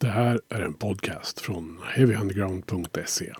Det 0.00 0.06
här 0.06 0.40
är 0.48 0.60
en 0.60 0.74
podcast 0.74 1.40
från 1.40 1.78
heavyunderground.se. 1.94 3.32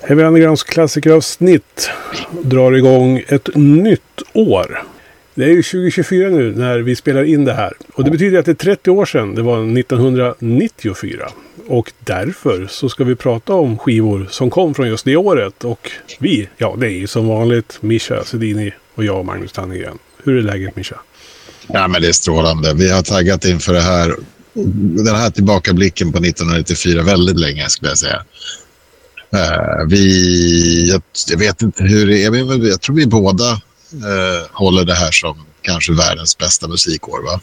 Heavy 0.00 0.22
Undergrounds 0.22 0.62
klassikeravsnitt 0.62 1.90
drar 2.42 2.72
igång 2.72 3.22
ett 3.28 3.48
nytt 3.54 4.22
år. 4.32 4.82
Det 5.34 5.44
är 5.44 5.48
ju 5.48 5.62
2024 5.62 6.28
nu 6.28 6.54
när 6.56 6.78
vi 6.78 6.96
spelar 6.96 7.24
in 7.24 7.44
det 7.44 7.52
här. 7.52 7.72
Och 7.94 8.04
det 8.04 8.10
betyder 8.10 8.38
att 8.38 8.44
det 8.44 8.52
är 8.52 8.54
30 8.54 8.90
år 8.90 9.04
sedan. 9.04 9.34
Det 9.34 9.42
var 9.42 9.78
1994. 9.78 11.28
Och 11.66 11.92
därför 11.98 12.66
så 12.66 12.88
ska 12.88 13.04
vi 13.04 13.16
prata 13.16 13.54
om 13.54 13.78
skivor 13.78 14.26
som 14.30 14.50
kom 14.50 14.74
från 14.74 14.88
just 14.88 15.04
det 15.04 15.16
året. 15.16 15.64
Och 15.64 15.90
vi, 16.18 16.48
ja 16.56 16.76
det 16.78 16.86
är 16.86 16.90
ju 16.90 17.06
som 17.06 17.28
vanligt 17.28 17.78
Mischa 17.80 18.24
Sedini 18.24 18.72
och 18.94 19.04
jag 19.04 19.24
Magnus 19.24 19.52
Tannegren. 19.52 19.98
Hur 20.26 20.38
är 20.38 20.42
läget 20.42 20.76
Mischa? 20.76 20.96
Ja, 21.66 21.88
men 21.88 22.02
det 22.02 22.08
är 22.08 22.12
strålande. 22.12 22.74
Vi 22.74 22.90
har 22.90 23.02
taggat 23.02 23.44
inför 23.44 23.72
det 23.72 23.80
här, 23.80 24.16
den 25.04 25.14
här 25.14 25.30
tillbakablicken 25.30 26.12
på 26.12 26.18
1994 26.18 27.02
väldigt 27.02 27.40
länge 27.40 27.68
skulle 27.68 27.90
jag 27.90 27.98
säga. 27.98 28.24
Uh, 29.34 29.88
vi, 29.88 30.90
jag, 30.90 31.02
jag, 31.28 31.38
vet 31.38 31.62
inte 31.62 31.84
hur 31.84 32.06
det 32.06 32.24
är, 32.24 32.30
men 32.30 32.66
jag 32.66 32.80
tror 32.80 32.96
vi 32.96 33.06
båda 33.06 33.52
uh, 33.52 33.60
håller 34.52 34.84
det 34.84 34.94
här 34.94 35.10
som 35.10 35.46
kanske 35.62 35.92
världens 35.92 36.38
bästa 36.38 36.68
musikår. 36.68 37.22
Va? 37.22 37.40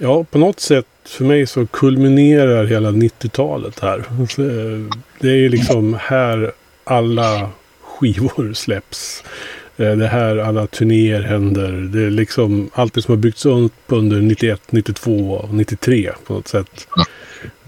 Ja, 0.00 0.24
på 0.24 0.38
något 0.38 0.60
sätt 0.60 0.86
för 1.04 1.24
mig 1.24 1.46
så 1.46 1.66
kulminerar 1.66 2.64
hela 2.64 2.90
90-talet 2.90 3.80
här. 3.80 3.98
Eh, 3.98 4.96
det 5.20 5.28
är 5.28 5.48
liksom 5.48 5.98
här 6.00 6.52
alla 6.84 7.50
skivor 7.82 8.52
släpps. 8.54 9.22
Eh, 9.76 9.92
det 9.92 10.08
här 10.08 10.36
alla 10.36 10.66
turnéer 10.66 11.22
händer. 11.22 11.72
Det 11.72 12.02
är 12.02 12.10
liksom 12.10 12.70
allt 12.74 12.94
det 12.94 13.02
som 13.02 13.12
har 13.12 13.18
byggts 13.18 13.46
upp 13.46 13.72
under 13.86 14.20
91, 14.20 14.60
92 14.70 15.30
och 15.30 15.54
93 15.54 16.12
på 16.26 16.34
något 16.34 16.48
sätt. 16.48 16.86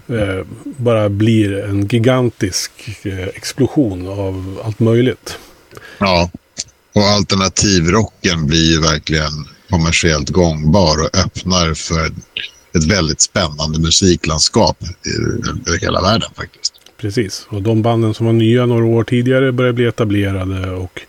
Eh, 0.07 0.45
bara 0.61 1.09
blir 1.09 1.63
en 1.63 1.87
gigantisk 1.87 2.71
eh, 3.03 3.27
explosion 3.27 4.07
av 4.07 4.61
allt 4.65 4.79
möjligt. 4.79 5.37
Ja, 5.97 6.29
och 6.93 7.01
alternativrocken 7.01 8.47
blir 8.47 8.71
ju 8.71 8.81
verkligen 8.81 9.31
kommersiellt 9.69 10.29
gångbar 10.29 11.01
och 11.01 11.17
öppnar 11.17 11.73
för 11.73 12.05
ett 12.77 12.83
väldigt 12.91 13.21
spännande 13.21 13.79
musiklandskap 13.79 14.77
över 15.67 15.79
hela 15.79 16.01
världen 16.01 16.29
faktiskt. 16.35 16.73
Precis, 16.97 17.47
och 17.49 17.61
de 17.61 17.81
banden 17.81 18.13
som 18.13 18.25
var 18.25 18.33
nya 18.33 18.65
några 18.65 18.85
år 18.85 19.03
tidigare 19.03 19.51
börjar 19.51 19.73
bli 19.73 19.85
etablerade 19.85 20.71
och 20.71 21.01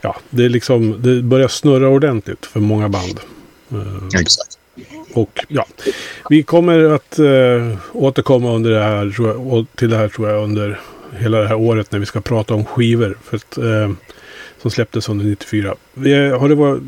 ja, 0.00 0.16
det, 0.30 0.44
är 0.44 0.48
liksom, 0.48 1.02
det 1.02 1.22
börjar 1.22 1.48
snurra 1.48 1.88
ordentligt 1.88 2.46
för 2.46 2.60
många 2.60 2.88
band. 2.88 3.20
Eh, 3.70 4.20
Exakt. 4.20 4.58
Och 5.14 5.44
ja, 5.48 5.66
vi 6.30 6.42
kommer 6.42 6.84
att 6.84 7.18
äh, 7.18 7.78
återkomma 7.92 8.54
under 8.54 8.70
det 8.70 8.82
här, 8.82 9.14
jag, 9.18 9.66
till 9.74 9.90
det 9.90 9.96
här 9.96 10.08
tror 10.08 10.28
jag 10.28 10.44
under 10.44 10.80
hela 11.18 11.38
det 11.38 11.48
här 11.48 11.54
året 11.54 11.92
när 11.92 11.98
vi 11.98 12.06
ska 12.06 12.20
prata 12.20 12.54
om 12.54 12.64
skivor. 12.64 13.18
För 13.24 13.36
att, 13.36 13.58
äh, 13.58 13.90
som 14.62 14.70
släpptes 14.70 15.08
under 15.08 15.24
94. 15.24 15.74
Vi, 15.94 16.28
har 16.28 16.48
det 16.48 16.54
varit, 16.54 16.82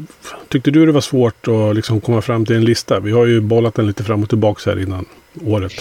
tyckte 0.49 0.71
du 0.71 0.87
det 0.87 0.93
var 0.93 1.01
svårt 1.01 1.49
att 1.49 1.77
liksom 1.77 2.01
komma 2.01 2.23
fram 2.23 2.47
till 2.47 2.57
en 2.57 2.65
lista? 2.65 3.01
Vi 3.01 3.13
har 3.13 3.27
ju 3.27 3.41
bollat 3.41 3.75
den 3.75 3.87
lite 3.87 4.05
fram 4.05 4.23
och 4.23 4.29
tillbaka 4.29 4.71
här 4.71 4.83
innan 4.83 5.07
året. 5.45 5.73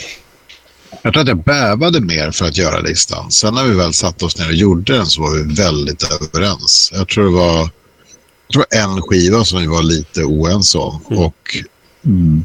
Jag 1.02 1.14
tror 1.14 1.22
att 1.22 1.28
jag 1.28 1.44
bävade 1.44 2.02
mer 2.02 2.32
för 2.32 2.45
att 2.45 2.58
göra 2.58 2.80
listan. 2.80 3.32
Sen 3.32 3.54
när 3.54 3.64
vi 3.64 3.76
väl 3.76 3.94
satte 3.94 4.26
oss 4.26 4.38
ner 4.38 4.48
och 4.48 4.54
gjorde 4.54 4.94
den 4.94 5.06
så 5.06 5.22
var 5.22 5.36
vi 5.36 5.56
väldigt 5.56 6.04
överens. 6.04 6.92
Jag 6.94 7.08
tror 7.08 7.26
det 7.26 7.31
var, 7.31 7.70
jag 8.48 8.54
tror 8.54 8.66
en 8.70 9.02
skiva 9.02 9.46
som 9.46 9.59
vi 9.59 9.68
var 9.68 9.84
lite 9.84 10.23
oense 10.23 10.78
om. 10.78 11.02
Mm. 11.09 11.23
Och 11.23 11.58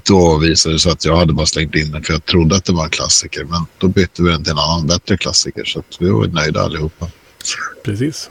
då 0.03 0.39
visade 0.39 0.75
det 0.75 0.79
sig 0.79 0.93
att 0.93 1.05
jag 1.05 1.17
hade 1.17 1.33
bara 1.33 1.47
slängt 1.47 1.75
in 1.75 1.91
den 1.91 2.03
för 2.03 2.13
jag 2.13 2.25
trodde 2.25 2.57
att 2.57 2.65
det 2.65 2.73
var 2.73 2.85
en 2.85 2.91
klassiker. 2.91 3.45
Men 3.45 3.67
då 3.79 3.89
bytte 3.89 4.23
vi 4.23 4.31
den 4.31 4.45
till 4.45 4.53
en 4.53 4.59
annan 4.59 4.87
bättre 4.87 5.19
klassiker. 5.19 5.65
Så 5.65 5.83
vi 5.99 6.09
var 6.09 6.27
nöjda 6.27 6.63
allihopa. 6.63 7.09
Precis. 7.85 8.31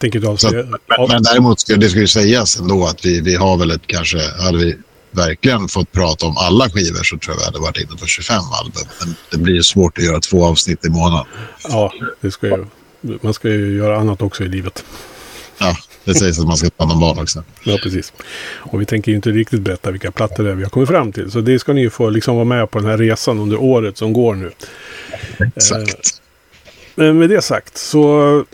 Tänker 0.00 0.20
du 0.20 0.26
men, 0.28 1.08
men 1.08 1.22
däremot 1.22 1.66
det 1.66 1.88
ska 1.88 2.00
ju 2.00 2.06
sägas 2.06 2.60
ändå 2.60 2.86
att 2.86 3.06
vi, 3.06 3.20
vi 3.20 3.34
har 3.34 3.56
väl 3.56 3.70
ett 3.70 3.86
kanske, 3.86 4.18
hade 4.42 4.58
vi 4.58 4.76
verkligen 5.10 5.68
fått 5.68 5.92
prata 5.92 6.26
om 6.26 6.36
alla 6.36 6.70
skivor 6.70 7.02
så 7.02 7.18
tror 7.18 7.34
jag 7.34 7.38
vi 7.38 7.44
hade 7.44 7.58
varit 7.58 7.76
inne 7.76 7.96
på 8.00 8.06
25 8.06 8.36
album. 8.36 8.82
Men 9.00 9.14
det 9.30 9.38
blir 9.38 9.62
svårt 9.62 9.98
att 9.98 10.04
göra 10.04 10.20
två 10.20 10.44
avsnitt 10.44 10.84
i 10.84 10.88
månaden. 10.88 11.26
Ja, 11.68 11.92
det 12.20 12.30
ska 12.30 12.46
ju, 12.46 12.64
man 13.20 13.34
ska 13.34 13.48
ju 13.48 13.76
göra 13.76 13.98
annat 13.98 14.22
också 14.22 14.44
i 14.44 14.48
livet. 14.48 14.84
Ja, 15.58 15.76
det 16.04 16.14
sägs 16.14 16.38
att 16.38 16.46
man 16.46 16.56
ska 16.56 16.70
ta 16.70 16.84
hand 16.84 16.92
om 16.92 17.00
barn 17.00 17.18
också. 17.18 17.44
Ja, 17.64 17.78
precis. 17.82 18.12
Och 18.56 18.80
vi 18.80 18.86
tänker 18.86 19.12
ju 19.12 19.16
inte 19.16 19.30
riktigt 19.30 19.60
berätta 19.60 19.90
vilka 19.90 20.10
plattor 20.10 20.44
det 20.44 20.50
är 20.50 20.54
vi 20.54 20.62
har 20.62 20.70
kommit 20.70 20.88
fram 20.88 21.12
till. 21.12 21.30
Så 21.30 21.40
det 21.40 21.58
ska 21.58 21.72
ni 21.72 21.80
ju 21.80 21.90
få 21.90 22.10
liksom 22.10 22.34
vara 22.34 22.44
med 22.44 22.70
på 22.70 22.78
den 22.78 22.88
här 22.88 22.98
resan 22.98 23.38
under 23.38 23.56
året 23.56 23.98
som 23.98 24.12
går 24.12 24.34
nu. 24.34 24.50
Exakt. 25.56 25.90
Eh, 25.90 25.94
men 26.94 27.18
med 27.18 27.30
det 27.30 27.42
sagt 27.42 27.78
så 27.78 28.44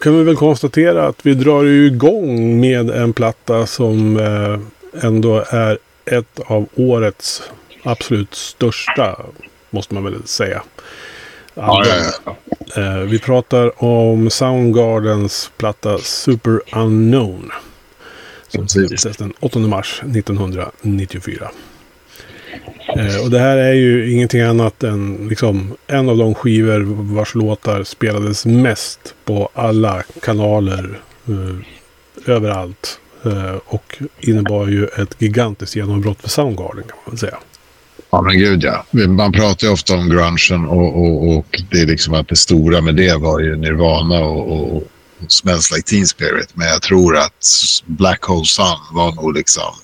kan 0.00 0.18
vi 0.18 0.22
väl 0.22 0.36
konstatera 0.36 1.06
att 1.06 1.26
vi 1.26 1.34
drar 1.34 1.64
igång 1.64 2.60
med 2.60 2.90
en 2.90 3.12
platta 3.12 3.66
som 3.66 4.16
eh, 4.16 5.04
ändå 5.04 5.44
är 5.48 5.78
ett 6.08 6.40
av 6.46 6.68
årets 6.74 7.42
absolut 7.82 8.34
största, 8.34 9.26
måste 9.70 9.94
man 9.94 10.04
väl 10.04 10.26
säga. 10.26 10.62
Ja, 11.54 11.84
ja, 11.86 12.12
ja. 12.24 12.36
Eh, 12.82 12.98
vi 12.98 13.18
pratar 13.18 13.84
om 13.84 14.30
Soundgardens 14.30 15.50
platta 15.56 15.98
Super 15.98 16.60
Unknown. 16.72 17.50
Som 18.48 18.68
släpptes 18.68 19.16
den 19.16 19.32
8 19.40 19.58
mars 19.58 20.02
1994. 20.02 21.50
Eh, 22.96 23.22
och 23.24 23.30
det 23.30 23.38
här 23.38 23.56
är 23.56 23.72
ju 23.72 24.12
ingenting 24.12 24.40
annat 24.40 24.82
än 24.82 25.28
liksom, 25.28 25.76
en 25.86 26.08
av 26.08 26.16
de 26.16 26.34
skivor 26.34 26.80
vars 27.14 27.34
låtar 27.34 27.84
spelades 27.84 28.46
mest 28.46 29.14
på 29.24 29.48
alla 29.54 30.02
kanaler 30.22 31.00
eh, 31.28 32.34
överallt. 32.34 33.00
Eh, 33.24 33.56
och 33.64 33.98
innebar 34.20 34.68
ju 34.68 34.86
ett 34.86 35.14
gigantiskt 35.18 35.76
genombrott 35.76 36.20
för 36.20 36.28
Soundgarden 36.28 36.82
kan 36.82 36.96
man 37.04 37.10
väl 37.10 37.18
säga. 37.18 37.38
Ja 38.10 38.22
men 38.22 38.38
gud 38.38 38.64
ja. 38.64 38.84
Man 39.06 39.32
pratar 39.32 39.66
ju 39.66 39.72
ofta 39.72 39.94
om 39.94 40.08
grungen 40.08 40.68
och, 40.68 41.00
och, 41.00 41.36
och 41.36 41.62
det 41.70 41.80
är 41.80 41.86
liksom 41.86 42.14
att 42.14 42.28
det 42.28 42.36
stora 42.36 42.80
med 42.80 42.94
det 42.94 43.16
var 43.16 43.40
ju 43.40 43.56
Nirvana 43.56 44.20
och, 44.20 44.76
och 44.76 44.82
Smells 45.28 45.72
Like 45.72 45.88
Teen 45.88 46.06
Spirit. 46.06 46.48
Men 46.54 46.68
jag 46.68 46.82
tror 46.82 47.16
att 47.16 47.46
Black 47.86 48.22
Hole 48.22 48.46
Sun 48.46 48.78
var 48.92 49.12
nog 49.12 49.34
liksom 49.34 49.74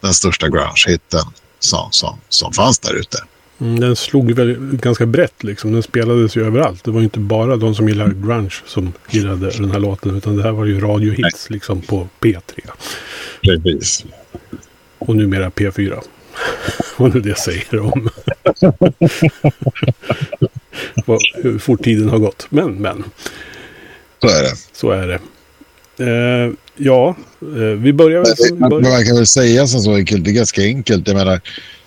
den 0.00 0.14
största 0.14 0.48
grunge-hitten 0.48 1.24
som, 1.58 1.88
som, 1.90 2.18
som 2.28 2.52
fanns 2.52 2.78
där 2.78 2.94
ute. 2.94 3.18
Mm, 3.60 3.80
den 3.80 3.96
slog 3.96 4.32
väl 4.32 4.56
ganska 4.72 5.06
brett 5.06 5.44
liksom. 5.44 5.72
Den 5.72 5.82
spelades 5.82 6.36
ju 6.36 6.46
överallt. 6.46 6.84
Det 6.84 6.90
var 6.90 7.00
inte 7.00 7.18
bara 7.18 7.56
de 7.56 7.74
som 7.74 7.88
gillade 7.88 8.14
grunge 8.14 8.54
som 8.66 8.92
gillade 9.10 9.50
den 9.50 9.70
här 9.70 9.78
låten. 9.78 10.16
Utan 10.16 10.36
det 10.36 10.42
här 10.42 10.52
var 10.52 10.64
ju 10.64 10.80
radiohits 10.80 11.50
liksom 11.50 11.80
på 11.80 12.08
P3. 12.20 12.40
Precis. 13.42 14.04
Och 14.98 15.16
numera 15.16 15.50
P4. 15.50 16.00
Vad 16.96 17.14
nu 17.14 17.20
det 17.20 17.38
säger 17.38 17.78
om 17.80 18.08
hur 21.34 21.58
fort 21.58 21.84
tiden 21.84 22.08
har 22.08 22.18
gått. 22.18 22.46
Men, 22.50 22.74
men. 22.74 23.04
Så 24.20 24.28
är 24.28 24.42
det. 24.42 24.56
Så 24.72 24.90
är 24.90 25.06
det. 25.06 25.20
Eh, 26.00 26.52
ja, 26.80 27.16
eh, 27.42 27.78
vi 27.78 27.92
börjar... 27.92 28.24
Man, 28.58 28.70
man, 28.70 28.82
man 28.82 29.04
kan 29.04 29.16
väl 29.16 29.26
säga 29.26 29.66
så 29.66 29.94
enkelt. 29.94 30.24
Det 30.24 30.30
är 30.30 30.32
ganska 30.32 30.62
enkelt. 30.62 31.08
Jag 31.08 31.16
menar, 31.16 31.40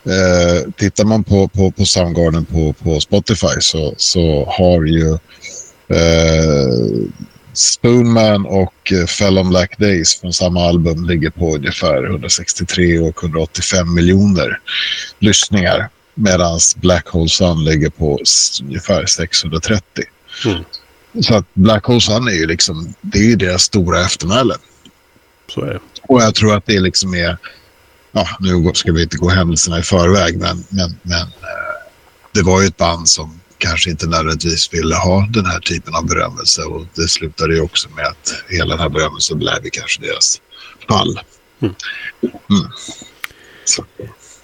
Eh, 0.05 0.71
tittar 0.77 1.05
man 1.05 1.23
på, 1.23 1.47
på, 1.47 1.71
på 1.71 1.85
Soundgarden 1.85 2.45
på, 2.45 2.73
på 2.73 2.99
Spotify 2.99 3.61
så, 3.61 3.93
så 3.97 4.45
har 4.57 4.83
ju 4.83 5.09
eh, 5.97 7.07
Spoonman 7.53 8.45
och 8.45 8.91
eh, 8.91 9.05
Fell 9.05 9.37
on 9.37 9.49
Black 9.49 9.77
Days 9.77 10.21
från 10.21 10.33
samma 10.33 10.67
album 10.67 11.05
ligger 11.05 11.29
på 11.29 11.55
ungefär 11.55 12.03
163 12.05 12.99
och 12.99 13.23
185 13.23 13.93
miljoner 13.93 14.59
lyssningar. 15.19 15.89
Medan 16.15 16.59
Black 16.75 17.07
Hole 17.07 17.29
Sun 17.29 17.63
ligger 17.63 17.89
på 17.89 18.19
ungefär 18.63 19.05
630. 19.05 20.03
Mm. 20.45 20.63
Så 21.21 21.35
att 21.35 21.45
Black 21.53 21.85
Hole 21.85 22.01
Sun 22.01 22.27
är 22.27 22.31
ju 22.31 22.47
liksom, 22.47 22.93
det 23.01 23.17
är 23.17 23.23
ju 23.23 23.35
deras 23.35 23.61
stora 23.61 24.01
eftermäle. 24.01 24.53
Så 25.47 25.61
är 25.61 25.73
det. 25.73 25.79
Och 26.01 26.21
jag 26.21 26.35
tror 26.35 26.55
att 26.55 26.65
det 26.65 26.79
liksom 26.79 27.13
är 27.13 27.37
ja, 28.13 28.27
nu 28.39 28.71
ska 28.73 28.91
vi 28.91 29.03
inte 29.03 29.17
gå 29.17 29.29
händelserna 29.29 29.79
i 29.79 29.83
förväg, 29.83 30.37
men, 30.37 30.63
men, 30.69 30.97
men 31.01 31.21
eh, 31.21 31.73
det 32.31 32.41
var 32.41 32.61
ju 32.61 32.67
ett 32.67 32.77
band 32.77 33.09
som 33.09 33.39
kanske 33.57 33.89
inte 33.89 34.07
nödvändigtvis 34.07 34.73
ville 34.73 34.95
ha 34.95 35.27
den 35.29 35.45
här 35.45 35.59
typen 35.59 35.95
av 35.95 36.07
berömmelse 36.07 36.61
och 36.63 36.85
det 36.95 37.07
slutade 37.07 37.55
ju 37.55 37.61
också 37.61 37.89
med 37.95 38.05
att 38.05 38.43
hela 38.49 38.69
den 38.69 38.79
här 38.79 38.89
berömmelsen 38.89 39.39
blev 39.39 39.69
kanske 39.71 40.01
deras 40.01 40.41
fall. 40.87 41.19
Mm. 41.61 41.75
Mm. 42.49 42.71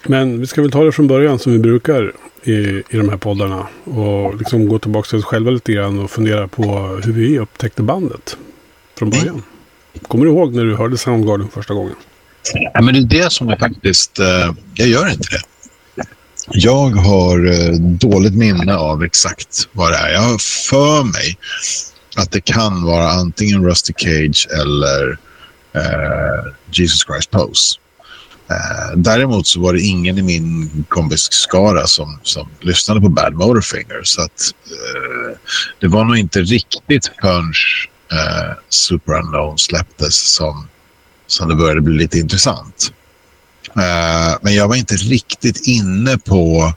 Men 0.06 0.40
vi 0.40 0.46
ska 0.46 0.62
väl 0.62 0.70
ta 0.70 0.84
det 0.84 0.92
från 0.92 1.06
början 1.06 1.38
som 1.38 1.52
vi 1.52 1.58
brukar 1.58 2.12
i, 2.42 2.52
i 2.90 2.96
de 2.96 3.08
här 3.08 3.16
poddarna 3.16 3.66
och 3.84 4.36
liksom 4.36 4.68
gå 4.68 4.78
tillbaka 4.78 5.08
till 5.08 5.18
oss 5.18 5.24
själva 5.24 5.50
lite 5.50 5.72
grann 5.72 5.98
och 5.98 6.10
fundera 6.10 6.48
på 6.48 6.62
hur 7.04 7.12
vi 7.12 7.38
upptäckte 7.38 7.82
bandet 7.82 8.36
från 8.98 9.10
början. 9.10 9.42
Kommer 10.08 10.24
du 10.24 10.30
ihåg 10.30 10.54
när 10.54 10.64
du 10.64 10.76
hörde 10.76 10.98
Soundgarden 10.98 11.48
första 11.48 11.74
gången? 11.74 11.94
Ja, 12.74 12.80
men 12.82 12.94
det 12.94 13.00
är 13.00 13.22
det 13.22 13.32
som 13.32 13.48
är 13.48 13.56
faktiskt... 13.56 14.18
Eh, 14.18 14.52
jag 14.74 14.88
gör 14.88 15.08
inte 15.08 15.28
det. 15.30 15.42
Jag 16.52 16.90
har 16.90 17.46
eh, 17.46 17.72
dåligt 17.80 18.34
minne 18.34 18.76
av 18.76 19.04
exakt 19.04 19.68
vad 19.72 19.92
det 19.92 19.96
är. 19.96 20.08
Jag 20.12 20.20
har 20.20 20.38
för 20.68 21.04
mig 21.04 21.38
att 22.16 22.30
det 22.30 22.40
kan 22.40 22.82
vara 22.82 23.10
antingen 23.10 23.64
Rusty 23.64 23.92
Cage 23.96 24.48
eller 24.60 25.18
eh, 25.74 26.52
Jesus 26.70 27.04
Christ 27.06 27.30
Pose. 27.30 27.78
Eh, 28.50 28.96
däremot 28.96 29.46
så 29.46 29.60
var 29.60 29.72
det 29.72 29.80
ingen 29.80 30.18
i 30.18 30.22
min 30.22 30.84
kompisskara 30.88 31.86
som, 31.86 32.18
som 32.22 32.48
lyssnade 32.60 33.00
på 33.00 33.08
Bad 33.08 33.34
Motorfinger. 33.34 34.00
Så 34.02 34.22
att, 34.22 34.54
eh, 34.66 35.38
det 35.80 35.88
var 35.88 36.04
nog 36.04 36.16
inte 36.16 36.40
riktigt 36.40 37.10
förrän 37.20 37.52
eh, 38.12 38.56
Super 38.68 39.12
Unknown 39.12 39.58
släpptes 39.58 40.34
som, 40.34 40.68
som 41.26 41.48
det 41.48 41.54
började 41.54 41.80
bli 41.80 41.98
lite 41.98 42.18
intressant. 42.18 42.92
Eh, 43.76 44.38
men 44.42 44.54
jag 44.54 44.68
var 44.68 44.76
inte 44.76 44.94
riktigt 44.94 45.66
inne 45.66 46.18
på... 46.18 46.72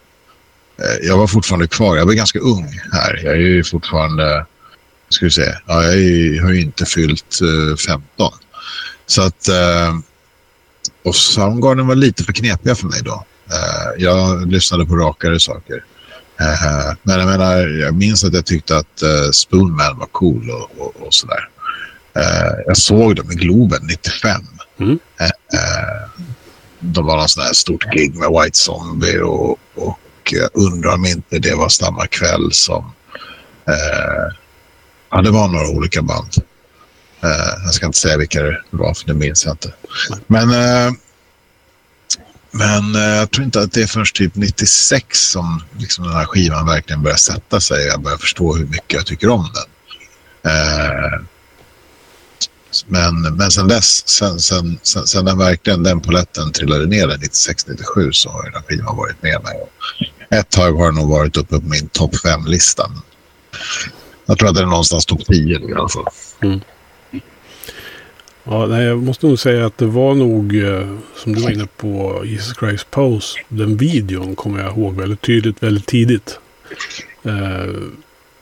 Eh, 0.79 1.07
jag 1.07 1.17
var 1.17 1.27
fortfarande 1.27 1.67
kvar. 1.67 1.97
Jag 1.97 2.05
var 2.05 2.13
ganska 2.13 2.39
ung 2.39 2.79
här. 2.91 3.21
Jag 3.23 3.33
är 3.33 3.39
ju 3.39 3.63
fortfarande... 3.63 4.45
Ska 5.09 5.25
vi 5.25 5.31
se. 5.31 5.55
Ja, 5.67 5.83
jag, 5.83 5.97
ju, 5.97 6.35
jag 6.35 6.43
har 6.43 6.51
ju 6.51 6.61
inte 6.61 6.85
fyllt 6.85 7.39
eh, 7.41 7.75
15. 7.77 8.33
Så 9.05 9.21
att 9.21 9.49
och 11.03 11.15
Soundgarden 11.15 11.87
var 11.87 11.95
lite 11.95 12.23
för 12.23 12.33
knepiga 12.33 12.75
för 12.75 12.87
mig 12.87 13.01
då. 13.03 13.25
Jag 13.97 14.51
lyssnade 14.51 14.85
på 14.85 14.95
rakare 14.95 15.39
saker. 15.39 15.83
Uh, 16.41 16.93
men 17.03 17.19
jag 17.19 17.27
menar, 17.27 17.67
jag 17.67 17.95
minns 17.95 18.23
att 18.23 18.33
jag 18.33 18.45
tyckte 18.45 18.77
att 18.77 19.03
uh, 19.03 19.31
Spoonman 19.31 19.97
var 19.97 20.05
cool 20.05 20.49
och, 20.49 20.81
och, 20.81 21.07
och 21.07 21.13
sådär. 21.13 21.49
jag 22.65 22.77
såg 22.77 23.15
dem 23.15 23.31
i 23.31 23.35
Globen 23.35 23.79
95. 23.83 24.41
Mm. 24.79 24.99
de 26.79 27.05
var 27.05 27.17
någon 27.17 27.29
sån 27.29 27.43
här 27.43 27.53
stort 27.53 27.83
gig 27.93 28.15
med 28.15 28.29
White 28.29 28.57
Zombie 28.57 29.19
och, 29.19 29.57
och 29.75 29.99
jag 30.31 30.49
undrar 30.53 30.93
om 30.93 31.05
inte 31.05 31.39
det 31.39 31.55
var 31.55 31.69
samma 31.69 32.07
kväll 32.07 32.51
som... 32.51 32.91
ja, 35.11 35.21
det 35.21 35.31
var 35.31 35.47
några 35.47 35.69
olika 35.69 36.01
band. 36.01 36.33
Uh, 37.23 37.63
jag 37.65 37.73
ska 37.73 37.85
inte 37.85 37.99
säga 37.99 38.17
vilka 38.17 38.43
det 38.43 38.61
var, 38.69 38.93
för 38.93 39.05
det 39.05 39.13
minns 39.13 39.45
jag 39.45 39.53
inte. 39.53 39.73
Men, 40.27 40.49
uh, 40.49 40.93
men 42.55 42.95
eh, 42.95 43.01
jag 43.01 43.31
tror 43.31 43.45
inte 43.45 43.61
att 43.61 43.71
det 43.71 43.81
är 43.81 43.87
först 43.87 44.15
typ 44.15 44.35
96 44.35 45.19
som 45.19 45.63
liksom 45.77 46.03
den 46.03 46.13
här 46.13 46.25
skivan 46.25 46.65
verkligen 46.65 47.03
börjar 47.03 47.17
sätta 47.17 47.59
sig. 47.61 47.85
Jag 47.85 48.01
börjar 48.01 48.17
förstå 48.17 48.55
hur 48.55 48.65
mycket 48.65 48.93
jag 48.93 49.05
tycker 49.05 49.29
om 49.29 49.49
den. 49.53 49.63
Eh, 50.51 51.21
men, 52.85 53.21
men 53.21 53.51
sen 53.51 53.67
dess, 53.67 54.07
sen, 54.07 54.39
sen, 54.39 54.79
sen, 54.83 55.07
sen 55.07 55.25
den 55.25 55.37
verkligen 55.37 55.83
den 55.83 56.01
poletten 56.01 56.51
trillade 56.51 56.85
ner 56.85 57.07
96-97 57.07 58.11
så 58.11 58.29
har 58.29 58.43
den 58.43 58.53
här 58.53 58.61
skivan 58.61 58.97
varit 58.97 59.23
med 59.23 59.43
mig. 59.43 59.55
Ett 60.39 60.49
tag 60.49 60.73
har 60.73 60.85
den 60.85 60.95
nog 60.95 61.09
varit 61.09 61.37
uppe 61.37 61.59
på 61.59 61.67
min 61.67 61.87
topp 61.89 62.13
5-lista. 62.13 62.91
Jag 64.25 64.39
tror 64.39 64.49
att 64.49 64.55
den 64.55 64.63
är 64.63 64.69
någonstans 64.69 65.05
topp 65.05 65.25
10 65.25 65.59
i 65.59 65.73
alla 65.73 65.89
fall. 65.89 66.05
Mm. 66.41 66.61
Ja, 68.43 68.65
nej, 68.65 68.85
jag 68.85 69.03
måste 69.03 69.27
nog 69.27 69.39
säga 69.39 69.65
att 69.65 69.77
det 69.77 69.85
var 69.85 70.15
nog, 70.15 70.55
eh, 70.63 70.97
som 71.15 71.35
du 71.35 71.41
var 71.41 71.51
inne 71.51 71.67
på, 71.77 72.23
Jesus 72.25 72.57
Christ 72.57 72.91
Pose. 72.91 73.39
Den 73.47 73.77
videon 73.77 74.35
kommer 74.35 74.59
jag 74.63 74.77
ihåg 74.77 74.95
väldigt 74.95 75.21
tydligt, 75.21 75.63
väldigt 75.63 75.85
tidigt. 75.85 76.39
Eh, 77.23 77.73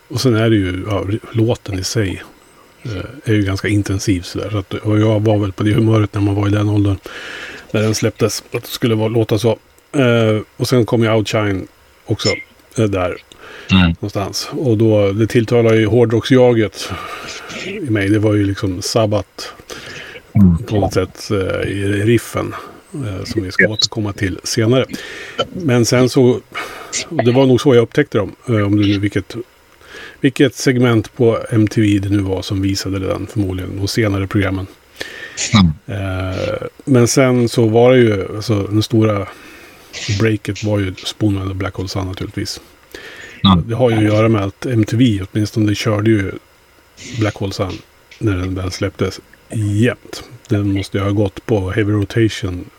och 0.08 0.22
sen 0.22 0.36
är 0.36 0.50
det 0.50 0.56
ju, 0.56 0.86
ja, 0.88 1.06
låten 1.32 1.80
i 1.80 1.84
sig 1.84 2.24
eh, 2.84 3.06
är 3.32 3.34
ju 3.34 3.42
ganska 3.44 3.68
intensiv 3.68 4.22
sådär. 4.22 4.50
Så 4.50 4.58
att, 4.58 4.74
och 4.74 5.00
jag 5.00 5.20
var 5.20 5.38
väl 5.38 5.52
på 5.52 5.64
det 5.64 5.74
humöret 5.74 6.14
när 6.14 6.22
man 6.22 6.36
var 6.36 6.48
i 6.48 6.52
den 6.52 6.70
åldern. 6.70 6.98
När 7.72 7.82
den 7.82 7.96
släpptes, 7.96 8.44
att 8.52 8.64
det 8.64 8.70
skulle 8.70 8.96
vara, 8.96 9.08
låta 9.08 9.40
så. 9.40 9.58
Eh, 9.92 10.42
och 10.58 10.68
sen 10.68 10.86
kom 10.86 11.04
ju 11.04 11.12
Outshine 11.12 11.68
också 12.06 12.30
eh, 12.78 12.86
där. 12.86 13.18
Mm. 13.72 13.88
Någonstans. 13.88 14.50
Och 14.52 14.78
då, 14.78 15.12
det 15.12 15.28
tilltalar 15.28 15.74
ju 15.74 15.86
hårdrocksjaget 15.86 16.92
i 17.66 17.90
mig. 17.90 18.10
Det 18.10 18.20
var 18.20 18.34
ju 18.34 18.46
liksom 18.46 18.82
sabbat 18.82 19.54
på 20.68 20.76
något 20.76 20.94
sätt 20.94 21.32
eh, 21.32 21.72
i 21.72 22.04
riffen. 22.04 22.56
Eh, 22.94 23.24
som 23.24 23.44
vi 23.44 23.52
ska 23.52 23.68
återkomma 23.68 24.14
till 24.14 24.40
senare. 24.44 24.86
Men 25.54 25.86
sen 25.86 26.10
så, 26.10 26.42
det 27.10 27.32
var 27.32 27.46
nog 27.46 27.62
så 27.62 27.76
jag 27.76 27.82
upptäckte 27.82 28.18
dem. 28.18 28.36
Eh, 28.48 28.62
om 28.62 28.76
du 28.76 28.88
nu 28.88 29.00
vilket, 29.00 29.36
vilket 30.22 30.56
segment 30.56 31.14
på 31.16 31.40
MTV 31.50 32.00
det 32.00 32.10
nu 32.10 32.20
var 32.20 32.42
som 32.42 32.62
visade 32.62 33.00
den 33.00 33.28
förmodligen. 33.28 33.78
De 33.78 33.88
senare 33.88 34.28
programmen. 34.28 34.68
Mm. 35.54 35.72
Men 36.86 37.08
sen 37.08 37.50
så 37.50 37.68
var 37.68 37.92
det 37.92 37.98
ju, 37.98 38.36
alltså 38.36 38.64
den 38.64 38.84
stora 38.84 39.28
breaket 40.20 40.64
var 40.64 40.80
ju 40.80 40.94
Spoonman 41.06 41.50
och 41.50 41.56
Black 41.56 41.76
Hole 41.76 41.90
Sun 41.90 42.08
naturligtvis. 42.08 42.62
Mm. 43.44 43.68
Det 43.68 43.76
har 43.76 43.90
ju 43.90 43.98
att 43.98 44.04
göra 44.04 44.30
med 44.30 44.44
att 44.44 44.66
MTV 44.66 45.22
åtminstone 45.32 45.76
körde 45.76 46.10
ju 46.10 46.32
Black 47.20 47.36
Hole 47.36 47.54
Sun 47.54 47.78
när 48.20 48.38
den 48.38 48.56
väl 48.56 48.72
släpptes 48.72 49.20
jämt. 49.54 50.24
Den 50.48 50.74
måste 50.74 50.98
ju 50.98 51.04
ha 51.04 51.12
gått 51.12 51.46
på 51.46 51.72
heavy 51.72 51.92
rotation 51.92 52.70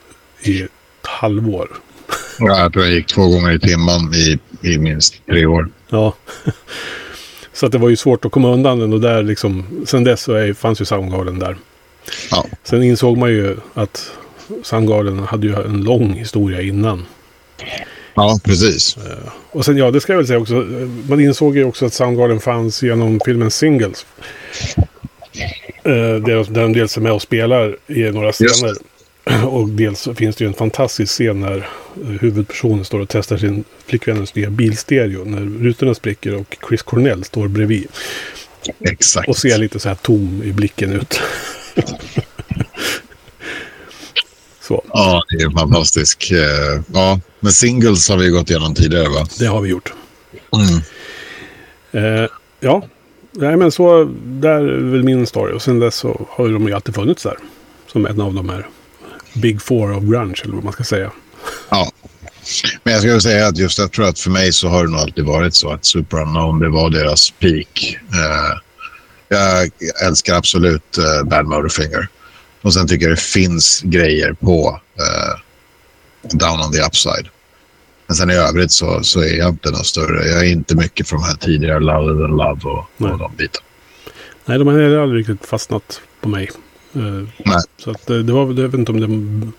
i 0.43 0.63
ett 0.63 0.71
halvår. 1.03 1.69
Ja, 2.39 2.59
jag 2.59 2.73
tror 2.73 2.85
jag 2.85 2.95
gick 2.95 3.07
två 3.07 3.29
gånger 3.29 3.53
i 3.53 3.59
timmen 3.59 4.15
i, 4.15 4.39
i 4.69 4.79
minst 4.79 5.27
tre 5.27 5.47
år. 5.47 5.69
Ja. 5.89 6.15
Så 7.53 7.67
att 7.67 7.73
det 7.73 7.79
var 7.79 7.89
ju 7.89 7.97
svårt 7.97 8.25
att 8.25 8.33
komma 8.33 8.53
undan 8.53 8.79
den 8.79 8.93
och 8.93 9.01
där 9.01 9.23
liksom. 9.23 9.65
Sen 9.87 10.05
dess 10.05 10.23
så 10.23 10.33
är, 10.33 10.53
fanns 10.53 10.81
ju 10.81 10.85
Soundgarden 10.85 11.39
där. 11.39 11.57
Ja. 12.31 12.47
Sen 12.65 12.83
insåg 12.83 13.19
man 13.19 13.31
ju 13.31 13.57
att 13.75 14.13
Soundgarden 14.63 15.19
hade 15.19 15.47
ju 15.47 15.55
en 15.55 15.85
lång 15.85 16.13
historia 16.13 16.63
innan. 16.63 17.07
Ja, 18.15 18.41
precis. 18.45 18.97
Uh, 18.97 19.03
och 19.51 19.65
sen, 19.65 19.77
ja, 19.77 19.91
det 19.91 20.01
ska 20.01 20.13
jag 20.13 20.19
väl 20.19 20.27
säga 20.27 20.39
också. 20.39 20.55
Man 21.09 21.21
insåg 21.21 21.57
ju 21.57 21.65
också 21.65 21.87
att 21.87 21.95
Soundgarden 21.95 22.41
fanns 22.41 22.83
genom 22.83 23.21
filmen 23.25 23.51
Singles. 23.51 24.07
Uh, 25.87 25.93
där 26.15 26.55
de 26.55 26.73
dels 26.73 26.97
är 26.97 27.01
med 27.01 27.13
och 27.13 27.23
spelar 27.23 27.77
i 27.87 28.11
några 28.11 28.33
scener. 28.33 28.77
Och 29.47 29.69
dels 29.69 30.09
finns 30.17 30.37
det 30.37 30.45
ju 30.45 30.49
en 30.49 30.55
fantastisk 30.55 31.13
scen 31.13 31.41
när 31.41 31.57
eh, 31.57 32.09
huvudpersonen 32.21 32.85
står 32.85 33.01
och 33.01 33.09
testar 33.09 33.37
sin 33.37 33.65
flickvännens 33.87 34.35
nya 34.35 34.51
bilstereo. 34.51 35.25
När 35.25 35.65
rutorna 35.65 35.95
spricker 35.95 36.35
och 36.35 36.57
Chris 36.69 36.83
Cornell 36.83 37.25
står 37.25 37.49
bredvid. 37.49 37.89
Exakt. 38.81 39.29
Och 39.29 39.37
ser 39.37 39.59
lite 39.59 39.79
så 39.79 39.89
här 39.89 39.97
tom 39.97 40.43
i 40.45 40.53
blicken 40.53 40.93
ut. 40.93 41.21
så. 44.73 44.85
Ja, 44.89 45.23
det 45.29 45.45
är 45.45 45.51
fantastiskt. 45.51 46.31
Ja, 46.93 47.21
men 47.41 47.53
singles 47.53 48.09
har 48.09 48.17
vi 48.17 48.29
gått 48.29 48.51
igenom 48.51 48.75
tidigare 48.75 49.09
va? 49.09 49.27
Det 49.39 49.47
har 49.47 49.61
vi 49.61 49.69
gjort. 49.71 49.93
Mm. 50.53 50.83
Eh, 51.93 52.31
ja, 52.61 52.83
Nej, 53.35 53.57
men 53.57 53.73
så 53.73 54.05
där 54.25 54.61
är 54.61 54.91
väl 54.91 55.03
min 55.03 55.27
story. 55.27 55.53
Och 55.53 55.63
sen 55.63 55.81
dess 55.81 55.95
så 55.95 56.27
har 56.31 56.49
de 56.49 56.69
ju 56.69 56.75
alltid 56.75 56.95
funnits 56.95 57.23
där. 57.23 57.37
Som 57.93 58.07
en 58.07 58.21
av 58.21 58.35
de 58.35 58.49
här 58.49 58.67
Big 59.35 59.63
Four 59.63 59.97
of 59.97 60.05
Grunge, 60.05 60.41
eller 60.45 60.55
vad 60.55 60.65
man 60.65 60.73
ska 60.73 60.85
säga. 60.85 61.13
Ja. 61.69 61.91
Men 62.83 62.93
jag 62.93 63.03
skulle 63.03 63.21
säga 63.21 63.47
att 63.47 63.59
just 63.59 63.79
jag 63.79 63.93
tror 63.93 64.09
att 64.09 64.19
för 64.19 64.31
mig 64.31 64.53
så 64.53 64.69
har 64.69 64.85
det 64.85 64.91
nog 64.91 65.01
alltid 65.01 65.25
varit 65.25 65.55
så 65.55 65.71
att 65.71 65.85
Super 65.85 66.23
Unknown, 66.23 66.59
det 66.59 66.69
var 66.69 66.91
deras 66.91 67.31
peak. 67.31 67.99
Uh, 68.13 68.59
jag 69.29 69.71
älskar 70.07 70.35
absolut 70.35 70.99
uh, 70.99 71.29
Bad 71.29 71.47
Motorfinger. 71.47 72.09
Och 72.63 72.75
sen 72.75 72.89
tycker 72.89 73.07
jag 73.07 73.17
det 73.17 73.21
finns 73.21 73.83
grejer 73.85 74.33
på 74.33 74.81
uh, 74.99 75.41
Down 76.39 76.61
on 76.61 76.73
the 76.73 76.83
Upside. 76.83 77.29
Men 78.07 78.17
sen 78.17 78.31
i 78.31 78.35
övrigt 78.35 78.73
så, 78.73 79.03
så 79.03 79.21
är 79.21 79.39
jag 79.39 79.49
inte 79.49 79.71
någon 79.71 79.85
större. 79.85 80.27
Jag 80.29 80.41
är 80.41 80.51
inte 80.51 80.77
mycket 80.77 81.09
från 81.09 81.21
de 81.21 81.27
här 81.27 81.37
tidigare 81.37 81.81
Love 81.81 82.25
and 82.25 82.37
Love 82.37 82.61
och, 82.65 83.11
och 83.11 83.19
de 83.19 83.33
bitarna. 83.37 83.67
Nej, 84.45 84.59
de 84.59 84.69
har 84.69 85.03
aldrig 85.03 85.29
riktigt 85.29 85.49
fastnat 85.49 86.01
på 86.21 86.29
mig. 86.29 86.51
Uh, 86.97 87.29
Nej. 87.45 87.59
Så 87.79 87.91
att, 87.91 88.11
uh, 88.11 88.19
det 88.19 88.33
var, 88.33 88.47
jag 88.47 88.69
vet 88.69 88.75
inte 88.75 88.93
om 88.93 89.01
de 89.01 89.53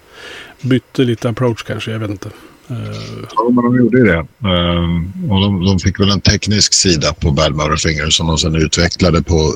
bytte 0.61 1.03
lite 1.03 1.29
approach 1.29 1.63
kanske. 1.63 1.91
Jag 1.91 1.99
vet 1.99 2.09
inte. 2.09 2.29
Uh, 2.71 3.25
ja, 3.35 3.49
men 3.49 3.63
de 3.63 3.77
gjorde 3.77 3.97
ju 3.97 4.03
det. 4.03 4.19
Uh, 4.19 5.31
och 5.31 5.41
de, 5.41 5.65
de, 5.65 5.79
fick 5.79 5.99
väl 5.99 6.09
en 6.09 6.21
teknisk 6.21 6.73
sida 6.73 7.13
på 7.13 7.31
Bad 7.31 7.55
Motorfinger 7.55 8.09
som 8.09 8.27
de 8.27 8.37
sen 8.37 8.55
utvecklade 8.55 9.23
på 9.23 9.53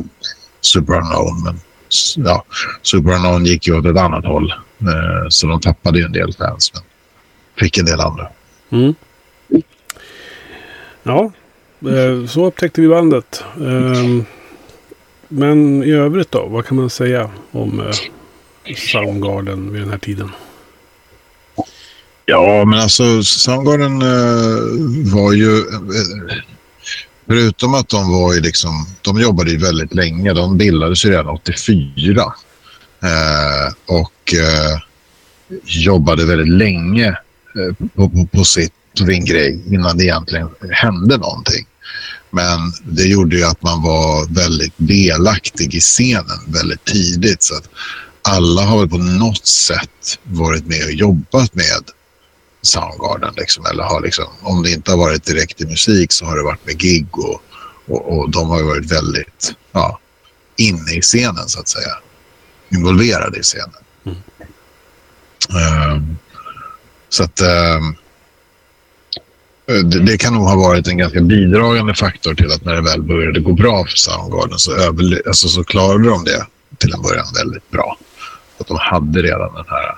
Super 0.61 0.93
Unknown. 0.93 1.43
Men 1.43 1.59
ja, 2.17 2.45
Unknown 2.93 3.45
gick 3.45 3.67
ju 3.67 3.77
åt 3.79 3.85
ett 3.85 3.97
annat 3.97 4.25
håll. 4.25 4.53
Uh, 4.81 5.29
så 5.29 5.47
de 5.47 5.61
tappade 5.61 5.99
ju 5.99 6.05
en 6.05 6.11
del 6.11 6.33
fans. 6.33 6.71
Men 6.73 6.83
fick 7.59 7.77
en 7.77 7.85
del 7.85 8.01
andra. 8.01 8.27
Mm. 8.69 8.95
Ja, 11.03 11.31
eh, 11.81 12.27
så 12.27 12.45
upptäckte 12.45 12.81
vi 12.81 12.87
bandet. 12.87 13.43
Ehm, 13.55 14.25
men 15.27 15.83
i 15.83 15.91
övrigt 15.91 16.31
då, 16.31 16.45
vad 16.45 16.65
kan 16.65 16.77
man 16.77 16.89
säga 16.89 17.29
om 17.51 17.79
eh, 17.79 18.75
Soundgarden 18.75 19.73
vid 19.73 19.81
den 19.81 19.89
här 19.89 19.97
tiden? 19.97 20.31
Ja, 22.25 22.65
men 22.65 22.79
alltså 22.79 23.23
Soundgarden 23.23 24.01
eh, 24.01 25.13
var 25.13 25.33
ju... 25.33 25.63
Förutom 27.27 27.73
att 27.73 27.89
de 27.89 28.11
var 28.11 28.33
ju 28.33 28.41
liksom... 28.41 28.87
De 29.01 29.21
jobbade 29.21 29.51
ju 29.51 29.57
väldigt 29.57 29.93
länge. 29.93 30.33
De 30.33 30.57
bildades 30.57 31.05
ju 31.05 31.09
redan 31.09 31.27
84. 31.27 32.21
Eh, 33.03 33.73
och 33.85 34.33
eh, 34.33 34.79
jobbade 35.65 36.25
väldigt 36.25 36.53
länge 36.53 37.07
eh, 37.07 37.87
på, 37.95 38.09
på, 38.09 38.27
på, 38.27 38.43
sitt, 38.43 38.73
på 38.99 39.05
sin 39.05 39.25
grej 39.25 39.63
innan 39.67 39.97
det 39.97 40.03
egentligen 40.03 40.49
hände 40.71 41.17
någonting. 41.17 41.65
Men 42.29 42.73
det 42.83 43.03
gjorde 43.03 43.35
ju 43.35 43.43
att 43.43 43.61
man 43.61 43.81
var 43.83 44.33
väldigt 44.33 44.73
delaktig 44.77 45.75
i 45.75 45.79
scenen 45.79 46.39
väldigt 46.47 46.85
tidigt. 46.85 47.43
Så 47.43 47.55
att 47.55 47.69
alla 48.21 48.61
har 48.61 48.79
väl 48.79 48.89
på 48.89 48.97
något 48.97 49.47
sätt 49.47 50.19
varit 50.23 50.65
med 50.67 50.85
och 50.85 50.91
jobbat 50.91 51.55
med 51.55 51.83
Soundgarden. 52.67 53.33
Liksom, 53.37 53.65
eller 53.65 53.83
har 53.83 54.01
liksom, 54.01 54.25
om 54.41 54.63
det 54.63 54.71
inte 54.71 54.91
har 54.91 54.97
varit 54.97 55.23
direkt 55.23 55.61
i 55.61 55.65
musik 55.65 56.11
så 56.11 56.25
har 56.25 56.37
det 56.37 56.43
varit 56.43 56.65
med 56.65 56.77
gig 56.77 57.17
och, 57.17 57.41
och, 57.87 58.17
och 58.17 58.29
de 58.29 58.49
har 58.49 58.63
varit 58.63 58.91
väldigt 58.91 59.55
ja, 59.71 59.99
inne 60.55 60.91
i 60.91 61.01
scenen 61.01 61.47
så 61.47 61.59
att 61.59 61.67
säga. 61.67 61.91
Involverade 62.69 63.39
i 63.39 63.41
scenen. 63.41 63.83
Mm. 64.05 64.17
Um, 65.93 66.17
så 67.09 67.23
att 67.23 67.41
um, 67.41 67.95
det, 69.89 69.99
det, 69.99 70.17
kan 70.17 70.33
nog 70.33 70.43
ha 70.43 70.55
varit 70.55 70.87
en 70.87 70.97
ganska 70.97 71.21
bidragande 71.21 71.93
faktor 71.93 72.35
till 72.35 72.51
att 72.51 72.65
när 72.65 72.73
det 72.73 72.81
väl 72.81 73.01
började 73.01 73.39
gå 73.39 73.53
bra 73.53 73.85
för 73.85 73.97
Soundgarden 73.97 74.59
så, 74.59 74.71
alltså, 75.27 75.47
så 75.47 75.63
klarade 75.63 76.09
de 76.09 76.23
det 76.23 76.45
till 76.77 76.93
en 76.93 77.01
början 77.01 77.25
väldigt 77.35 77.71
bra. 77.71 77.97
Att 78.57 78.67
de 78.67 78.77
hade 78.79 79.21
redan 79.21 79.53
den 79.53 79.65
här 79.67 79.95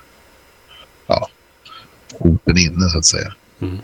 hoten 2.19 2.57
inne 2.57 2.89
så 2.89 2.97
att 2.97 3.05
säga. 3.05 3.33
Mm. 3.61 3.77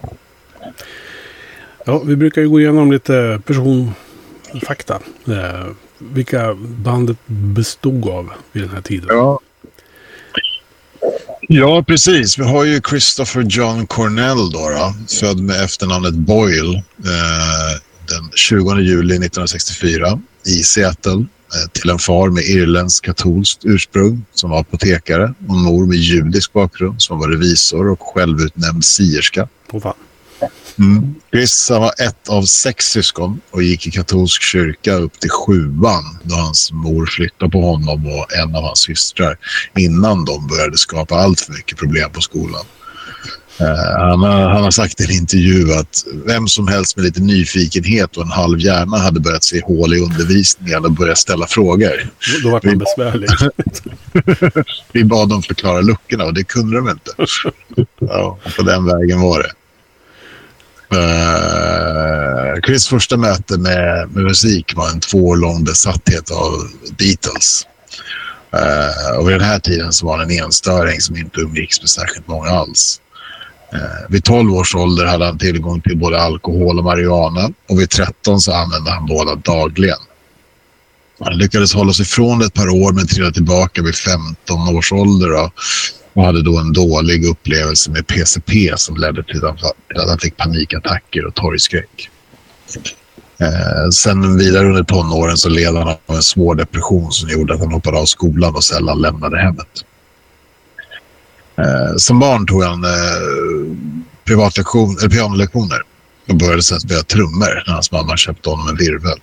Ja, 1.86 2.00
vi 2.00 2.16
brukar 2.16 2.42
ju 2.42 2.50
gå 2.50 2.60
igenom 2.60 2.92
lite 2.92 3.42
personfakta. 3.46 5.00
Eh, 5.28 5.66
vilka 5.98 6.54
bandet 6.56 7.18
bestod 7.28 8.10
av 8.10 8.30
vid 8.52 8.64
den 8.64 8.72
här 8.72 8.82
tiden. 8.82 9.08
Ja. 9.10 9.40
Ja, 11.48 11.84
precis. 11.88 12.38
Vi 12.38 12.44
har 12.44 12.64
ju 12.64 12.82
Christopher 12.90 13.42
John 13.42 13.88
Cornell 13.88 14.52
då, 14.52 14.70
då 14.70 14.94
född 15.20 15.40
med 15.40 15.64
efternamnet 15.64 16.14
Boyle 16.14 16.76
eh, 16.76 17.82
den 18.08 18.32
20 18.36 18.80
juli 18.80 19.16
1964 19.16 20.20
i 20.46 20.50
Seattle 20.50 21.26
till 21.72 21.90
en 21.90 22.00
far 22.00 22.30
med 22.30 22.44
irländskt 22.44 23.06
katolskt 23.06 23.66
ursprung 23.66 24.26
som 24.34 24.50
var 24.50 24.60
apotekare 24.60 25.34
och 25.48 25.56
en 25.56 25.62
mor 25.62 25.86
med 25.86 25.98
judisk 25.98 26.54
bakgrund 26.54 27.02
som 27.02 27.20
var 27.20 27.30
revisor 27.30 27.90
och 27.90 28.02
självutnämnd 28.02 28.86
sierska. 28.86 29.48
Oh. 29.72 29.94
Mm. 30.80 31.16
Var 31.70 32.08
ett 32.08 32.30
av 32.30 32.44
sex 32.44 32.86
syskon 32.86 33.42
och 33.52 33.64
gick 33.64 33.88
i 33.88 33.92
katolsk 33.92 34.42
kyrka 34.42 34.94
upp 34.94 35.20
till 35.20 35.30
sjuan 35.30 36.04
då 36.24 36.36
hans 36.36 36.72
mor 36.72 37.06
flyttade 37.06 37.52
på 37.52 37.62
honom 37.62 38.06
och 38.06 38.34
en 38.34 38.56
av 38.56 38.64
hans 38.64 38.80
systrar 38.80 39.38
innan 39.78 40.26
de 40.26 40.48
började 40.48 40.78
skapa 40.78 41.16
allt 41.16 41.40
för 41.40 41.54
mycket 41.54 41.78
problem 41.78 42.12
på 42.12 42.22
skolan. 42.22 42.66
Uh, 43.62 43.68
han, 44.00 44.20
har, 44.20 44.50
han 44.50 44.64
har 44.64 44.72
sagt 44.72 45.02
i 45.02 45.04
en 45.04 45.12
intervju 45.12 45.74
att 45.74 46.06
vem 46.26 46.48
som 46.48 46.68
helst 46.68 46.96
med 46.98 47.06
lite 47.06 47.22
nyfikenhet 47.22 48.18
och 48.18 48.24
en 48.24 48.32
halv 48.32 48.60
hjärna 48.60 48.98
hade 48.98 49.20
börjat 49.20 49.44
se 49.44 49.62
hål 49.62 49.94
i 49.94 50.00
undervisningen 50.00 50.86
och 50.86 50.92
börjat 50.92 51.18
ställa 51.18 51.48
frågor. 51.48 52.10
Då 52.44 52.50
var 52.50 52.62
man 52.64 52.78
besvärlig. 52.78 53.30
Vi 54.92 55.04
bad 55.04 55.30
dem 55.30 55.44
förklara 55.44 55.82
luckorna 55.82 56.24
och 56.24 56.34
det 56.34 56.44
kunde 56.44 56.78
de 56.78 56.90
inte. 56.90 57.12
Ja, 58.00 58.38
på 58.58 58.64
den 58.64 58.86
vägen 58.86 59.22
var 59.22 59.40
det. 59.40 59.52
Uh, 60.94 62.62
Chris 62.66 62.88
första 62.88 63.18
möte 63.18 63.58
med, 63.58 64.10
med, 64.12 64.24
musik 64.24 64.76
var 64.76 64.90
en 64.90 65.00
två 65.00 65.28
år 65.28 65.38
lång 65.38 65.64
besatthet 65.64 66.32
av 66.32 66.52
Beatles. 66.98 67.68
Uh, 68.54 69.20
och 69.20 69.30
vid 69.30 69.36
den 69.36 69.48
här 69.48 69.60
tiden 69.60 69.94
så 69.94 70.06
var 70.06 70.18
han 70.18 70.32
en 70.32 70.44
enstöring 70.44 71.02
som 71.02 71.18
inte 71.18 71.40
umgicks 71.40 71.82
med 71.82 71.90
särskilt 71.90 72.28
många 72.28 72.50
alls. 72.50 73.02
Eh, 73.76 74.10
vid 74.10 74.24
12 74.24 74.54
års 74.54 74.76
ålder 74.76 75.06
hade 75.06 75.26
han 75.26 75.38
tillgång 75.38 75.82
till 75.82 75.98
både 75.98 76.22
alkohol 76.22 76.78
och 76.78 76.84
marijuana 76.84 77.50
och 77.70 77.80
vid 77.80 77.90
13 77.90 78.42
så 78.42 78.54
använde 78.54 78.92
han 78.92 79.06
båda 79.06 79.36
dagligen. 79.36 79.98
Han 81.20 81.38
lyckades 81.38 81.74
hålla 81.74 81.94
sig 81.94 82.04
ifrån 82.04 82.40
det 82.40 82.46
ett 82.46 82.54
par 82.54 82.70
år 82.70 82.94
men 82.94 83.08
trillade 83.08 83.34
tillbaka 83.34 83.82
vid 83.82 83.96
15 83.96 84.76
års 84.76 84.92
ålder. 84.92 85.30
Då 85.30 85.52
och 86.16 86.24
hade 86.24 86.42
då 86.42 86.58
en 86.58 86.74
dålig 86.74 87.26
upplevelse 87.26 87.92
med 87.92 88.08
PCP 88.08 88.74
som 88.78 88.98
ledde 88.98 89.24
till 89.24 89.46
att 89.46 89.60
han 90.08 90.20
fick 90.20 90.38
panikattacker 90.38 91.26
och 91.26 91.36
torgskräck. 91.36 92.10
Eh, 93.40 93.90
sen 93.90 94.38
vidare 94.38 94.68
under 94.68 94.84
tonåren 94.84 95.38
så 95.38 95.50
led 95.50 95.76
han 95.76 95.88
av 95.88 96.16
en 96.16 96.22
svår 96.22 96.56
depression 96.56 97.12
som 97.12 97.30
gjorde 97.30 97.54
att 97.54 97.60
han 97.60 97.72
hoppade 97.72 97.98
av 97.98 98.06
skolan 98.06 98.56
och 98.56 98.64
sällan 98.64 99.02
lämnade 99.02 99.38
hemmet. 99.38 99.86
Eh, 101.58 101.96
som 101.98 102.20
barn 102.20 102.48
tog 102.48 102.64
han 102.64 102.84
eh, 102.84 102.90
privatlektion, 104.24 104.98
eller 104.98 105.10
pianolektioner 105.10 105.82
och 106.28 106.36
började 106.36 106.64
sen 106.64 106.80
spela 106.80 107.04
trummor 107.04 107.64
när 107.68 107.74
hans 107.74 107.92
mamma 107.92 108.18
köpte 108.18 108.50
honom 108.50 108.68
en 108.68 108.78
virvel. 108.78 109.20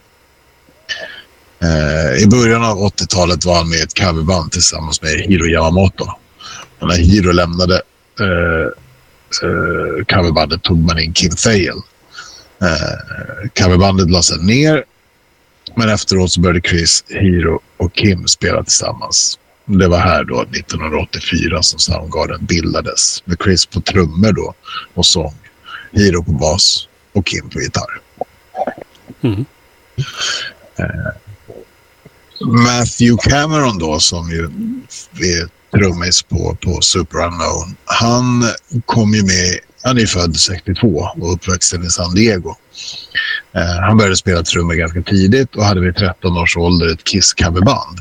Eh, 1.63 2.23
I 2.23 2.27
början 2.27 2.65
av 2.65 2.79
80-talet 2.79 3.45
var 3.45 3.57
han 3.57 3.69
med 3.69 3.79
i 3.79 3.83
ett 3.83 3.99
coverband 3.99 4.53
tillsammans 4.53 5.03
med 5.03 5.11
Hiro 5.11 5.47
Yamamoto 5.47 6.07
när 6.87 6.97
Hiro 6.97 7.33
lämnade 7.33 7.83
eh, 8.21 8.67
eh, 9.43 10.05
coverbandet 10.05 10.63
tog 10.63 10.79
man 10.79 10.99
in 10.99 11.13
Kim 11.13 11.31
Thale. 11.31 11.83
Eh, 12.63 13.49
coverbandet 13.55 14.11
lades 14.11 14.43
ner. 14.43 14.85
Men 15.75 15.89
efteråt 15.89 16.33
så 16.33 16.41
började 16.41 16.69
Chris, 16.69 17.05
Hiro 17.09 17.61
och 17.77 17.93
Kim 17.95 18.29
spela 18.29 18.65
tillsammans. 18.65 19.39
Det 19.65 19.89
var 19.89 19.99
här 19.99 20.25
då 20.25 20.43
1984 20.43 21.63
som 21.63 21.79
Soundgarden 21.79 22.45
bildades. 22.45 23.23
Med 23.27 23.37
Chris 23.45 23.67
på 23.67 23.81
trummor 23.81 24.33
då 24.33 24.55
och 24.95 25.07
sång. 25.07 25.35
Hiro 25.93 26.25
på 26.25 26.33
bas 26.33 26.89
och 27.13 27.27
Kim 27.27 27.49
på 27.49 27.61
gitarr. 27.61 28.01
Mm. 29.23 29.45
Eh, 30.77 31.13
Matthew 32.47 33.31
Cameron 33.31 33.79
då 33.79 34.01
som 34.01 34.31
ju 34.31 34.45
är 35.21 35.49
trummis 35.79 36.23
på, 36.23 36.57
på 36.61 36.81
Super 36.81 37.19
Unknown. 37.19 37.77
Han 37.85 38.45
kom 38.87 39.15
ju 39.15 39.23
med, 39.23 39.59
han 39.83 39.99
är 39.99 40.07
född 40.07 40.37
62 40.37 41.09
och 41.21 41.33
uppvuxen 41.33 41.85
i 41.85 41.91
San 41.91 42.15
Diego. 42.15 42.55
Eh, 43.55 43.81
han 43.81 43.97
började 43.97 44.17
spela 44.17 44.43
trummor 44.43 44.75
ganska 44.75 45.03
tidigt 45.03 45.57
och 45.57 45.65
hade 45.65 45.81
vid 45.81 45.97
13 45.97 46.39
års 46.39 46.57
ålder 46.57 46.93
ett 46.93 47.05
Kiss-coverband. 47.05 48.01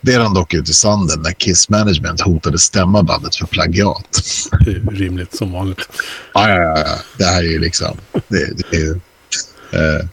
Det 0.00 0.18
rann 0.18 0.34
dock 0.34 0.54
ut 0.54 0.68
i 0.68 0.72
sanden 0.72 1.22
när 1.22 1.32
Kiss 1.32 1.68
Management 1.68 2.20
hotade 2.20 2.58
stämma 2.58 3.02
bandet 3.02 3.36
för 3.36 3.46
plagiat. 3.46 4.22
Det 4.64 4.70
är 4.70 4.90
rimligt 4.90 5.36
som 5.36 5.52
vanligt. 5.52 5.88
Ja, 6.34 6.50
ja, 6.50 6.78
ja. 6.78 6.98
Det 7.18 7.24
här 7.24 7.38
är 7.38 7.48
ju 7.48 7.58
liksom... 7.58 7.96
Det, 8.28 8.50
det 8.70 8.76
är 8.76 8.80
ju, 8.80 9.00
eh, 9.72 10.06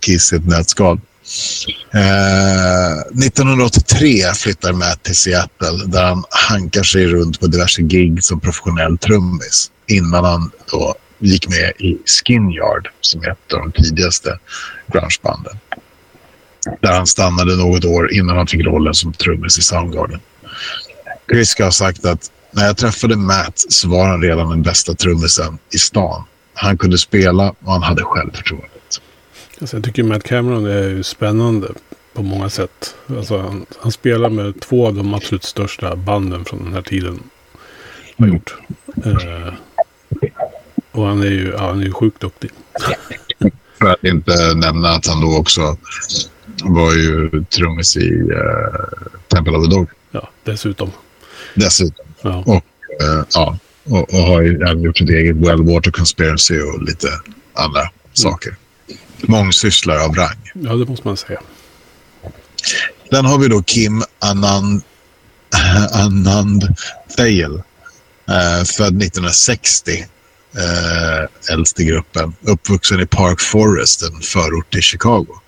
Kiss 0.00 0.32
i 0.32 0.36
ett 0.36 0.46
nötskal. 0.46 1.00
Eh, 1.94 2.98
1983 3.26 4.22
flyttar 4.34 4.72
Matt 4.72 5.02
till 5.02 5.16
Seattle 5.16 5.86
där 5.86 6.04
han 6.04 6.24
hankar 6.30 6.82
sig 6.82 7.06
runt 7.06 7.40
på 7.40 7.46
diverse 7.46 7.82
gig 7.82 8.24
som 8.24 8.40
professionell 8.40 8.98
trummis 8.98 9.70
innan 9.86 10.24
han 10.24 10.50
då 10.70 10.94
gick 11.18 11.48
med 11.48 11.72
i 11.78 11.98
Skinyard 12.06 12.88
som 13.00 13.22
är 13.22 13.30
ett 13.30 13.52
av 13.52 13.60
de 13.60 13.72
tidigaste 13.82 14.38
grungebanden. 14.92 15.56
Där 16.80 16.92
han 16.92 17.06
stannade 17.06 17.56
något 17.56 17.84
år 17.84 18.12
innan 18.12 18.36
han 18.36 18.46
fick 18.46 18.66
rollen 18.66 18.94
som 18.94 19.12
trummis 19.12 19.58
i 19.58 19.62
Soundgarden. 19.62 20.20
Chris 21.32 21.48
ska 21.48 21.64
ha 21.64 21.70
sagt 21.70 22.04
att 22.04 22.30
när 22.50 22.66
jag 22.66 22.76
träffade 22.76 23.16
Matt 23.16 23.64
så 23.68 23.88
var 23.88 24.08
han 24.08 24.22
redan 24.22 24.50
den 24.50 24.62
bästa 24.62 24.94
trummisen 24.94 25.58
i 25.74 25.78
stan. 25.78 26.24
Han 26.54 26.78
kunde 26.78 26.98
spela 26.98 27.54
och 27.64 27.72
han 27.72 27.82
hade 27.82 28.02
självförtroende. 28.02 28.68
Alltså 29.60 29.76
jag 29.76 29.84
tycker 29.84 30.02
Matt 30.02 30.22
Cameron 30.22 30.66
är 30.66 31.02
spännande 31.02 31.68
på 32.12 32.22
många 32.22 32.50
sätt. 32.50 32.94
Alltså 33.06 33.38
han, 33.38 33.66
han, 33.80 33.92
spelar 33.92 34.28
med 34.28 34.60
två 34.60 34.86
av 34.86 34.94
de 34.94 35.14
absolut 35.14 35.44
största 35.44 35.96
banden 35.96 36.44
från 36.44 36.64
den 36.64 36.72
här 36.72 36.82
tiden. 36.82 37.22
Har 38.18 38.26
gjort. 38.26 38.54
Eh, 39.04 39.54
och 40.92 41.06
han 41.06 41.22
är 41.22 41.26
ju 41.26 41.54
ja, 41.58 41.66
han 41.66 41.80
är 41.80 41.84
ju 41.84 41.92
sjukt 41.92 42.20
duktig. 42.20 42.50
För 43.78 43.86
att 43.86 44.04
inte 44.04 44.54
nämna 44.54 44.88
att 44.88 45.06
han 45.06 45.20
då 45.20 45.36
också 45.36 45.76
var 46.64 46.94
ju 46.94 47.44
trummis 47.44 47.96
i 47.96 48.10
uh, 48.10 48.38
Temple 49.28 49.56
of 49.56 49.64
the 49.64 49.70
Dog. 49.76 49.88
Ja, 50.10 50.28
dessutom. 50.44 50.90
Dessutom. 51.54 52.06
Ja. 52.22 52.42
Och, 52.46 52.64
uh, 53.02 53.24
ja, 53.34 53.58
och, 53.84 54.14
och 54.14 54.20
har 54.20 54.42
ju 54.42 54.62
även 54.62 54.82
gjort 54.82 54.98
sitt 54.98 55.10
eget 55.10 55.36
Well 55.36 55.62
Water 55.62 55.90
Conspiracy 55.90 56.60
och 56.60 56.82
lite 56.82 57.08
andra 57.54 57.80
mm. 57.80 57.92
saker 58.12 58.56
mångsysslare 59.28 60.04
av 60.04 60.14
rang. 60.14 60.50
Ja, 60.54 60.74
det 60.74 60.88
måste 60.88 61.08
man 61.08 61.16
säga. 61.16 61.40
Sen 63.10 63.24
har 63.24 63.38
vi 63.38 63.48
då 63.48 63.62
Kim 63.62 64.02
Anand, 64.18 64.82
Anand 65.92 66.74
Thale. 67.16 67.62
Eh, 68.28 68.64
född 68.64 69.02
1960. 69.02 70.06
Eh, 70.56 71.54
äldst 71.54 71.80
i 71.80 71.84
gruppen. 71.84 72.34
Uppvuxen 72.40 73.00
i 73.00 73.06
Park 73.06 73.40
Forest, 73.40 74.02
en 74.02 74.20
förort 74.20 74.72
till 74.72 74.82
Chicago. 74.82 75.40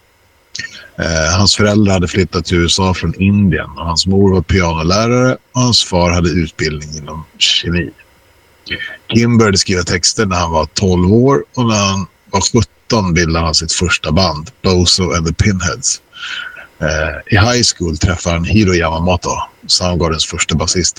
Eh, 0.98 1.36
hans 1.38 1.56
föräldrar 1.56 1.92
hade 1.92 2.08
flyttat 2.08 2.44
till 2.44 2.56
USA 2.56 2.94
från 2.94 3.14
Indien 3.14 3.70
och 3.70 3.86
hans 3.86 4.06
mor 4.06 4.34
var 4.34 4.42
pianolärare 4.42 5.36
och 5.52 5.60
hans 5.60 5.84
far 5.84 6.10
hade 6.10 6.30
utbildning 6.30 6.88
inom 6.98 7.24
kemi. 7.38 7.90
Kim 9.14 9.38
började 9.38 9.58
skriva 9.58 9.82
texter 9.82 10.26
när 10.26 10.36
han 10.36 10.50
var 10.52 10.66
12 10.66 11.12
år 11.12 11.44
och 11.54 11.66
när 11.66 11.86
han 11.86 12.06
var 12.30 12.40
17 12.86 13.14
bildade 13.14 13.44
han 13.44 13.54
sitt 13.54 13.72
första 13.72 14.12
band, 14.12 14.50
Bozo 14.62 15.12
and 15.12 15.26
the 15.26 15.44
Pinheads. 15.44 16.00
Eh, 16.80 17.36
I 17.36 17.36
high 17.36 17.62
school 17.76 17.98
träffade 17.98 18.36
han 18.36 18.44
Hiro 18.44 18.74
Yamamoto, 18.74 19.30
Soundgardens 19.66 20.26
första 20.26 20.54
basist. 20.54 20.98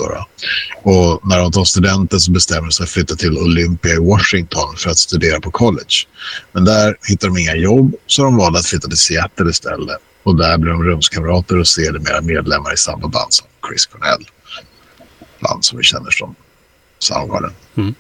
Och 0.83 1.29
när 1.29 1.39
de 1.39 1.51
tar 1.51 1.63
studenten 1.63 2.19
så 2.19 2.31
bestämmer 2.31 2.61
de 2.61 2.71
sig 2.71 2.77
för 2.77 2.83
att 2.83 2.93
flytta 2.93 3.15
till 3.15 3.37
Olympia 3.37 3.93
i 3.93 3.97
Washington 3.99 4.75
för 4.77 4.89
att 4.89 4.97
studera 4.97 5.41
på 5.41 5.51
college. 5.51 5.95
Men 6.51 6.65
där 6.65 6.97
hittar 7.07 7.27
de 7.27 7.37
inga 7.37 7.55
jobb 7.55 7.95
så 8.07 8.23
de 8.23 8.37
valde 8.37 8.59
att 8.59 8.65
flytta 8.65 8.87
till 8.87 8.97
Seattle 8.97 9.49
istället. 9.49 9.97
Och 10.23 10.35
där 10.37 10.57
blev 10.57 10.73
de 10.73 10.83
rumskamrater 10.83 11.59
och 11.59 11.67
sedermera 11.67 12.21
medlemmar 12.21 12.73
i 12.73 12.77
samma 12.77 13.07
band 13.07 13.33
som 13.33 13.47
Chris 13.69 13.85
Cornell. 13.85 14.25
Band 15.39 15.65
som 15.65 15.77
vi 15.77 15.83
känner 15.83 16.11
som 16.11 16.35
Soundgarden. 16.99 17.51
Mm. 17.77 17.95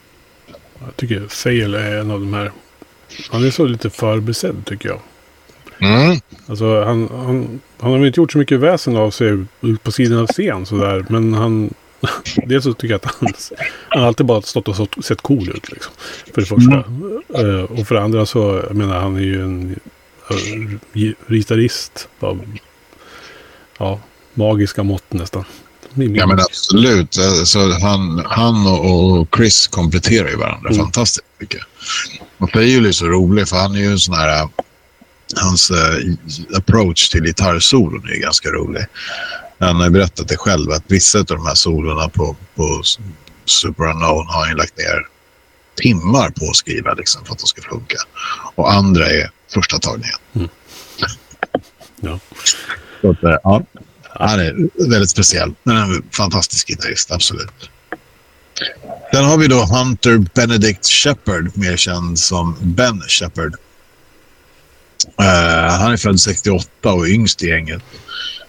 Jag 0.85 0.95
tycker 0.95 1.27
Fail 1.27 1.73
är 1.73 1.97
en 1.97 2.11
av 2.11 2.19
de 2.19 2.33
här... 2.33 2.51
Han 3.31 3.43
är 3.45 3.51
så 3.51 3.65
lite 3.65 3.89
förbisedd 3.89 4.65
tycker 4.65 4.89
jag. 4.89 4.99
Mm. 5.79 6.19
Alltså 6.47 6.83
han, 6.83 7.09
han, 7.11 7.61
han 7.79 7.91
har 7.91 7.97
väl 7.97 8.07
inte 8.07 8.19
gjort 8.19 8.31
så 8.31 8.37
mycket 8.37 8.59
väsen 8.59 8.97
av 8.97 9.11
sig 9.11 9.45
ut 9.61 9.83
på 9.83 9.91
sidan 9.91 10.19
av 10.19 10.27
scen 10.27 10.65
sådär. 10.65 11.05
Men 11.09 11.33
han... 11.33 11.73
Dels 12.45 12.63
så 12.63 12.73
tycker 12.73 12.93
jag 12.93 13.05
att 13.05 13.15
han, 13.19 13.33
han 13.89 14.01
har 14.01 14.07
alltid 14.07 14.25
bara 14.25 14.41
stått 14.41 14.67
och 14.67 15.05
sett 15.05 15.21
cool 15.21 15.49
ut. 15.49 15.71
Liksom, 15.71 15.93
för 16.33 16.41
det 16.41 16.47
första. 16.47 16.83
Mm. 16.83 17.45
Uh, 17.45 17.63
och 17.63 17.87
för 17.87 17.95
det 17.95 18.01
andra 18.01 18.25
så, 18.25 18.63
jag 18.67 18.75
menar 18.75 18.99
han 18.99 19.15
är 19.15 19.21
ju 19.21 19.43
en 19.43 19.79
uh, 20.31 21.11
gitarrist 21.27 22.07
av 22.19 22.41
ja, 23.77 23.99
magiska 24.33 24.83
mått 24.83 25.13
nästan. 25.13 25.45
Ja 25.95 26.27
men 26.27 26.39
absolut. 26.39 27.17
Alltså, 27.17 27.59
han, 27.59 28.25
han 28.25 28.67
och 28.67 29.27
Chris 29.35 29.67
kompletterar 29.67 30.29
ju 30.29 30.35
varandra 30.35 30.69
mm. 30.69 30.81
fantastiskt 30.81 31.25
mycket. 31.39 31.61
Och 32.37 32.51
Fejul 32.51 32.85
är 32.85 32.91
så 32.91 33.05
rolig 33.05 33.47
för 33.47 33.55
han 33.57 33.75
är 33.75 33.79
ju 33.79 33.85
en 33.85 33.99
sån 33.99 34.15
här 34.15 34.49
hans 35.35 35.71
uh, 35.71 35.77
approach 36.57 37.09
till 37.09 37.23
gitarrsolon 37.23 38.09
är 38.09 38.19
ganska 38.19 38.49
rolig. 38.49 38.85
Han 39.59 39.75
har 39.75 39.89
berättat 39.89 40.27
det 40.27 40.37
själv 40.37 40.71
att 40.71 40.83
vissa 40.87 41.19
av 41.19 41.25
de 41.25 41.45
här 41.45 41.55
solorna 41.55 42.09
på, 42.09 42.35
på 42.55 42.81
Super 43.45 43.83
Unknown 43.83 44.27
har 44.27 44.45
han 44.47 44.57
lagt 44.57 44.77
ner 44.77 45.07
timmar 45.75 46.29
på 46.29 46.49
att 46.49 46.55
skriva 46.55 46.93
liksom, 46.93 47.25
för 47.25 47.33
att 47.33 47.39
de 47.39 47.47
ska 47.47 47.61
funka. 47.61 47.97
Och 48.55 48.73
andra 48.73 49.07
är 49.09 49.29
första 49.53 49.79
tagningen. 49.79 50.17
Mm. 50.33 50.49
Ja. 52.01 52.19
Så 53.01 53.11
att, 53.11 53.23
eh, 53.23 53.37
ja. 53.43 53.63
Han 54.19 54.39
är 54.39 54.69
väldigt 54.89 55.09
speciell, 55.09 55.53
men 55.63 55.77
en 55.77 56.03
fantastisk 56.11 56.67
gitarrist, 56.67 57.11
absolut. 57.11 57.69
Sen 59.13 59.25
har 59.25 59.37
vi 59.37 59.47
då 59.47 59.65
Hunter 59.65 60.17
Benedict 60.17 60.85
Shepard, 60.87 61.57
mer 61.57 61.77
känd 61.77 62.19
som 62.19 62.57
Ben 62.61 63.01
Shepard. 63.07 63.55
Eh, 65.19 65.71
han 65.79 65.91
är 65.91 65.97
född 65.97 66.19
68 66.19 66.93
och 66.93 67.07
yngst 67.07 67.43
i 67.43 67.47
gänget. 67.47 67.81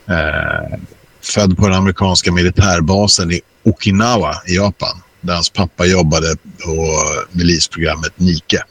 Eh, 0.09 0.79
född 1.23 1.57
på 1.57 1.69
den 1.69 1.77
amerikanska 1.77 2.33
militärbasen 2.33 3.33
i 3.33 3.41
Okinawa 3.65 4.35
i 4.47 4.57
Japan. 4.57 5.03
Där 5.21 5.35
hans 5.35 5.51
pappa 5.51 5.87
jobbade 5.87 6.37
på 6.65 7.03
milisprogrammet 7.33 8.13
Nike. 8.17 8.63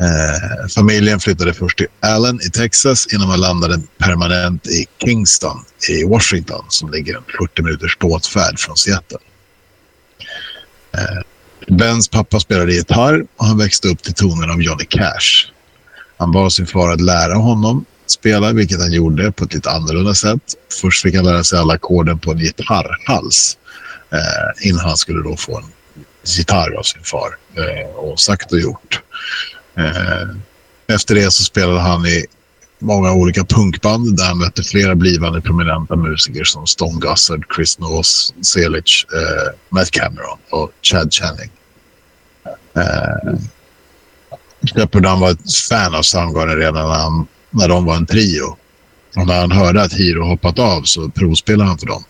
Eh, 0.00 0.68
familjen 0.68 1.20
flyttade 1.20 1.54
först 1.54 1.78
till 1.78 1.86
Allen 2.00 2.40
i 2.46 2.50
Texas 2.50 3.14
innan 3.14 3.28
man 3.28 3.40
landade 3.40 3.80
permanent 3.98 4.66
i 4.66 4.86
Kingston 5.04 5.64
i 5.88 6.04
Washington 6.04 6.64
som 6.68 6.90
ligger 6.90 7.16
en 7.16 7.22
40 7.38 7.62
minuters 7.62 7.98
båtfärd 7.98 8.58
från 8.58 8.76
Seattle. 8.76 9.18
Eh, 10.96 11.20
Bens 11.76 12.08
pappa 12.08 12.40
spelade 12.40 12.74
gitarr 12.74 13.26
och 13.36 13.46
han 13.46 13.58
växte 13.58 13.88
upp 13.88 14.02
till 14.02 14.14
tonen 14.14 14.50
av 14.50 14.62
Johnny 14.62 14.84
Cash. 14.84 15.53
Han 16.16 16.32
bad 16.32 16.52
sin 16.52 16.66
far 16.66 16.92
att 16.92 17.00
lära 17.00 17.34
honom 17.34 17.84
spela, 18.06 18.52
vilket 18.52 18.80
han 18.80 18.92
gjorde 18.92 19.32
på 19.32 19.44
ett 19.44 19.54
lite 19.54 19.70
annorlunda 19.70 20.14
sätt. 20.14 20.42
Först 20.80 21.02
fick 21.02 21.14
han 21.14 21.24
lära 21.24 21.44
sig 21.44 21.58
alla 21.58 21.74
ackorden 21.74 22.18
på 22.18 22.30
en 22.30 22.38
gitarrhals 22.38 23.58
eh, 24.12 24.68
innan 24.68 24.80
han 24.80 24.96
skulle 24.96 25.22
då 25.22 25.36
få 25.36 25.58
en 25.58 25.64
gitarr 26.24 26.78
av 26.78 26.82
sin 26.82 27.02
far. 27.02 27.36
Eh, 27.54 27.90
och 27.96 28.20
sagt 28.20 28.52
och 28.52 28.60
gjort. 28.60 29.00
Eh, 29.76 30.28
efter 30.86 31.14
det 31.14 31.30
så 31.30 31.44
spelade 31.44 31.80
han 31.80 32.06
i 32.06 32.26
många 32.78 33.12
olika 33.12 33.44
punkband 33.44 34.16
där 34.16 34.24
han 34.24 34.38
mötte 34.38 34.62
flera 34.62 34.94
blivande 34.94 35.40
prominenta 35.40 35.96
musiker 35.96 36.44
som 36.44 36.66
Stone 36.66 37.00
Gossard, 37.00 37.44
Chris 37.56 37.78
Noss, 37.78 38.34
Selig, 38.42 38.84
eh, 39.14 39.52
Matt 39.68 39.90
Cameron 39.90 40.38
och 40.50 40.70
Chad 40.82 41.14
Channing. 41.14 41.50
Eh, 42.76 43.34
Shepard 44.66 45.04
var 45.04 45.30
ett 45.30 45.54
fan 45.68 45.94
av 45.94 46.02
Soundgarden 46.02 46.56
redan 46.56 46.88
när, 46.88 46.94
han, 46.94 47.26
när 47.50 47.68
de 47.68 47.84
var 47.84 47.96
en 47.96 48.06
trio. 48.06 48.56
Och 49.16 49.26
när 49.26 49.40
han 49.40 49.52
hörde 49.52 49.82
att 49.82 49.92
Hiro 49.92 50.24
hoppat 50.24 50.58
av 50.58 50.82
så 50.82 51.08
provspelade 51.08 51.68
han 51.68 51.78
för 51.78 51.86
dem. 51.86 52.04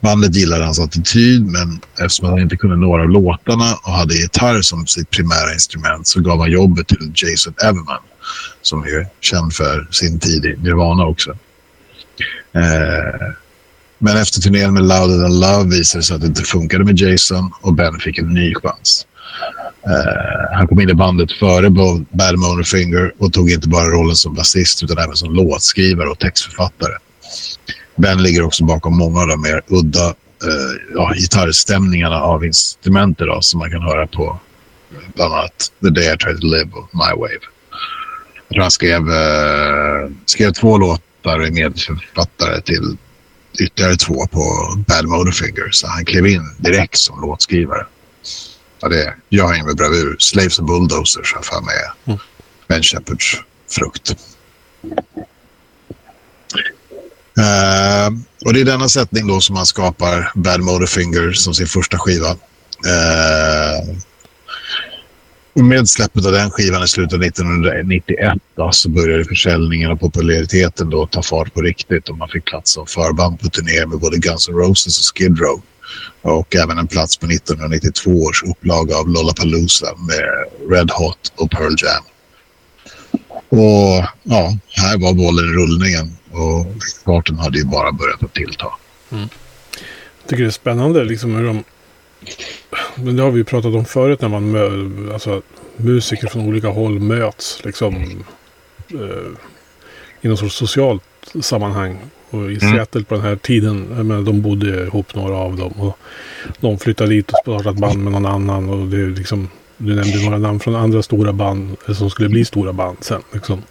Bandet 0.00 0.34
gillade 0.34 0.64
hans 0.64 0.80
attityd, 0.80 1.46
men 1.46 1.80
eftersom 1.98 2.28
han 2.28 2.38
inte 2.38 2.56
kunde 2.56 2.76
några 2.76 3.02
av 3.02 3.10
låtarna 3.10 3.74
och 3.74 3.92
hade 3.92 4.14
gitarr 4.14 4.62
som 4.62 4.86
sitt 4.86 5.10
primära 5.10 5.52
instrument 5.52 6.06
så 6.06 6.20
gav 6.20 6.38
han 6.38 6.50
jobbet 6.50 6.88
till 6.88 7.12
Jason 7.14 7.54
Everman, 7.62 8.02
som 8.62 8.82
är 8.82 9.08
känd 9.20 9.54
för 9.54 9.88
sin 9.90 10.18
tid 10.18 10.44
i 10.44 10.56
Nirvana 10.56 11.06
också. 11.06 11.30
Eh, 12.52 13.30
men 13.98 14.16
efter 14.16 14.40
turnén 14.40 14.74
med 14.74 14.82
Louder 14.82 15.22
Than 15.22 15.40
Love 15.40 15.76
visade 15.76 16.00
det 16.00 16.04
sig 16.04 16.14
att 16.14 16.20
det 16.20 16.26
inte 16.26 16.42
funkade 16.42 16.84
med 16.84 17.00
Jason 17.00 17.50
och 17.60 17.74
Ben 17.74 17.98
fick 18.00 18.18
en 18.18 18.34
ny 18.34 18.54
chans. 18.54 19.06
Uh, 19.86 20.56
han 20.56 20.68
kom 20.68 20.80
in 20.80 20.90
i 20.90 20.94
bandet 20.94 21.32
före 21.32 21.70
Bad 22.10 22.38
Motorfinger 22.38 23.12
och 23.18 23.32
tog 23.32 23.50
inte 23.50 23.68
bara 23.68 23.88
rollen 23.88 24.16
som 24.16 24.34
basist 24.34 24.82
utan 24.82 24.98
även 24.98 25.16
som 25.16 25.34
låtskrivare 25.34 26.08
och 26.08 26.18
textförfattare. 26.18 26.92
Ben 27.96 28.22
ligger 28.22 28.42
också 28.42 28.64
bakom 28.64 28.98
många 28.98 29.20
av 29.20 29.28
de 29.28 29.42
mer 29.42 29.62
udda 29.66 30.06
uh, 30.08 30.14
ja, 30.94 31.12
gitarrstämningarna 31.14 32.22
av 32.22 32.44
instrument 32.44 33.18
då, 33.18 33.38
som 33.40 33.58
man 33.58 33.70
kan 33.70 33.82
höra 33.82 34.06
på 34.06 34.40
bland 35.14 35.34
annat 35.34 35.72
The 35.82 35.90
Day 35.90 36.14
I 36.14 36.16
Tried 36.16 36.40
to 36.40 36.46
Live 36.46 36.70
och 36.72 36.88
My 36.92 37.20
Wave. 37.20 37.46
Jag 38.48 38.54
tror 38.54 38.62
han 38.62 38.70
skrev, 38.70 39.00
uh, 39.00 40.10
skrev 40.26 40.52
två 40.52 40.78
låtar 40.78 41.38
och 41.38 41.46
är 41.46 41.50
medförfattare 41.50 42.60
till 42.60 42.96
ytterligare 43.60 43.96
två 43.96 44.26
på 44.26 44.74
Bad 44.88 45.06
Motorfinger 45.08 45.68
så 45.70 45.86
han 45.86 46.04
klev 46.04 46.26
in 46.26 46.42
direkt 46.58 46.98
som 46.98 47.20
låtskrivare. 47.20 47.86
Ja, 48.80 48.88
det 48.88 49.14
gör 49.28 49.46
han 49.46 49.66
med 49.66 49.76
bravur. 49.76 50.16
Slaves 50.18 50.58
and 50.58 50.68
Bulldozers 50.68 51.34
har 51.34 51.42
för 51.42 51.60
mig 51.60 51.74
är 51.76 52.10
mm. 52.10 52.18
Ben 52.68 52.82
Shepherds 52.82 53.36
frukt. 53.70 54.16
Uh, 57.38 58.18
och 58.44 58.54
det 58.54 58.60
är 58.60 58.64
denna 58.64 58.88
sättning 58.88 59.26
då 59.26 59.40
som 59.40 59.56
han 59.56 59.66
skapar 59.66 60.32
Bad 60.34 60.60
Motorfinger 60.60 61.32
som 61.32 61.54
sin 61.54 61.66
första 61.66 61.98
skiva. 61.98 62.30
Uh, 62.30 63.96
och 65.52 65.64
med 65.64 65.88
släppet 65.88 66.26
av 66.26 66.32
den 66.32 66.50
skivan 66.50 66.84
i 66.84 66.88
slutet 66.88 67.14
av 67.14 67.22
1991 67.22 68.38
då, 68.56 68.72
så 68.72 68.88
började 68.88 69.24
försäljningen 69.24 69.90
och 69.90 70.00
populariteten 70.00 70.90
då 70.90 71.06
ta 71.06 71.22
fart 71.22 71.54
på 71.54 71.60
riktigt 71.60 72.08
och 72.08 72.18
man 72.18 72.28
fick 72.28 72.44
plats 72.44 72.72
som 72.72 72.86
förband 72.86 73.40
på 73.40 73.48
turné 73.48 73.86
med 73.86 73.98
både 73.98 74.18
Guns 74.18 74.48
N' 74.48 74.54
Roses 74.54 74.98
och 74.98 75.18
Skid 75.18 75.38
Row 75.38 75.62
och 76.22 76.56
även 76.56 76.78
en 76.78 76.86
plats 76.86 77.16
på 77.16 77.26
1992 77.26 78.10
års 78.10 78.42
upplaga 78.42 78.96
av 78.96 79.08
Lollapalooza 79.08 79.94
med 79.96 80.44
Red 80.70 80.90
Hot 80.90 81.32
och 81.36 81.50
Pearl 81.50 81.74
Jam. 81.82 82.04
Och 83.48 84.04
ja, 84.22 84.56
här 84.68 84.98
var 84.98 85.12
bollen 85.14 85.44
i 85.44 85.52
rullningen 85.52 86.16
och 86.30 86.66
farten 87.04 87.38
hade 87.38 87.58
ju 87.58 87.64
bara 87.64 87.92
börjat 87.92 88.22
att 88.22 88.34
tillta. 88.34 88.66
Mm. 89.10 89.28
Jag 90.20 90.28
tycker 90.28 90.42
det 90.42 90.48
är 90.48 90.50
spännande 90.50 91.04
liksom 91.04 91.34
hur 91.34 91.46
de... 91.46 91.64
Men 92.94 93.16
det 93.16 93.22
har 93.22 93.30
vi 93.30 93.38
ju 93.38 93.44
pratat 93.44 93.74
om 93.74 93.84
förut 93.84 94.20
när 94.20 94.28
man 94.28 94.50
mö, 94.50 95.12
alltså, 95.12 95.42
musiker 95.76 96.28
från 96.28 96.46
olika 96.46 96.68
håll 96.68 97.00
möts 97.00 97.64
liksom 97.64 97.94
eh, 98.90 99.32
i 100.20 100.28
något 100.28 100.38
sorts 100.38 100.54
socialt 100.54 101.02
sammanhang. 101.42 101.98
Och 102.30 102.52
i 102.52 102.58
mm. 102.60 102.60
Seattle 102.60 103.04
på 103.04 103.14
den 103.14 103.24
här 103.24 103.36
tiden, 103.36 103.80
menar, 103.82 104.22
de 104.22 104.42
bodde 104.42 104.82
ihop 104.82 105.14
några 105.14 105.36
av 105.36 105.56
dem. 105.56 105.72
Och 105.72 105.98
de 106.60 106.78
flyttade 106.78 107.10
dit 107.10 107.30
och 107.30 107.38
startade 107.42 107.80
band 107.80 107.98
med 107.98 108.12
någon 108.12 108.26
annan. 108.26 108.68
Och 108.68 108.86
det 108.86 108.96
är 108.96 109.06
liksom, 109.06 109.48
du 109.76 109.94
nämnde 109.94 110.24
några 110.24 110.38
namn 110.38 110.60
från 110.60 110.76
andra 110.76 111.02
stora 111.02 111.32
band 111.32 111.76
som 111.96 112.10
skulle 112.10 112.28
bli 112.28 112.44
stora 112.44 112.72
band 112.72 112.96
sen. 113.00 113.22
Liksom. 113.32 113.62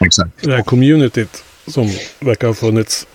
Exakt. 0.00 0.30
Det 0.42 0.52
här 0.52 0.62
communityt 0.62 1.44
som 1.66 1.90
verkar 2.20 2.46
ha 2.46 2.54
funnits. 2.54 3.06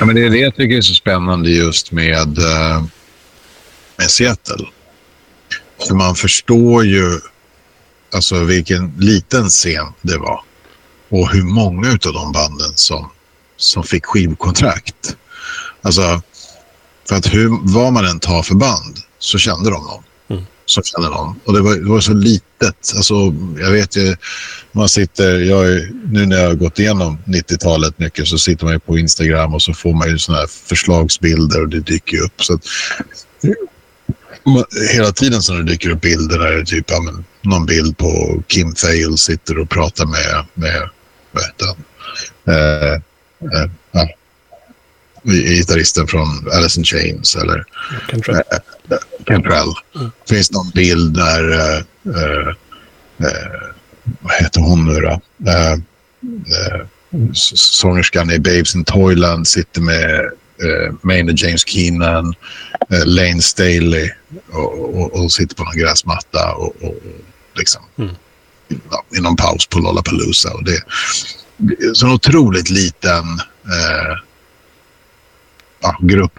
Ja, 0.00 0.06
men 0.06 0.14
det 0.14 0.24
är 0.26 0.30
det 0.30 0.38
jag 0.38 0.56
tycker 0.56 0.76
är 0.76 0.80
så 0.80 0.94
spännande 0.94 1.50
just 1.50 1.92
med, 1.92 2.38
uh, 2.38 2.84
med 3.96 4.10
Seattle. 4.10 4.66
För 5.88 5.94
man 5.94 6.14
förstår 6.14 6.84
ju 6.84 7.20
alltså 8.14 8.44
vilken 8.44 8.92
liten 8.98 9.48
scen 9.48 9.86
det 10.02 10.18
var. 10.18 10.40
Och 11.10 11.30
hur 11.30 11.42
många 11.42 11.90
av 11.90 12.12
de 12.12 12.32
banden 12.32 12.72
som, 12.74 13.10
som 13.56 13.84
fick 13.84 14.06
skivkontrakt. 14.06 15.16
Alltså, 15.82 16.22
för 17.08 17.16
att 17.16 17.34
hur, 17.34 17.72
vad 17.74 17.92
man 17.92 18.04
än 18.04 18.20
tar 18.20 18.42
för 18.42 18.54
band 18.54 18.98
så 19.18 19.38
kände 19.38 19.70
de 19.70 19.84
dem. 19.84 20.02
Mm. 20.30 20.44
Så 20.66 20.82
kände 20.82 21.08
de. 21.08 21.40
Och 21.44 21.52
det 21.52 21.60
var, 21.60 21.74
det 21.76 21.90
var 21.90 22.00
så 22.00 22.12
litet. 22.12 22.92
Alltså, 22.96 23.14
jag 23.58 23.70
vet 23.70 23.96
ju, 23.96 24.16
man 24.72 24.88
sitter, 24.88 25.38
jag 25.38 25.66
är, 25.66 25.90
nu 26.04 26.26
när 26.26 26.36
jag 26.36 26.48
har 26.48 26.54
gått 26.54 26.78
igenom 26.78 27.18
90-talet 27.26 27.98
mycket 27.98 28.28
så 28.28 28.38
sitter 28.38 28.64
man 28.64 28.74
ju 28.74 28.80
på 28.80 28.98
Instagram 28.98 29.54
och 29.54 29.62
så 29.62 29.74
får 29.74 29.92
man 29.92 30.08
ju 30.08 30.18
sådana 30.18 30.40
här 30.40 30.48
förslagsbilder 30.66 31.62
och 31.62 31.68
det 31.68 31.80
dyker 31.80 32.20
upp. 32.20 32.42
Så 32.42 32.54
att, 32.54 32.64
hela 34.92 35.12
tiden 35.12 35.42
så 35.42 35.52
när 35.52 35.62
det 35.62 35.72
dyker 35.72 35.90
upp 35.90 36.00
bilder 36.00 36.38
där 36.38 36.50
det 36.50 36.60
är 36.60 36.64
typ 36.64 36.90
ja, 36.90 37.00
men, 37.00 37.24
någon 37.42 37.66
bild 37.66 37.98
på 37.98 38.42
Kim 38.48 38.74
Thale 38.74 39.16
sitter 39.16 39.58
och 39.58 39.70
pratar 39.70 40.06
med, 40.06 40.46
med 40.54 40.88
heter 41.38 41.66
han? 41.66 41.84
Eh, 42.54 42.92
eh, 42.92 43.70
ja, 43.92 44.08
gitarristen 45.24 46.06
från 46.06 46.48
Alice 46.52 46.80
in 46.80 46.84
Chains 46.84 47.36
eller 47.36 47.64
Cantrell. 48.08 48.36
Äh, 48.36 48.96
Cantrell. 49.26 49.72
Mm. 49.94 50.10
finns 50.28 50.50
någon 50.50 50.70
bild 50.70 51.16
där, 51.16 51.84
vad 54.20 54.32
heter 54.40 54.60
hon 54.60 54.84
nu 54.84 55.00
då? 55.00 55.20
Sångerskan 57.54 58.30
i 58.30 58.38
Babes 58.38 58.74
in 58.74 58.84
Toyland 58.84 59.48
sitter 59.48 59.80
med 59.80 60.30
äh, 60.62 60.94
Maynard 61.02 61.38
James 61.38 61.64
Keenan, 61.64 62.34
äh, 62.90 63.04
Lane 63.06 63.42
Staley 63.42 64.10
och, 64.52 65.00
och, 65.00 65.22
och, 65.22 65.32
sitter 65.32 65.56
på 65.56 65.64
någon 65.64 65.76
gräsmatta 65.76 66.54
och, 66.54 66.74
och 66.82 66.94
liksom 67.54 67.82
mm. 67.98 68.14
I 69.16 69.20
någon 69.20 69.36
paus 69.36 69.66
på 69.66 69.78
Lollapalooza. 69.78 70.52
Och 70.52 70.64
det, 70.64 70.72
är 70.72 71.94
så 71.94 72.06
en 72.06 72.12
otroligt 72.12 72.70
liten 72.70 73.24
äh, 73.64 74.16
ja, 75.80 75.98
grupp 76.00 76.38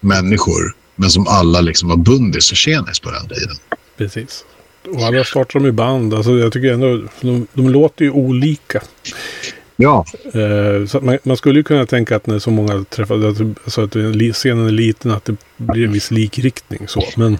människor. 0.00 0.74
Men 0.96 1.10
som 1.10 1.28
alla 1.28 1.60
liksom 1.60 1.88
var 1.88 1.96
bundis 1.96 2.50
och 2.50 2.56
tjenis 2.56 3.00
på 3.00 3.10
den 3.10 3.28
tiden. 3.28 3.56
Precis. 3.96 4.44
Och 4.88 5.02
alla 5.02 5.24
startar 5.24 5.60
de 5.60 5.66
i 5.68 5.72
band. 5.72 6.14
Alltså 6.14 6.38
jag 6.38 6.52
tycker 6.52 6.72
ändå, 6.72 7.02
de, 7.20 7.46
de 7.52 7.68
låter 7.68 8.04
ju 8.04 8.10
olika. 8.10 8.82
Ja. 9.76 10.04
Eh, 10.24 10.86
så 10.86 11.00
man, 11.00 11.18
man, 11.22 11.36
skulle 11.36 11.58
ju 11.58 11.62
kunna 11.62 11.86
tänka 11.86 12.16
att 12.16 12.26
när 12.26 12.38
så 12.38 12.50
många 12.50 12.84
träffas, 12.84 13.24
alltså 13.64 13.82
att 13.82 13.90
scenen 14.34 14.66
är 14.66 14.70
liten, 14.70 15.10
att 15.10 15.24
det 15.24 15.36
blir 15.56 15.84
en 15.84 15.92
viss 15.92 16.10
likriktning 16.10 16.88
så. 16.88 17.04
Men 17.16 17.38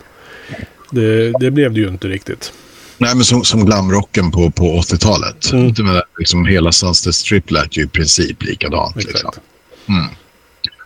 det, 0.90 1.32
det 1.40 1.50
blev 1.50 1.72
det 1.72 1.80
ju 1.80 1.88
inte 1.88 2.08
riktigt. 2.08 2.52
Nej, 3.00 3.14
men 3.14 3.24
som, 3.24 3.44
som 3.44 3.64
glamrocken 3.64 4.30
på, 4.30 4.50
på 4.50 4.80
80-talet. 4.80 5.52
Mm. 5.52 6.02
liksom, 6.18 6.46
hela 6.46 6.72
Sunset 6.72 7.14
Strip 7.14 7.50
lät 7.50 7.76
ju 7.76 7.82
i 7.82 7.86
princip 7.86 8.42
likadant. 8.42 8.96
Liksom. 8.96 9.30
Mm. 9.88 10.06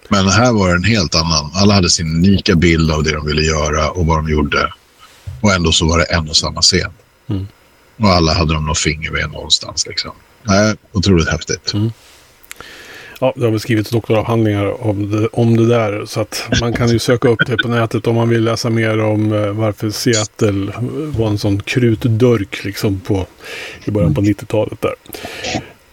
Men 0.08 0.28
här 0.28 0.52
var 0.52 0.68
det 0.68 0.74
en 0.74 0.84
helt 0.84 1.14
annan. 1.14 1.50
Alla 1.54 1.74
hade 1.74 1.90
sin 1.90 2.06
unika 2.06 2.54
bild 2.54 2.90
av 2.90 3.02
det 3.02 3.12
de 3.12 3.26
ville 3.26 3.42
göra 3.42 3.90
och 3.90 4.06
vad 4.06 4.18
de 4.18 4.28
gjorde. 4.28 4.72
Och 5.40 5.52
ändå 5.52 5.72
så 5.72 5.86
var 5.86 5.98
det 5.98 6.04
en 6.04 6.28
och 6.28 6.36
samma 6.36 6.62
scen. 6.62 6.90
Mm. 7.28 7.46
Och 7.96 8.08
alla 8.08 8.34
hade 8.34 8.54
de 8.54 8.66
något 8.66 8.78
finger 8.78 9.10
med 9.10 9.30
någonstans. 9.30 9.86
Liksom. 9.86 10.12
Nej, 10.42 10.74
otroligt 10.92 11.28
häftigt. 11.28 11.74
Mm. 11.74 11.92
Ja, 13.24 13.32
det 13.36 13.44
har 13.44 13.50
väl 13.50 13.60
skrivits 13.60 13.90
doktoravhandlingar 13.90 14.86
om 14.86 15.10
det, 15.10 15.26
om 15.26 15.56
det 15.56 15.66
där. 15.66 16.06
Så 16.06 16.20
att 16.20 16.42
man 16.60 16.72
kan 16.72 16.88
ju 16.88 16.98
söka 16.98 17.28
upp 17.28 17.46
det 17.46 17.56
på 17.56 17.68
nätet 17.68 18.06
om 18.06 18.14
man 18.14 18.28
vill 18.28 18.44
läsa 18.44 18.70
mer 18.70 19.00
om 19.00 19.32
eh, 19.32 19.50
varför 19.50 19.90
Seattle 19.90 20.72
var 21.16 21.28
en 21.28 21.38
sån 21.38 21.62
krutdörk 21.62 22.64
liksom 22.64 23.00
på, 23.00 23.26
i 23.84 23.90
början 23.90 24.14
på 24.14 24.20
90-talet 24.20 24.78
där. 24.80 24.94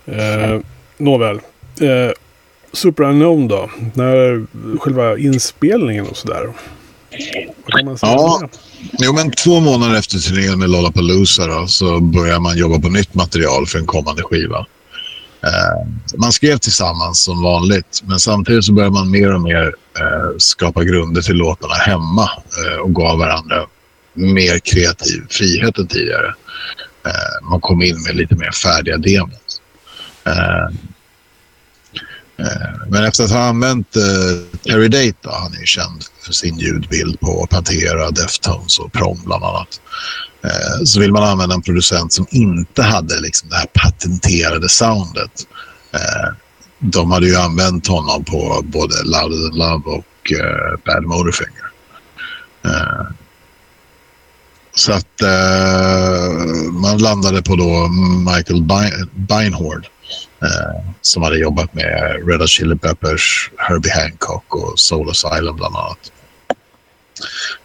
Eh, 0.05 0.59
nåväl. 0.97 1.35
Eh, 1.81 2.11
Super 2.73 3.03
Unknown 3.03 3.47
då? 3.47 3.69
När 3.93 4.45
själva 4.77 5.17
inspelningen 5.17 6.07
och 6.07 6.17
sådär. 6.17 6.49
Vad 7.65 7.73
kan 7.73 7.85
man 7.85 7.97
säga 7.97 8.11
ja. 8.11 8.49
Jo, 8.99 9.13
men 9.13 9.31
två 9.31 9.59
månader 9.59 9.99
efter 9.99 10.17
turnén 10.17 10.59
med 10.59 10.69
Lollapalooza 10.69 11.47
då, 11.47 11.67
så 11.67 11.99
börjar 11.99 12.39
man 12.39 12.57
jobba 12.57 12.79
på 12.79 12.89
nytt 12.89 13.13
material 13.13 13.67
för 13.67 13.79
en 13.79 13.85
kommande 13.85 14.23
skiva. 14.23 14.65
Eh, 15.43 15.87
man 16.17 16.31
skrev 16.31 16.57
tillsammans 16.57 17.23
som 17.23 17.43
vanligt, 17.43 18.01
men 18.05 18.19
samtidigt 18.19 18.65
så 18.65 18.73
började 18.73 18.93
man 18.93 19.11
mer 19.11 19.33
och 19.33 19.41
mer 19.41 19.75
eh, 19.99 20.37
skapa 20.37 20.83
grunder 20.83 21.21
till 21.21 21.35
låtarna 21.35 21.73
hemma 21.73 22.29
eh, 22.57 22.79
och 22.79 22.95
gav 22.95 23.19
varandra 23.19 23.65
mer 24.13 24.59
kreativ 24.59 25.21
frihet 25.29 25.77
än 25.77 25.87
tidigare. 25.87 26.33
Eh, 27.05 27.49
man 27.49 27.61
kom 27.61 27.81
in 27.81 28.03
med 28.03 28.15
lite 28.15 28.35
mer 28.35 28.51
färdiga 28.51 28.97
demos. 28.97 29.61
Eh, 30.25 30.65
eh 32.37 32.87
men 32.87 33.03
efter 33.03 33.23
att 33.23 33.31
ha 33.31 33.43
använt 33.43 33.95
eh, 33.95 34.59
Terry 34.63 34.87
Date, 34.87 35.17
då, 35.21 35.31
han 35.31 35.53
är 35.53 35.59
ju 35.59 35.65
känd 35.65 36.03
för 36.25 36.33
sin 36.33 36.57
ljudbild 36.57 37.19
på 37.19 37.47
Pantera, 37.49 38.11
Deftones 38.11 38.79
och 38.79 38.93
Prom 38.93 39.21
bland 39.25 39.43
annat. 39.43 39.81
Eh, 40.43 40.83
så 40.85 40.99
vill 40.99 41.11
man 41.11 41.23
använda 41.23 41.55
en 41.55 41.61
producent 41.61 42.13
som 42.13 42.25
inte 42.29 42.83
hade 42.83 43.19
liksom, 43.19 43.49
det 43.49 43.55
här 43.55 43.65
patenterade 43.65 44.69
soundet. 44.69 45.47
Eh, 45.91 46.33
de 46.79 47.11
hade 47.11 47.27
ju 47.27 47.35
använt 47.35 47.87
honom 47.87 48.23
på 48.23 48.61
både 48.63 49.03
Louder 49.03 49.49
than 49.49 49.57
Love 49.57 49.89
och 49.89 50.31
eh, 50.31 50.79
Bad 50.85 51.03
Motorfinger. 51.03 51.71
Eh, 52.65 53.05
så 54.75 54.91
att 54.91 55.21
eh, 55.21 56.71
man 56.71 56.97
landade 56.97 57.41
på 57.41 57.55
då 57.55 57.87
Michael 58.33 58.63
Beinhard 59.11 59.87
Eh, 60.43 60.93
som 61.01 61.23
hade 61.23 61.37
jobbat 61.37 61.73
med 61.73 62.27
Red 62.27 62.41
Hot 62.41 62.49
Chili 62.49 62.75
Peppers, 62.75 63.51
Herbie 63.57 63.91
Hancock 63.91 64.55
och 64.55 64.79
Soul 64.79 65.09
Asylum 65.09 65.55
bland 65.55 65.75
annat. 65.75 66.11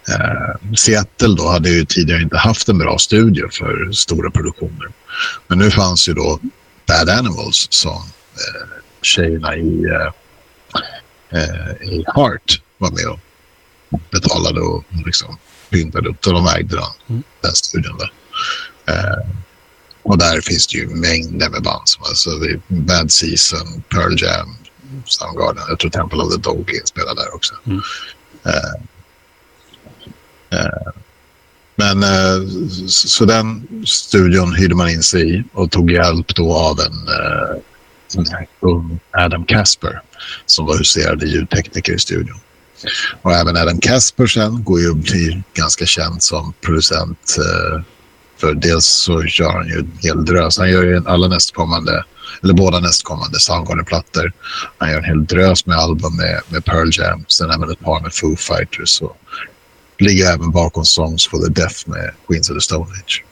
Eh, 0.09 0.46
Eh, 0.67 0.73
Seattle 0.73 1.35
då 1.35 1.47
hade 1.47 1.69
ju 1.69 1.85
tidigare 1.85 2.21
inte 2.21 2.37
haft 2.37 2.69
en 2.69 2.77
bra 2.77 2.97
studio 2.97 3.49
för 3.51 3.91
stora 3.91 4.31
produktioner. 4.31 4.89
Men 5.47 5.57
nu 5.57 5.71
fanns 5.71 6.09
ju 6.09 6.13
då 6.13 6.39
Bad 6.87 7.09
Animals 7.09 7.67
som 7.69 7.95
eh, 7.95 8.67
tjejerna 9.01 9.55
i, 9.55 9.83
eh, 9.85 11.39
eh 11.39 11.89
i 11.89 12.03
Heart 12.15 12.61
var 12.77 12.91
med 12.91 13.07
och 13.07 13.19
betalade 14.11 14.61
och 14.61 14.83
liksom 15.05 15.37
pyntade 15.69 16.09
upp. 16.09 16.17
Så 16.23 16.31
de 16.31 16.47
ägde 16.47 16.75
den, 16.75 16.85
mm. 17.09 17.23
den 17.41 17.51
studion. 17.51 17.97
Där. 17.97 18.11
Eh, 18.93 19.29
och 20.03 20.17
där 20.17 20.41
finns 20.41 20.67
det 20.67 20.77
ju 20.77 20.87
mängder 20.87 21.49
med 21.49 21.63
band. 21.63 21.81
Som, 21.85 22.03
alltså, 22.03 22.29
Bad 22.67 23.11
Season, 23.11 23.83
Pearl 23.89 24.23
Jam, 24.23 24.55
Soundgarden. 25.05 25.63
Jag 25.69 25.79
tror 25.79 25.91
Temple 25.91 26.19
of 26.19 26.35
the 26.35 26.41
Dog 26.41 26.71
spelar 26.85 27.15
där 27.15 27.35
också. 27.35 27.53
Mm. 27.65 27.77
Uh, 27.77 28.87
men 31.75 32.03
eh, 32.03 32.47
så 32.87 33.25
den 33.25 33.67
studion 33.85 34.53
hyrde 34.53 34.75
man 34.75 34.89
in 34.89 35.03
sig 35.03 35.35
i 35.35 35.43
och 35.53 35.71
tog 35.71 35.91
hjälp 35.91 36.35
då 36.35 36.53
av 36.53 36.79
en 36.79 37.07
eh, 37.07 37.61
ung 38.59 38.99
Adam 39.11 39.45
Casper 39.45 40.01
som 40.45 40.65
var 40.65 40.77
huserade 40.77 41.25
ljudtekniker 41.25 41.93
i 41.93 41.99
studion. 41.99 42.39
Och 43.21 43.33
även 43.33 43.57
Adam 43.57 43.79
Casper 43.79 44.27
sen 44.27 44.63
går 44.63 44.79
ju 44.79 44.91
att 44.91 45.53
ganska 45.53 45.85
känd 45.85 46.23
som 46.23 46.53
producent 46.61 47.37
eh, 47.37 47.81
för 48.37 48.53
dels 48.53 48.85
så 48.85 49.23
kör 49.23 49.51
han 49.51 49.67
ju 49.67 49.79
en 49.79 49.91
hel 50.01 50.25
drös. 50.25 50.57
Han 50.57 50.69
gör 50.69 50.83
ju 50.83 51.03
alla 51.05 51.27
nästkommande, 51.27 52.03
eller 52.43 52.53
båda 52.53 52.79
nästkommande 52.79 53.39
Soundgarden-plattor. 53.39 54.31
Han 54.77 54.91
gör 54.91 54.97
en 54.97 55.03
hel 55.03 55.25
drös 55.25 55.65
med 55.65 55.77
album 55.77 56.15
med, 56.15 56.41
med 56.49 56.65
Pearl 56.65 56.89
Jam. 56.91 57.25
Sen 57.27 57.51
även 57.51 57.71
ett 57.71 57.79
par 57.79 58.01
med 58.01 58.13
Foo 58.13 58.35
Fighters. 58.35 59.01
Och 59.01 59.17
ligger 59.99 60.33
även 60.33 60.51
bakom 60.51 60.85
Songs 60.85 61.27
for 61.27 61.37
the 61.37 61.61
Deaf 61.61 61.87
med 61.87 62.11
Queens 62.27 62.49
of 62.49 62.55
the 62.55 62.61
Stone 62.61 62.85
Age. 63.03 63.23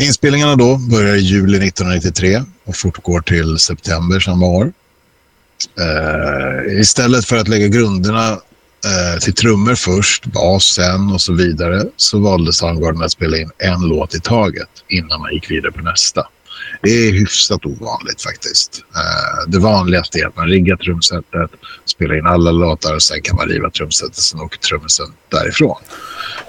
Inspelningarna 0.00 0.56
då 0.56 0.76
börjar 0.76 1.14
i 1.14 1.20
juli 1.20 1.68
1993 1.68 2.42
och 2.64 2.76
fortgår 2.76 3.20
till 3.20 3.58
september 3.58 4.20
samma 4.20 4.46
år. 4.46 4.72
Uh, 5.80 6.80
istället 6.80 7.24
för 7.24 7.36
att 7.36 7.48
lägga 7.48 7.68
grunderna 7.68 8.30
uh, 8.32 9.20
till 9.20 9.34
trummor 9.34 9.74
först, 9.74 10.26
bas 10.26 10.64
sen 10.64 11.10
och 11.12 11.20
så 11.20 11.32
vidare 11.32 11.84
så 11.96 12.18
valde 12.18 12.52
Soundgarden 12.52 13.02
att 13.02 13.12
spela 13.12 13.36
in 13.36 13.50
en 13.58 13.80
låt 13.80 14.14
i 14.14 14.20
taget 14.20 14.68
innan 14.88 15.20
man 15.20 15.34
gick 15.34 15.50
vidare 15.50 15.72
på 15.72 15.82
nästa. 15.82 16.28
Det 16.84 17.08
är 17.08 17.12
hyfsat 17.12 17.66
ovanligt 17.66 18.22
faktiskt. 18.22 18.84
Eh, 18.94 19.50
det 19.50 19.58
vanligaste 19.58 20.18
är 20.18 20.26
att 20.26 20.36
man 20.36 20.46
riggar 20.46 20.76
trumsetet, 20.76 21.50
spelar 21.84 22.18
in 22.18 22.26
alla 22.26 22.50
låtar 22.50 22.94
och 22.94 23.02
sen 23.02 23.22
kan 23.22 23.36
man 23.36 23.48
riva 23.48 23.70
trumsetet 23.70 24.16
och 24.16 24.22
sen 24.22 24.40
åker 24.40 24.58
trummisen 24.58 25.06
därifrån. 25.28 25.82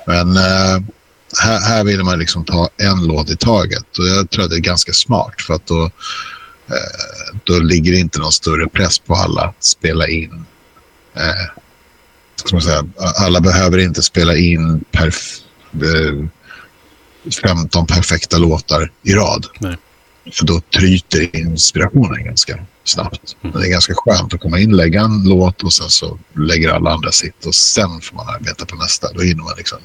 Men 0.08 0.38
eh, 0.38 0.80
här, 1.43 1.60
här 1.60 1.84
vill 1.84 2.04
man 2.04 2.19
liksom 2.19 2.45
ta 2.45 2.69
en 2.78 3.08
låt 3.08 3.30
i 3.30 3.38
taget 3.38 3.98
och 3.98 4.06
jag 4.06 4.30
tror 4.30 4.43
att 4.43 4.50
det 4.50 4.56
är 4.56 4.60
ganska 4.60 4.93
smart 4.93 5.41
för 5.41 5.54
att 5.54 5.67
då, 5.67 5.84
eh, 6.67 7.38
då 7.43 7.60
ligger 7.60 7.91
det 7.91 7.98
inte 7.98 8.19
någon 8.19 8.32
större 8.32 8.67
press 8.67 9.00
på 9.00 9.15
alla 9.15 9.41
att 9.41 9.63
spela 9.63 10.08
in 10.08 10.45
eh, 11.13 11.62
ska 12.36 12.56
man 12.56 12.62
säga, 12.62 12.86
alla 13.17 13.41
behöver 13.41 13.78
inte 13.78 14.02
spela 14.02 14.36
in 14.36 14.84
perf 14.91 15.38
eh, 15.74 16.28
15 17.43 17.88
perfekta 17.88 18.38
låtar 18.38 18.91
i 19.04 19.13
rad. 19.13 19.45
Nej. 19.60 19.78
För 20.32 20.46
då 20.46 20.62
tryter 20.62 21.36
inspirationen 21.36 22.24
ganska 22.24 22.66
snabbt. 22.84 23.36
Mm. 23.42 23.60
Det 23.60 23.68
är 23.68 23.72
ganska 23.72 23.94
skönt 23.96 24.34
att 24.34 24.40
komma 24.40 24.60
in, 24.60 24.76
lägga 24.76 25.02
en 25.02 25.24
låt 25.24 25.64
och 25.64 25.74
sen 25.74 25.90
så 25.90 26.20
lägger 26.34 26.70
alla 26.70 26.92
andra 26.92 27.12
sitt 27.12 27.46
och 27.46 27.56
sen 27.56 28.02
får 28.02 28.16
man 28.16 28.30
arbeta 28.30 28.66
på 28.66 28.76
nästa. 28.76 29.14
Då 29.14 29.22
hinner 29.22 29.44
man 29.44 29.54
liksom 29.58 29.78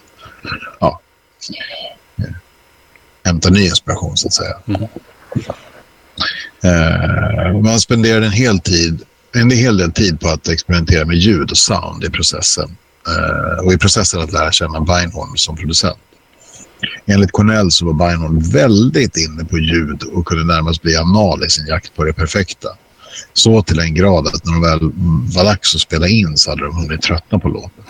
ja, 0.81 1.01
hämta 3.25 3.51
ny 3.51 3.65
inspiration 3.65 4.17
så 4.17 4.27
att 4.27 4.35
säga. 4.35 4.57
Mm. 4.67 4.83
Uh, 6.65 7.63
man 7.63 7.81
spenderar 7.81 8.23
en 8.23 8.33
hel 8.33 8.59
tid 8.59 9.05
en 9.33 9.51
hel 9.51 9.77
del 9.77 9.93
tid 9.93 10.21
på 10.21 10.29
att 10.29 10.49
experimentera 10.49 11.05
med 11.05 11.17
ljud 11.17 11.51
och 11.51 11.59
sound 11.59 12.05
i 12.05 12.11
processen. 12.11 12.77
Uh, 13.09 13.65
och 13.65 13.73
i 13.73 13.79
processen 13.79 14.21
att 14.21 14.33
lära 14.33 14.53
känna 14.53 14.81
Beinhorn 14.81 15.39
som 15.39 15.57
producent. 15.57 15.99
Enligt 17.07 17.33
Cornell 17.33 17.71
så 17.71 17.87
var 17.87 17.93
Beinhorn 17.93 18.41
väldigt 18.41 19.17
inne 19.17 19.45
på 19.45 19.59
ljud 19.59 20.03
och 20.03 20.27
kunde 20.27 20.55
närmast 20.55 20.83
bli 20.83 20.97
anal 20.97 21.45
i 21.45 21.51
sin 21.51 21.67
jakt 21.67 21.97
på 21.97 22.05
det 22.05 22.13
perfekta. 22.13 22.69
Så 23.33 23.63
till 23.63 23.79
en 23.79 23.95
grad 23.95 24.27
att 24.27 24.45
när 24.45 24.53
de 24.53 24.63
väl 24.63 24.93
var 25.35 25.45
dags 25.45 25.75
att 25.75 25.81
spela 25.81 26.09
in 26.09 26.37
så 26.37 26.51
hade 26.51 26.63
de 26.63 26.77
hunnit 26.77 27.03
tröttna 27.03 27.39
på 27.39 27.49
låten. 27.49 27.85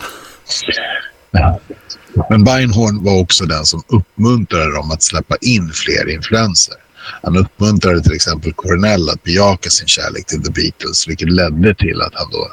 Men 2.31 2.45
Beinhorn 2.45 3.05
var 3.05 3.21
också 3.21 3.45
den 3.45 3.65
som 3.65 3.83
uppmuntrade 3.87 4.75
dem 4.75 4.91
att 4.91 5.03
släppa 5.03 5.37
in 5.41 5.73
fler 5.73 6.09
influenser. 6.09 6.75
Han 7.23 7.37
uppmuntrade 7.37 8.03
till 8.03 8.13
exempel 8.13 8.53
Cornell 8.53 9.09
att 9.09 9.23
bejaka 9.23 9.71
sin 9.71 9.87
kärlek 9.87 10.27
till 10.27 10.43
The 10.43 10.51
Beatles 10.51 11.09
vilket 11.09 11.33
ledde 11.33 11.75
till 11.75 12.01
att 12.03 12.13
han 12.15 12.31
då 12.31 12.53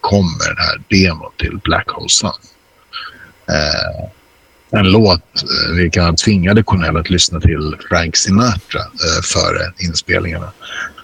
kom 0.00 0.26
med 0.38 0.48
den 0.48 0.56
här 0.58 0.82
demon 0.88 1.32
till 1.38 1.58
Black 1.64 1.90
Hole 1.90 2.08
Sun. 2.08 2.30
Eh, 3.48 4.08
en 4.70 4.90
låt 4.90 5.42
eh, 5.42 5.76
vilken 5.76 6.04
han 6.04 6.16
tvingade 6.16 6.62
Cornell 6.62 6.96
att 6.96 7.10
lyssna 7.10 7.40
till 7.40 7.76
Frank 7.88 8.16
Sinatra 8.16 8.80
eh, 8.80 9.22
före 9.22 9.72
inspelningarna. 9.78 10.52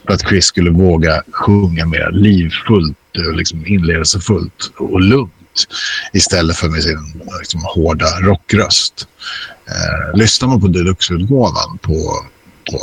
För 0.07 0.15
att 0.15 0.29
Chris 0.29 0.45
skulle 0.45 0.71
våga 0.71 1.23
sjunga 1.33 1.87
mer 1.87 2.11
livfullt, 2.13 2.97
liksom 3.35 3.67
inlevelsefullt 3.67 4.73
och 4.79 5.01
lugnt 5.01 5.33
istället 6.13 6.57
för 6.57 6.69
med 6.69 6.83
sin 6.83 6.97
eh, 6.97 7.39
liksom, 7.39 7.61
hårda 7.65 8.21
rockröst. 8.21 9.09
Eh, 9.67 10.19
lyssnar 10.19 10.49
man 10.49 10.61
på 10.61 10.67
deluxe-utgåvan 10.67 11.79
på, 11.79 12.27
på, 12.71 12.79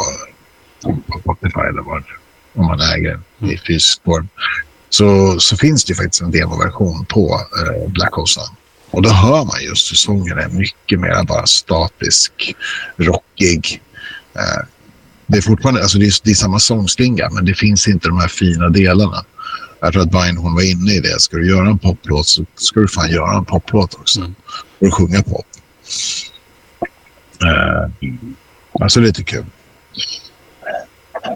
på 1.08 1.20
Spotify 1.20 1.60
eller 1.70 1.82
vad 1.82 2.04
om 2.54 2.66
man 2.66 2.82
äger 2.82 3.20
i 3.40 3.58
fysisk 3.58 4.04
form 4.04 4.28
så, 4.90 5.40
så 5.40 5.58
finns 5.58 5.86
det 5.86 5.96
faktiskt 5.96 6.22
en 6.22 6.32
demoversion 6.32 7.06
på 7.06 7.42
eh, 7.60 7.92
Black 7.92 8.14
Hole 8.14 8.28
Sun. 8.28 8.44
Och 8.92 9.02
då 9.02 9.10
hör 9.10 9.46
man 9.46 9.64
just 9.64 9.92
hur 9.92 9.96
sången 9.96 10.38
är 10.38 10.50
mycket 10.50 11.00
mer 11.00 11.24
bara 11.24 11.46
statisk, 11.46 12.56
rockig. 12.98 13.82
Eh, 14.36 14.66
det 15.28 15.38
är 15.38 15.42
fortfarande, 15.42 15.82
alltså 15.82 15.98
det 15.98 16.06
är, 16.06 16.14
det 16.24 16.32
är 16.32 16.36
samma 16.36 16.60
sångslinga 16.60 17.30
men 17.30 17.46
det 17.46 17.54
finns 17.54 17.88
inte 17.88 18.08
de 18.08 18.20
här 18.20 18.28
fina 18.28 18.70
delarna. 18.70 19.26
Jag 19.80 19.94
tror 19.94 20.04
att 20.04 20.12
Beinhorn 20.12 20.56
var 20.56 20.72
inne 20.72 20.94
i 20.94 21.00
det. 21.00 21.22
Ska 21.22 21.38
du 21.38 21.50
göra 21.50 21.70
en 21.70 21.80
poplåt 21.80 22.28
så 22.28 22.46
ska 22.56 22.80
du 22.80 22.88
fan 22.88 23.12
göra 23.12 23.38
en 23.38 23.46
poplåt 23.46 23.94
också. 23.94 24.20
Mm. 24.20 24.36
Och 24.80 24.94
sjunga 24.94 25.24
pop. 25.24 25.46
Eh, 27.44 28.10
alltså 28.82 29.00
lite 29.00 29.24
kul. 29.24 29.46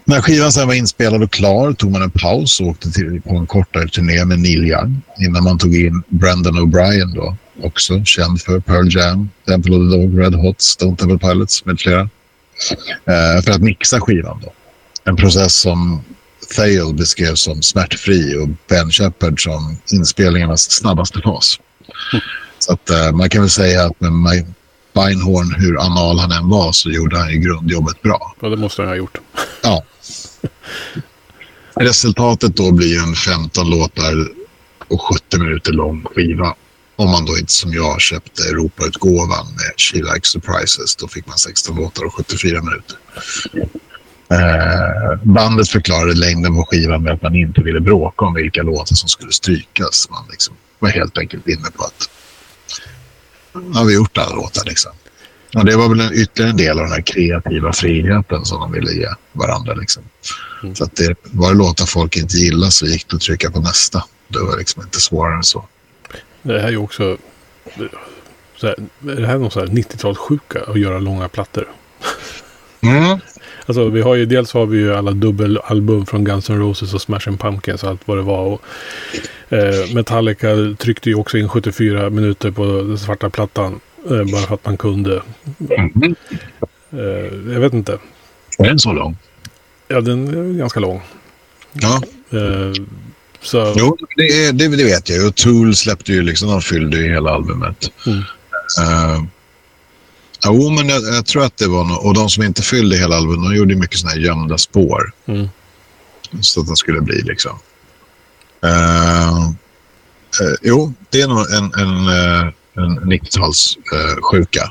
När 0.05 0.21
skivan 0.21 0.51
sen 0.51 0.67
var 0.67 0.73
inspelad 0.73 1.23
och 1.23 1.31
klar 1.31 1.73
tog 1.73 1.91
man 1.91 2.01
en 2.01 2.11
paus 2.11 2.59
och 2.59 2.67
åkte 2.67 2.91
till, 2.91 3.21
på 3.21 3.35
en 3.35 3.47
kortare 3.47 3.87
turné 3.87 4.25
med 4.25 4.39
Neil 4.39 4.65
Young 4.65 5.01
innan 5.19 5.43
man 5.43 5.57
tog 5.57 5.75
in 5.75 6.03
Brendan 6.07 6.55
O'Brien 6.55 7.15
då, 7.15 7.37
också 7.63 8.03
känd 8.05 8.41
för 8.41 8.59
Pearl 8.59 8.95
Jam, 8.95 9.29
Temple 9.47 9.75
of 9.75 9.91
the 9.91 9.97
Dog, 9.97 10.19
Red 10.19 10.35
Hot, 10.35 10.61
Stone 10.61 10.95
Temple 10.95 11.29
Pilots 11.29 11.65
med 11.65 11.79
flera. 11.79 12.09
Eh, 13.05 13.43
för 13.43 13.51
att 13.51 13.61
mixa 13.61 14.01
skivan 14.01 14.39
då. 14.43 14.53
En 15.03 15.15
process 15.15 15.55
som 15.55 16.03
Thale 16.55 16.93
beskrev 16.93 17.35
som 17.35 17.61
smärtfri 17.61 18.37
och 18.37 18.49
Ben 18.69 18.91
Shepard 18.91 19.43
som 19.43 19.77
inspelningarnas 19.91 20.71
snabbaste 20.71 21.21
fas. 21.21 21.59
Mm. 22.13 22.23
Så 22.59 22.73
att, 22.73 22.91
uh, 22.91 23.17
man 23.17 23.29
kan 23.29 23.41
väl 23.41 23.49
säga 23.49 23.85
att 23.85 24.01
med 24.01 24.11
My 24.11 24.45
Beinhorn, 24.93 25.55
hur 25.57 25.79
anal 25.79 26.19
han 26.19 26.31
än 26.31 26.49
var, 26.49 26.71
så 26.71 26.89
gjorde 26.89 27.17
han 27.17 27.31
ju 27.31 27.37
grundjobbet 27.37 28.01
bra. 28.01 28.35
Ja, 28.39 28.49
det 28.49 28.57
måste 28.57 28.81
han 28.81 28.89
ha 28.89 28.95
gjort. 28.95 29.17
Ja. 29.63 29.83
Resultatet 31.75 32.55
då 32.55 32.71
blir 32.71 32.99
en 32.99 33.15
15 33.15 33.69
låtar 33.69 34.27
och 34.87 35.01
70 35.01 35.37
minuter 35.37 35.71
lång 35.71 36.03
skiva. 36.03 36.55
Om 36.95 37.11
man 37.11 37.25
då 37.25 37.37
inte 37.37 37.53
som 37.53 37.73
jag 37.73 38.01
köpte 38.01 38.43
Europautgåvan 38.43 39.45
med 39.47 39.73
She 39.77 39.97
Likes 39.97 40.31
Surprises. 40.31 40.95
Då 40.95 41.07
fick 41.07 41.27
man 41.27 41.37
16 41.37 41.75
låtar 41.75 42.05
och 42.05 42.13
74 42.13 42.61
minuter. 42.61 42.97
Eh, 44.29 45.19
bandet 45.23 45.69
förklarade 45.69 46.13
längden 46.13 46.55
på 46.55 46.65
skivan 46.69 47.03
med 47.03 47.13
att 47.13 47.21
man 47.21 47.35
inte 47.35 47.61
ville 47.61 47.79
bråka 47.79 48.25
om 48.25 48.33
vilka 48.33 48.63
låtar 48.63 48.95
som 48.95 49.09
skulle 49.09 49.31
strykas. 49.31 50.09
Man 50.09 50.25
liksom 50.29 50.55
var 50.79 50.89
helt 50.89 51.17
enkelt 51.17 51.47
inne 51.47 51.71
på 51.75 51.83
att 51.83 52.09
nu 53.53 53.73
har 53.73 53.85
vi 53.85 53.93
gjort 53.93 54.17
alla 54.17 54.35
låtar. 54.35 54.65
Liksom. 54.65 54.91
Och 55.55 55.65
det 55.65 55.75
var 55.75 55.89
väl 55.89 55.99
en, 55.99 56.13
ytterligare 56.13 56.51
en 56.51 56.57
del 56.57 56.79
av 56.79 56.83
den 56.83 56.93
här 56.93 57.01
kreativa 57.01 57.73
friheten 57.73 58.45
som 58.45 58.59
de 58.59 58.71
ville 58.71 58.91
ge 58.91 59.07
varandra. 59.31 59.73
Liksom. 59.73 60.03
Mm. 60.63 60.75
Så 60.75 60.83
att 60.83 60.95
det 60.95 61.15
var 61.23 61.51
det 61.51 61.57
låtar 61.57 61.85
folk 61.85 62.17
inte 62.17 62.37
gillade 62.37 62.71
så 62.71 62.85
gick 62.85 63.09
det 63.09 63.15
att 63.15 63.21
trycka 63.21 63.51
på 63.51 63.59
nästa. 63.59 64.05
Det 64.27 64.39
var 64.39 64.57
liksom 64.57 64.83
inte 64.83 65.01
svårare 65.01 65.35
än 65.35 65.43
så. 65.43 65.65
Det 66.45 66.59
här 66.59 66.67
är 66.67 66.71
ju 66.71 66.77
också... 66.77 67.17
Så 68.55 68.67
här, 68.67 68.75
är 69.09 69.21
det 69.21 69.27
här 69.27 69.37
någon 69.37 69.49
90-talssjuka 69.49 70.71
att 70.71 70.79
göra 70.79 70.99
långa 70.99 71.27
plattor? 71.27 71.67
Mm. 72.81 73.19
Alltså 73.65 73.89
vi 73.89 74.01
har 74.01 74.15
ju 74.15 74.25
dels 74.25 74.53
har 74.53 74.65
vi 74.65 74.77
ju 74.77 74.95
alla 74.95 75.11
dubbelalbum 75.11 76.05
från 76.05 76.23
Guns 76.23 76.49
N' 76.49 76.59
Roses 76.59 76.93
och 76.93 77.01
Smashing 77.01 77.37
Pumpkins 77.37 77.83
och 77.83 77.89
allt 77.89 78.07
vad 78.07 78.17
det 78.17 78.21
var. 78.21 78.43
Och, 78.43 78.61
eh, 79.53 79.93
Metallica 79.93 80.47
tryckte 80.77 81.09
ju 81.09 81.15
också 81.15 81.37
in 81.37 81.49
74 81.49 82.09
minuter 82.09 82.51
på 82.51 82.65
den 82.65 82.97
svarta 82.97 83.29
plattan. 83.29 83.79
Eh, 84.09 84.23
bara 84.23 84.41
för 84.41 84.55
att 84.55 84.65
man 84.65 84.77
kunde. 84.77 85.21
Mm. 85.69 86.15
Eh, 86.91 87.53
jag 87.53 87.59
vet 87.59 87.73
inte. 87.73 87.97
Är 88.57 88.63
den 88.63 88.79
så 88.79 88.93
lång? 88.93 89.17
Ja, 89.87 90.01
den 90.01 90.27
är 90.27 90.59
ganska 90.59 90.79
lång. 90.79 91.01
Ja. 91.73 92.01
Så... 93.45 93.73
Jo, 93.77 93.97
det, 94.15 94.51
det, 94.51 94.67
det, 94.67 94.83
vet 94.83 95.09
jag 95.09 95.17
ju. 95.17 95.27
Och 95.27 95.35
Tool 95.35 95.75
släppte 95.75 96.11
ju 96.13 96.21
liksom, 96.21 96.49
de 96.49 96.61
fyllde 96.61 96.97
ju 96.97 97.13
hela 97.13 97.31
albumet. 97.31 97.91
Mm. 98.05 98.17
Uh, 98.19 99.23
Jo, 100.45 100.69
men 100.69 100.89
jag, 100.89 101.03
jag, 101.03 101.25
tror 101.25 101.43
att 101.43 101.57
det 101.57 101.67
var 101.67 101.83
något. 101.83 102.05
Och 102.05 102.13
de 102.13 102.29
som 102.29 102.43
inte 102.43 102.61
fyllde 102.61 102.97
hela 102.97 103.15
albumet, 103.15 103.49
de 103.49 103.55
gjorde 103.55 103.75
mycket 103.75 103.99
sådana 103.99 104.15
här 104.15 104.21
gömda 104.21 104.57
spår. 104.57 105.11
Mm. 105.25 105.49
Så 106.41 106.61
att 106.61 106.67
det 106.67 106.75
skulle 106.75 107.01
bli 107.01 107.21
liksom. 107.21 107.59
Uh, 108.65 109.49
uh, 110.41 110.55
jo, 110.61 110.93
det 111.09 111.21
är 111.21 111.27
nog 111.27 111.51
en, 111.51 111.73
en, 111.73 112.07
en 112.73 112.99
90-talssjuka. 112.99 114.69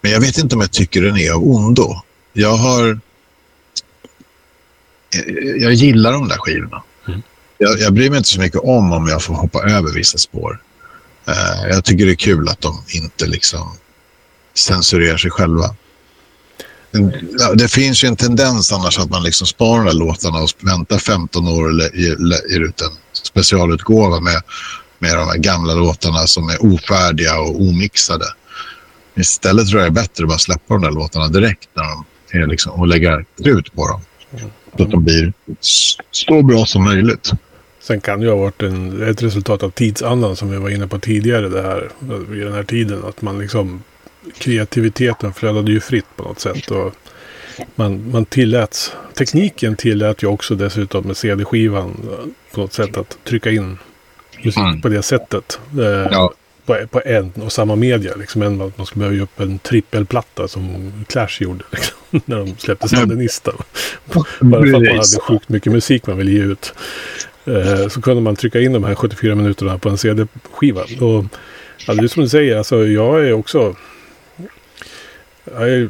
men 0.00 0.12
jag 0.12 0.20
vet 0.20 0.38
inte 0.38 0.54
om 0.54 0.60
jag 0.60 0.72
tycker 0.72 1.02
den 1.02 1.16
är 1.16 1.32
av 1.32 1.44
ondo. 1.44 1.94
Jag 2.32 2.56
har... 2.56 3.00
Jag 5.60 5.72
gillar 5.72 6.12
de 6.12 6.28
där 6.28 6.38
skivorna. 6.38 6.82
Jag, 7.62 7.80
jag 7.80 7.92
bryr 7.92 8.10
mig 8.10 8.16
inte 8.16 8.28
så 8.28 8.40
mycket 8.40 8.60
om 8.60 8.92
om 8.92 9.08
jag 9.08 9.22
får 9.22 9.34
hoppa 9.34 9.62
över 9.62 9.92
vissa 9.92 10.18
spår. 10.18 10.62
Eh, 11.28 11.68
jag 11.70 11.84
tycker 11.84 12.06
det 12.06 12.12
är 12.12 12.16
kul 12.16 12.48
att 12.48 12.60
de 12.60 12.82
inte 12.88 13.26
liksom 13.26 13.76
censurerar 14.54 15.16
sig 15.16 15.30
själva. 15.30 15.74
Det 17.54 17.68
finns 17.68 18.04
ju 18.04 18.08
en 18.08 18.16
tendens 18.16 18.72
annars 18.72 18.98
att 18.98 19.10
man 19.10 19.22
liksom 19.22 19.46
sparar 19.46 19.84
de 19.84 19.86
där 19.86 19.92
låtarna 19.92 20.38
och 20.38 20.50
väntar 20.60 20.98
15 20.98 21.48
år 21.48 21.68
och 21.68 21.96
ger 22.50 22.60
ut 22.60 22.80
en 22.80 22.96
specialutgåva 23.12 24.20
med, 24.20 24.42
med 24.98 25.16
de 25.16 25.28
här 25.28 25.36
gamla 25.36 25.74
låtarna 25.74 26.26
som 26.26 26.48
är 26.48 26.74
ofärdiga 26.74 27.40
och 27.40 27.60
omixade. 27.60 28.26
Istället 29.16 29.68
tror 29.68 29.82
jag 29.82 29.92
det 29.92 30.00
är 30.00 30.02
bättre 30.02 30.24
att 30.24 30.28
bara 30.28 30.38
släppa 30.38 30.74
de 30.74 30.82
där 30.82 30.90
låtarna 30.90 31.28
direkt 31.28 31.68
när 31.74 31.84
de 31.84 32.04
är 32.38 32.46
liksom, 32.46 32.72
och 32.72 32.88
lägga 32.88 33.24
ut 33.38 33.74
på 33.74 33.88
dem. 33.88 34.00
Så 34.76 34.82
att 34.82 34.90
de 34.90 35.04
blir 35.04 35.32
så 36.10 36.42
bra 36.42 36.66
som 36.66 36.84
möjligt. 36.84 37.32
Sen 37.90 38.00
kan 38.00 38.20
det 38.20 38.26
ju 38.26 38.32
ha 38.32 38.38
varit 38.38 38.62
en, 38.62 39.02
ett 39.02 39.22
resultat 39.22 39.62
av 39.62 39.70
tidsandan 39.70 40.36
som 40.36 40.50
vi 40.50 40.56
var 40.56 40.70
inne 40.70 40.86
på 40.86 40.98
tidigare 40.98 41.48
det 41.48 41.62
här, 41.62 41.90
vid 42.28 42.46
den 42.46 42.52
här 42.52 42.62
tiden. 42.62 43.04
Att 43.04 43.22
man 43.22 43.38
liksom 43.38 43.82
kreativiteten 44.38 45.32
flödade 45.32 45.72
ju 45.72 45.80
fritt 45.80 46.06
på 46.16 46.22
något 46.22 46.40
sätt. 46.40 46.70
Och 46.70 46.94
man, 47.74 48.10
man 48.10 48.24
tilläts, 48.24 48.92
tekniken 49.14 49.76
tillät 49.76 50.22
ju 50.22 50.26
också 50.26 50.54
dessutom 50.54 51.06
med 51.06 51.16
CD-skivan 51.16 51.96
på 52.52 52.60
något 52.60 52.72
sätt 52.72 52.96
att 52.96 53.18
trycka 53.24 53.50
in 53.50 53.78
musik 54.42 54.62
mm. 54.62 54.80
på 54.80 54.88
det 54.88 55.02
sättet. 55.02 55.60
Eh, 55.78 55.84
ja. 55.86 56.32
på, 56.66 56.86
på, 56.90 57.02
en 57.04 57.32
och 57.32 57.52
samma 57.52 57.76
media. 57.76 58.16
Liksom, 58.16 58.42
än 58.42 58.60
att 58.60 58.78
man 58.78 58.86
skulle 58.86 59.04
behöva 59.04 59.22
upp 59.22 59.40
en 59.40 59.58
trippelplatta 59.58 60.48
som 60.48 60.92
Clash 61.08 61.42
gjorde. 61.42 61.64
Liksom, 61.70 61.96
när 62.24 62.38
de 62.38 62.54
släppte 62.58 62.88
Sandinista. 62.88 63.52
Bara 64.04 64.24
för 64.24 64.46
att 64.46 64.72
man 64.72 64.86
hade 64.86 65.20
sjukt 65.20 65.48
mycket 65.48 65.72
musik 65.72 66.06
man 66.06 66.16
ville 66.16 66.30
ge 66.30 66.42
ut. 66.42 66.74
Eh, 67.44 67.88
så 67.88 68.00
kunde 68.00 68.22
man 68.22 68.36
trycka 68.36 68.60
in 68.60 68.72
de 68.72 68.84
här 68.84 68.94
74 68.94 69.34
minuterna 69.34 69.78
på 69.78 69.88
en 69.88 69.98
CD-skiva. 69.98 70.82
Och 70.82 71.24
ja, 71.86 71.94
det 71.94 72.04
är 72.04 72.08
som 72.08 72.22
du 72.22 72.28
säger, 72.28 72.56
alltså, 72.56 72.86
jag 72.86 73.26
är 73.26 73.32
också 73.32 73.76
Jag 75.44 75.88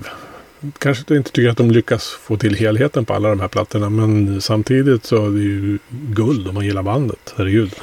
kanske 0.78 1.16
inte 1.16 1.30
tycker 1.30 1.50
att 1.50 1.56
de 1.56 1.70
lyckas 1.70 2.08
få 2.08 2.36
till 2.36 2.54
helheten 2.54 3.04
på 3.04 3.14
alla 3.14 3.28
de 3.28 3.40
här 3.40 3.48
plattorna. 3.48 3.90
Men 3.90 4.40
samtidigt 4.40 5.06
så 5.06 5.26
är 5.26 5.30
det 5.30 5.40
ju 5.40 5.78
guld 5.90 6.48
om 6.48 6.54
man 6.54 6.64
gillar 6.64 6.82
bandet. 6.82 7.34
Herregud. 7.36 7.74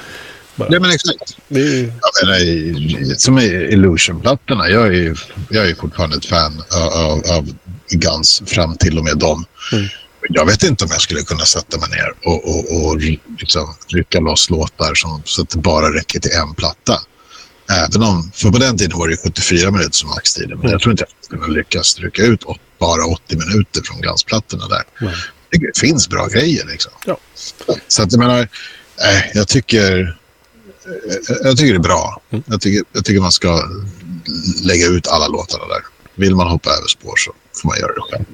Bara. 0.56 0.69
Ja, 0.71 0.80
men 0.80 0.91
exakt. 0.91 1.38
Det 1.47 1.60
är... 1.60 1.93
jag 2.21 2.27
menar, 2.27 3.15
som 3.15 3.39
i 3.39 3.67
Illusion-plattorna. 3.71 4.69
Jag 4.69 4.95
är, 4.95 5.19
jag 5.49 5.69
är 5.69 5.75
fortfarande 5.75 6.17
ett 6.17 6.25
fan 6.25 6.63
av, 6.93 7.38
av 7.38 7.47
Guns 7.89 8.43
fram 8.45 8.77
till 8.77 8.97
och 8.97 9.03
med 9.03 9.17
dem. 9.17 9.45
Mm. 9.73 9.88
Jag 10.29 10.45
vet 10.45 10.63
inte 10.63 10.83
om 10.83 10.89
jag 10.91 11.01
skulle 11.01 11.21
kunna 11.21 11.45
sätta 11.45 11.77
mig 11.77 11.89
ner 11.89 12.13
och, 12.25 12.49
och, 12.49 12.85
och 12.85 12.97
liksom 13.39 13.75
rycka 13.87 14.19
loss 14.19 14.49
låtar 14.49 14.95
som, 14.95 15.21
så 15.25 15.41
att 15.41 15.49
det 15.49 15.57
bara 15.57 15.93
räcker 15.93 16.19
till 16.19 16.31
en 16.31 16.53
platta. 16.53 17.01
Även 17.71 18.03
om, 18.03 18.31
för 18.33 18.49
på 18.49 18.57
den 18.57 18.77
tiden 18.77 18.99
var 18.99 19.07
det 19.07 19.17
74 19.17 19.71
minuter 19.71 19.91
som 19.91 20.09
maxtiden. 20.09 20.59
Men 20.59 20.71
jag 20.71 20.81
tror 20.81 20.91
inte 20.91 21.03
jag 21.03 21.25
skulle 21.25 21.41
kunna 21.41 21.53
lyckas 21.53 21.99
rycka 21.99 22.21
ut 22.21 22.43
bara 22.79 23.05
80 23.05 23.37
minuter 23.37 23.81
från 23.83 24.01
Guns-plattorna 24.01 24.67
där. 24.67 24.83
Mm. 25.01 25.13
Det 25.51 25.79
finns 25.79 26.09
bra 26.09 26.27
grejer 26.27 26.65
liksom. 26.65 26.91
Ja. 27.05 27.17
Så 27.87 28.03
att 28.03 28.11
jag 28.11 28.19
menar, 28.19 28.39
äh, 28.39 29.23
jag 29.33 29.47
tycker 29.47 30.17
jag 31.43 31.57
tycker 31.57 31.73
det 31.73 31.77
är 31.77 31.79
bra. 31.79 32.21
Mm. 32.29 32.43
Jag, 32.47 32.61
tycker, 32.61 32.83
jag 32.91 33.05
tycker 33.05 33.21
man 33.21 33.31
ska 33.31 33.69
lägga 34.63 34.87
ut 34.87 35.07
alla 35.07 35.27
låtarna 35.27 35.67
där. 35.67 35.81
Vill 36.15 36.35
man 36.35 36.47
hoppa 36.47 36.69
över 36.69 36.87
spår 36.87 37.15
så 37.17 37.31
får 37.61 37.69
man 37.69 37.79
göra 37.79 37.93
det 37.93 38.01
själv. 38.01 38.25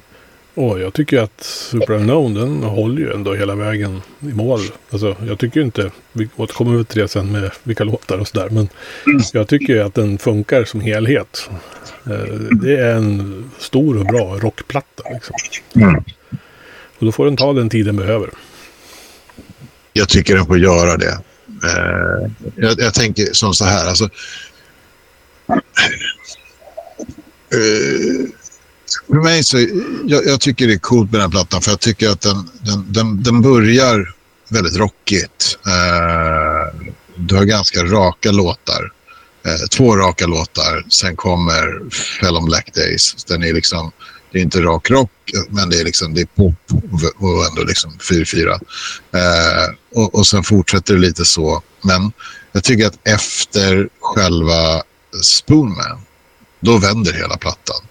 Och 0.56 0.80
jag 0.80 0.94
tycker 0.94 1.22
att 1.22 1.44
Super 1.44 1.94
Unknown 1.94 2.34
den 2.34 2.63
håller 2.63 3.02
ju 3.02 3.13
ändå 3.13 3.34
hela 3.34 3.56
vägen 3.56 4.02
i 4.20 4.26
mål. 4.26 4.60
Alltså, 4.89 5.16
jag 5.28 5.39
tycker 5.39 5.62
inte, 5.62 5.92
vi 6.12 6.30
återkommer 6.36 6.84
till 6.84 7.02
det 7.02 7.08
sen 7.08 7.32
med 7.32 7.52
vilka 7.63 7.84
låtar 7.84 8.18
och 8.18 8.28
sådär. 8.28 8.50
Men 8.50 8.70
mm. 9.08 9.22
jag 9.34 9.48
tycker 9.48 9.82
att 9.82 9.94
den 9.94 10.18
funkar 10.18 10.66
som 10.66 10.82
helhet. 10.82 11.50
Eh, 12.06 12.34
det 12.62 12.80
är 12.80 12.96
en 12.96 13.52
stor 13.60 13.98
och 13.98 14.06
bra 14.06 14.38
rockplatta. 14.38 15.04
Liksom. 15.13 15.36
Mm. 15.76 15.96
Och 17.00 17.06
då 17.06 17.12
får 17.12 17.26
den 17.26 17.38
ta 17.38 17.54
den 17.54 17.70
tid 17.70 17.86
den 17.86 17.96
behöver. 17.96 18.30
Jag 19.94 20.10
tycker 20.10 20.36
den 20.36 20.46
får 20.46 20.60
göra 20.60 20.98
det. 20.98 21.18
Eh, 21.63 22.32
jag, 22.56 22.80
jag, 22.80 22.94
tänker 22.94 23.34
som 23.34 23.54
så 23.54 23.66
här. 23.66 23.88
Alltså, 23.88 24.10
eh, 27.54 28.30
för 29.08 29.21
mig 29.21 29.43
så, 29.43 29.60
jag, 30.06 30.25
jag, 30.25 30.41
tycker 30.41 30.67
det 30.67 30.73
är 30.73 30.79
coolt 30.79 31.12
med 31.12 31.19
den 31.19 31.25
här 31.25 31.32
plattan 31.32 31.62
för 31.62 31.71
jag 31.71 31.79
tycker 31.79 32.10
att 32.10 32.21
den, 32.21 32.49
den, 32.62 32.93
den, 32.93 33.23
den 33.23 33.41
börjar 33.41 34.13
väldigt 34.49 34.77
rockigt. 34.77 35.58
Eh, 35.67 36.91
du 37.15 37.36
har 37.36 37.43
ganska 37.43 37.84
raka 37.84 38.32
låtar. 38.32 38.91
Eh, 39.45 39.67
två 39.71 39.95
raka 39.97 40.27
låtar. 40.27 40.86
Sen 40.89 41.15
kommer 41.15 41.89
Fell 42.19 42.36
on 42.36 42.45
Black 42.45 42.73
Days. 42.73 43.23
Den 43.23 43.43
är 43.43 43.53
liksom, 43.53 43.91
det 44.32 44.39
är 44.39 44.41
inte 44.41 44.62
rak 44.62 44.89
rock, 44.91 45.12
men 45.49 45.69
det 45.69 45.79
är, 45.79 45.84
liksom, 45.84 46.13
det 46.13 46.21
är 46.21 46.25
pop 46.25 46.56
och 47.17 47.45
ändå 47.45 47.63
liksom 47.63 47.91
4-4. 47.91 48.49
Eh, 48.49 49.75
och, 49.95 50.15
och 50.15 50.27
sen 50.27 50.43
fortsätter 50.43 50.93
det 50.93 50.99
lite 50.99 51.25
så. 51.25 51.62
Men 51.82 52.12
jag 52.51 52.63
tycker 52.63 52.88
att 52.88 53.08
efter 53.08 53.89
själva 53.99 54.84
Spoonman, 55.21 56.01
då 56.60 56.77
vänder 56.77 57.13
hela 57.13 57.38
plattan. 57.38 57.82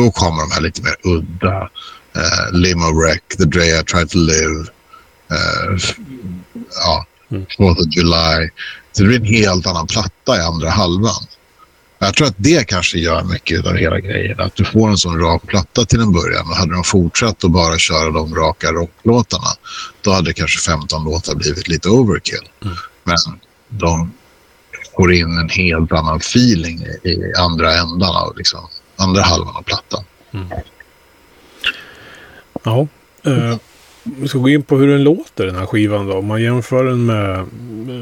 Då 0.00 0.10
kommer 0.10 0.40
de 0.40 0.50
här 0.50 0.60
lite 0.60 0.82
mer 0.82 0.96
udda. 1.02 1.70
Eh, 2.16 2.52
Limo 2.52 3.00
Wreck, 3.00 3.22
The 3.38 3.44
Day 3.44 3.80
I 3.80 3.82
Tried 3.84 4.10
to 4.10 4.18
Live. 4.18 4.66
Eh, 5.30 5.78
ja, 6.84 7.06
mm. 7.30 7.46
Fourth 7.56 7.80
of 7.80 7.86
July. 7.96 8.50
Så 8.92 9.02
det 9.02 9.08
blir 9.08 9.18
en 9.18 9.24
helt 9.24 9.66
annan 9.66 9.86
platta 9.86 10.36
i 10.36 10.40
andra 10.40 10.70
halvan. 10.70 11.22
Jag 11.98 12.14
tror 12.14 12.26
att 12.26 12.34
det 12.36 12.68
kanske 12.68 12.98
gör 12.98 13.24
mycket 13.24 13.66
av 13.66 13.76
hela 13.76 14.00
grejen. 14.00 14.40
Att 14.40 14.54
du 14.54 14.64
får 14.64 14.88
en 14.88 14.98
sån 14.98 15.20
rak 15.20 15.42
platta 15.46 15.84
till 15.84 16.00
en 16.00 16.12
början. 16.12 16.48
Och 16.48 16.56
hade 16.56 16.74
de 16.74 16.84
fortsatt 16.84 17.44
att 17.44 17.50
bara 17.50 17.78
köra 17.78 18.10
de 18.10 18.34
raka 18.34 18.72
rocklåtarna 18.72 19.50
då 20.02 20.12
hade 20.12 20.32
kanske 20.32 20.72
15 20.72 21.04
låtar 21.04 21.34
blivit 21.34 21.68
lite 21.68 21.88
overkill. 21.88 22.48
Mm. 22.64 22.76
Men 23.04 23.16
de 23.68 24.12
får 24.96 25.12
in 25.12 25.38
en 25.38 25.48
helt 25.48 25.92
annan 25.92 26.16
feeling 26.16 26.82
i 27.04 27.32
andra 27.38 27.74
ändan 27.74 28.16
av 28.16 28.36
liksom, 28.36 28.68
andra 29.00 29.22
halvan 29.22 29.56
av 29.56 29.62
plattan. 29.62 30.04
Mm. 30.32 30.48
Ja. 32.62 32.86
Eh, 33.22 33.56
vi 34.02 34.28
ska 34.28 34.38
gå 34.38 34.48
in 34.48 34.62
på 34.62 34.76
hur 34.76 34.88
den 34.88 35.02
låter 35.02 35.46
den 35.46 35.56
här 35.56 35.66
skivan 35.66 36.06
då. 36.06 36.14
Om 36.14 36.26
man 36.26 36.42
jämför 36.42 36.84
den 36.84 37.06
med 37.06 37.46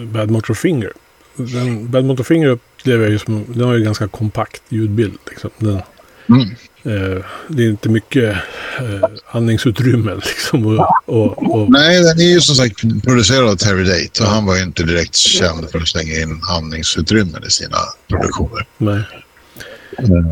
Bad 0.06 0.30
Motor 0.30 0.54
Finger. 0.54 0.92
Den, 1.36 1.90
Bad 1.90 2.04
Motor 2.04 2.24
Finger 2.24 2.48
upplever 2.48 3.02
jag 3.02 3.12
ju 3.12 3.18
som, 3.18 3.44
den 3.48 3.68
har 3.68 3.74
ju 3.74 3.84
ganska 3.84 4.08
kompakt 4.08 4.62
ljudbild. 4.68 5.18
Liksom. 5.30 5.50
Den, 5.58 5.80
mm. 6.28 6.42
eh, 6.82 7.24
det 7.48 7.62
är 7.62 7.68
inte 7.68 7.88
mycket 7.88 8.36
eh, 8.78 9.08
andningsutrymme 9.30 10.14
liksom. 10.26 10.66
Och, 10.66 10.86
och, 11.06 11.54
och... 11.54 11.70
Nej, 11.70 12.02
den 12.02 12.20
är 12.20 12.32
ju 12.32 12.40
som 12.40 12.54
sagt 12.54 13.04
producerad 13.04 13.48
av 13.48 13.56
Terry 13.56 13.84
Date. 13.84 14.22
Och 14.22 14.28
han 14.28 14.46
var 14.46 14.56
ju 14.56 14.62
inte 14.62 14.82
direkt 14.82 15.16
känd 15.16 15.70
för 15.70 15.78
att 15.78 15.88
slänga 15.88 16.20
in 16.20 16.40
andningsutrymmen 16.50 17.44
i 17.44 17.50
sina 17.50 17.78
produktioner. 18.08 18.66
Nej. 18.78 19.02
Mm. 19.98 20.30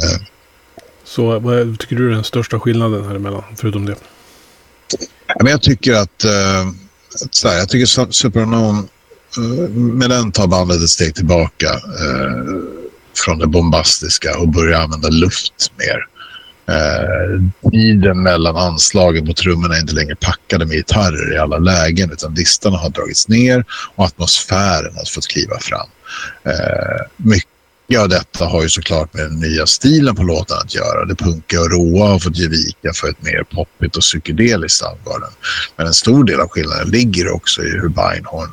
Så 1.17 1.39
vad 1.39 1.79
tycker 1.79 1.97
du 1.97 2.11
är 2.11 2.15
den 2.15 2.25
största 2.25 2.61
skillnaden 2.61 3.05
här 3.05 3.15
emellan, 3.15 3.43
förutom 3.57 3.87
det? 3.87 3.97
Men 5.43 5.47
jag 5.47 5.63
tycker 5.63 5.95
att, 5.95 6.25
eh, 6.25 6.71
så 7.31 7.49
här, 7.49 7.59
jag 7.59 7.69
tycker 7.69 8.13
Superunknown, 8.13 8.89
eh, 9.37 9.71
med 9.71 10.11
den 10.11 10.33
tar 10.33 10.47
bandet 10.47 10.83
ett 10.83 10.89
steg 10.89 11.15
tillbaka 11.15 11.67
eh, 11.75 12.45
från 13.25 13.39
det 13.39 13.47
bombastiska 13.47 14.39
och 14.39 14.49
börjar 14.49 14.81
använda 14.81 15.09
luft 15.09 15.73
mer. 15.77 16.07
Eh, 16.77 17.71
tiden 17.71 18.23
mellan 18.23 18.57
anslagen 18.57 19.27
på 19.27 19.33
trummorna 19.33 19.77
är 19.77 19.81
inte 19.81 19.95
längre 19.95 20.17
packade 20.17 20.67
med 20.67 20.77
gitarrer 20.77 21.35
i 21.35 21.39
alla 21.39 21.59
lägen 21.59 22.13
utan 22.13 22.35
distarna 22.35 22.77
har 22.77 22.91
dragits 22.91 23.29
ner 23.29 23.65
och 23.95 24.05
atmosfären 24.05 24.97
har 24.97 25.05
fått 25.15 25.29
kliva 25.29 25.59
fram. 25.59 25.89
Eh, 26.45 27.07
mycket 27.17 27.56
Ja, 27.89 28.07
detta 28.07 28.45
har 28.45 28.63
ju 28.63 28.69
såklart 28.69 29.15
med 29.15 29.25
den 29.25 29.41
nya 29.41 29.67
stilen 29.67 30.17
på 30.17 30.23
låten 30.23 30.59
att 30.59 30.75
göra. 30.75 31.05
Det 31.05 31.15
punka 31.15 31.61
och 31.61 31.71
råa 31.71 32.09
har 32.09 32.19
fått 32.19 32.37
ge 32.37 32.49
vika 32.49 32.93
för 32.95 33.09
ett 33.09 33.23
mer 33.23 33.43
poppigt 33.43 33.97
och 33.97 34.03
psykedeliskt 34.03 34.79
Soundgarden. 34.79 35.31
Men 35.77 35.87
en 35.87 35.95
stor 35.95 36.25
del 36.25 36.41
av 36.41 36.49
skillnaden 36.49 36.91
ligger 36.91 37.31
också 37.31 37.63
i 37.63 37.71
hur 37.71 37.89
Beinhorn 37.89 38.53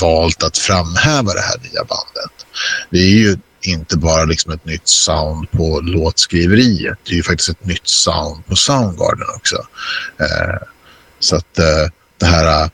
valt 0.00 0.42
att 0.42 0.58
framhäva 0.58 1.32
det 1.32 1.40
här 1.40 1.58
nya 1.58 1.84
bandet. 1.84 2.46
Det 2.90 2.98
är 2.98 3.10
ju 3.10 3.36
inte 3.60 3.96
bara 3.96 4.24
liksom 4.24 4.52
ett 4.52 4.64
nytt 4.64 4.88
sound 4.88 5.50
på 5.50 5.80
låtskriveriet. 5.80 6.98
Det 7.04 7.12
är 7.12 7.16
ju 7.16 7.22
faktiskt 7.22 7.48
ett 7.48 7.64
nytt 7.64 7.88
sound 7.88 8.46
på 8.46 8.56
Soundgarden 8.56 9.26
också. 9.36 9.56
Eh, 10.20 10.68
så 11.18 11.36
att 11.36 11.58
eh, 11.58 11.92
det 12.18 12.26
här 12.26 12.62
eh, 12.62 12.70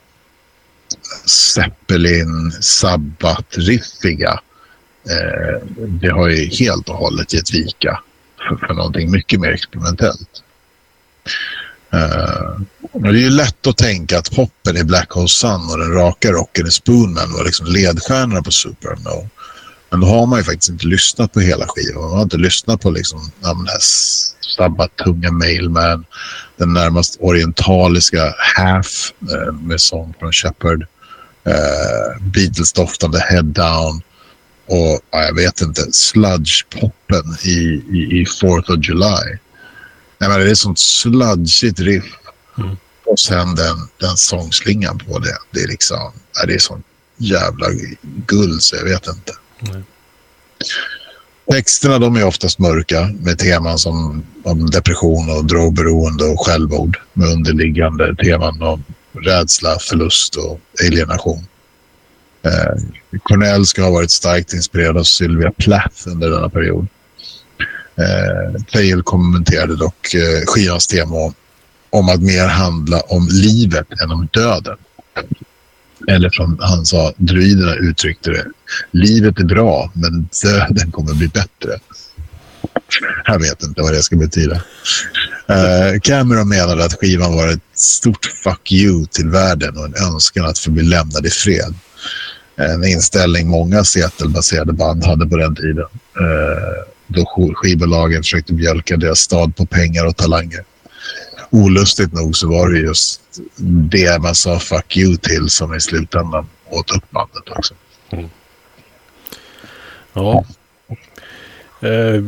Zeppelin, 1.26 2.52
Sabbat-riffiga 2.60 4.38
Eh, 5.10 5.68
det 5.76 6.08
har 6.08 6.28
ju 6.28 6.46
helt 6.46 6.88
och 6.88 6.96
hållet 6.96 7.32
gett 7.32 7.54
vika 7.54 8.00
för, 8.48 8.66
för 8.66 8.74
någonting 8.74 9.10
mycket 9.10 9.40
mer 9.40 9.50
experimentellt. 9.50 10.42
Uh, 11.94 12.60
det 12.92 13.08
är 13.08 13.12
ju 13.12 13.30
lätt 13.30 13.66
att 13.66 13.76
tänka 13.76 14.18
att 14.18 14.36
poppen 14.36 14.76
i 14.76 14.84
Black 14.84 15.10
Hole 15.12 15.28
Sun 15.28 15.70
och 15.70 15.78
den 15.78 15.92
raka 15.92 16.32
rocken 16.32 16.66
i 16.66 16.70
Spoonman 16.70 17.32
var 17.32 17.44
liksom 17.44 17.66
ledstjärnorna 17.66 18.42
på 18.42 18.50
Superno. 18.50 19.28
Men 19.90 20.00
då 20.00 20.06
har 20.06 20.26
man 20.26 20.38
ju 20.38 20.44
faktiskt 20.44 20.70
inte 20.70 20.86
lyssnat 20.86 21.32
på 21.32 21.40
hela 21.40 21.66
skivan. 21.68 22.02
Man 22.02 22.12
har 22.12 22.22
inte 22.22 22.36
lyssnat 22.36 22.80
på 22.80 22.90
liksom, 22.90 23.30
den 23.40 23.66
här 23.66 23.78
snabba, 24.40 24.88
tunga 24.88 25.30
Mailman, 25.30 26.04
den 26.56 26.72
närmast 26.72 27.16
orientaliska 27.20 28.34
Half 28.56 29.12
eh, 29.32 29.52
med 29.52 29.80
sång 29.80 30.14
från 30.18 30.32
Shepard, 30.32 30.82
uh, 31.48 32.22
Beatles-doftande 32.22 33.18
Head 33.18 33.42
Down 33.42 34.02
och 34.66 35.00
ja, 35.10 35.22
jag 35.22 35.34
vet 35.34 35.60
inte, 35.60 35.82
sludge-poppen 35.92 37.46
i, 37.46 37.82
i, 37.92 38.20
i 38.20 38.24
4th 38.24 38.78
of 38.78 38.88
July. 38.88 39.38
Nej, 40.18 40.30
men 40.30 40.40
det 40.40 40.50
är 40.50 40.54
sånt 40.54 40.78
sludgigt 40.78 41.80
riff. 41.80 42.04
Mm. 42.58 42.76
Och 43.06 43.18
sen 43.18 43.54
den, 43.54 43.76
den 44.00 44.16
sångslingan 44.16 44.98
på 44.98 45.18
det. 45.18 45.36
Det 45.50 45.60
är 45.60 45.68
liksom, 45.68 46.12
ja, 46.34 46.46
det 46.46 46.54
är 46.54 46.58
sånt 46.58 46.86
jävla 47.16 47.66
guld 48.26 48.62
så 48.62 48.76
jag 48.76 48.84
vet 48.84 49.06
inte. 49.06 49.32
Mm. 49.68 49.84
Texterna 51.50 51.98
de 51.98 52.16
är 52.16 52.24
oftast 52.24 52.58
mörka 52.58 53.10
med 53.20 53.38
teman 53.38 53.78
som 53.78 54.24
om 54.42 54.70
depression 54.70 55.30
och 55.30 55.44
drogberoende 55.44 56.24
och 56.24 56.46
självmord 56.46 56.98
med 57.12 57.28
underliggande 57.28 58.16
teman 58.16 58.62
om 58.62 58.84
rädsla, 59.12 59.78
förlust 59.78 60.36
och 60.36 60.60
alienation. 60.86 61.46
Eh, 62.44 62.74
Cornell 63.22 63.66
ska 63.66 63.82
ha 63.82 63.90
varit 63.90 64.10
starkt 64.10 64.52
inspirerad 64.52 64.96
av 64.96 65.02
Sylvia 65.02 65.52
Plath 65.58 66.08
under 66.08 66.30
denna 66.30 66.48
period. 66.48 66.86
Eh, 67.96 68.62
Thale 68.72 69.02
kommenterade 69.02 69.76
dock 69.76 70.14
eh, 70.14 70.46
skivans 70.46 70.86
tema 70.86 71.32
om 71.90 72.08
att 72.08 72.22
mer 72.22 72.46
handla 72.46 73.00
om 73.00 73.28
livet 73.30 73.86
än 74.02 74.10
om 74.10 74.28
döden. 74.32 74.76
Eller 76.08 76.30
som 76.30 76.58
han 76.60 76.86
sa, 76.86 77.12
druiderna 77.16 77.74
uttryckte 77.74 78.30
det, 78.30 78.44
livet 78.90 79.40
är 79.40 79.44
bra 79.44 79.90
men 79.94 80.28
döden 80.42 80.92
kommer 80.92 81.14
bli 81.14 81.28
bättre. 81.28 81.78
Jag 83.24 83.38
vet 83.38 83.62
inte 83.62 83.82
vad 83.82 83.92
det 83.92 84.02
ska 84.02 84.16
betyda. 84.16 84.54
Eh, 85.48 86.00
Cameron 86.02 86.48
menade 86.48 86.84
att 86.84 86.94
skivan 86.94 87.36
var 87.36 87.48
ett 87.48 87.60
stort 87.74 88.26
fuck 88.44 88.72
you 88.72 89.06
till 89.06 89.28
världen 89.28 89.76
och 89.76 89.84
en 89.84 89.94
önskan 89.94 90.44
att 90.44 90.58
få 90.58 90.70
bli 90.70 90.82
lämnad 90.82 91.26
i 91.26 91.30
fred. 91.30 91.74
En 92.56 92.84
inställning 92.84 93.48
många 93.48 93.84
Seattle-baserade 93.84 94.72
band 94.72 95.04
hade 95.04 95.26
på 95.26 95.36
den 95.36 95.54
tiden. 95.54 95.86
Eh, 96.20 96.84
då 97.06 97.52
skivbolagen 97.54 98.22
försökte 98.22 98.52
mjölka 98.52 98.96
deras 98.96 99.18
stad 99.18 99.56
på 99.56 99.66
pengar 99.66 100.06
och 100.06 100.16
talanger. 100.16 100.64
Olustigt 101.50 102.12
nog 102.12 102.36
så 102.36 102.48
var 102.48 102.68
det 102.68 102.78
just 102.78 103.20
det 103.90 104.22
man 104.22 104.34
sa 104.34 104.58
fuck 104.58 104.96
you 104.96 105.16
till 105.16 105.48
som 105.48 105.74
i 105.74 105.80
slutändan 105.80 106.46
åt 106.70 106.96
upp 106.96 107.10
bandet 107.10 107.48
också. 107.48 107.74
Mm. 108.10 108.28
Ja. 110.12 110.44
Eh, 111.80 112.22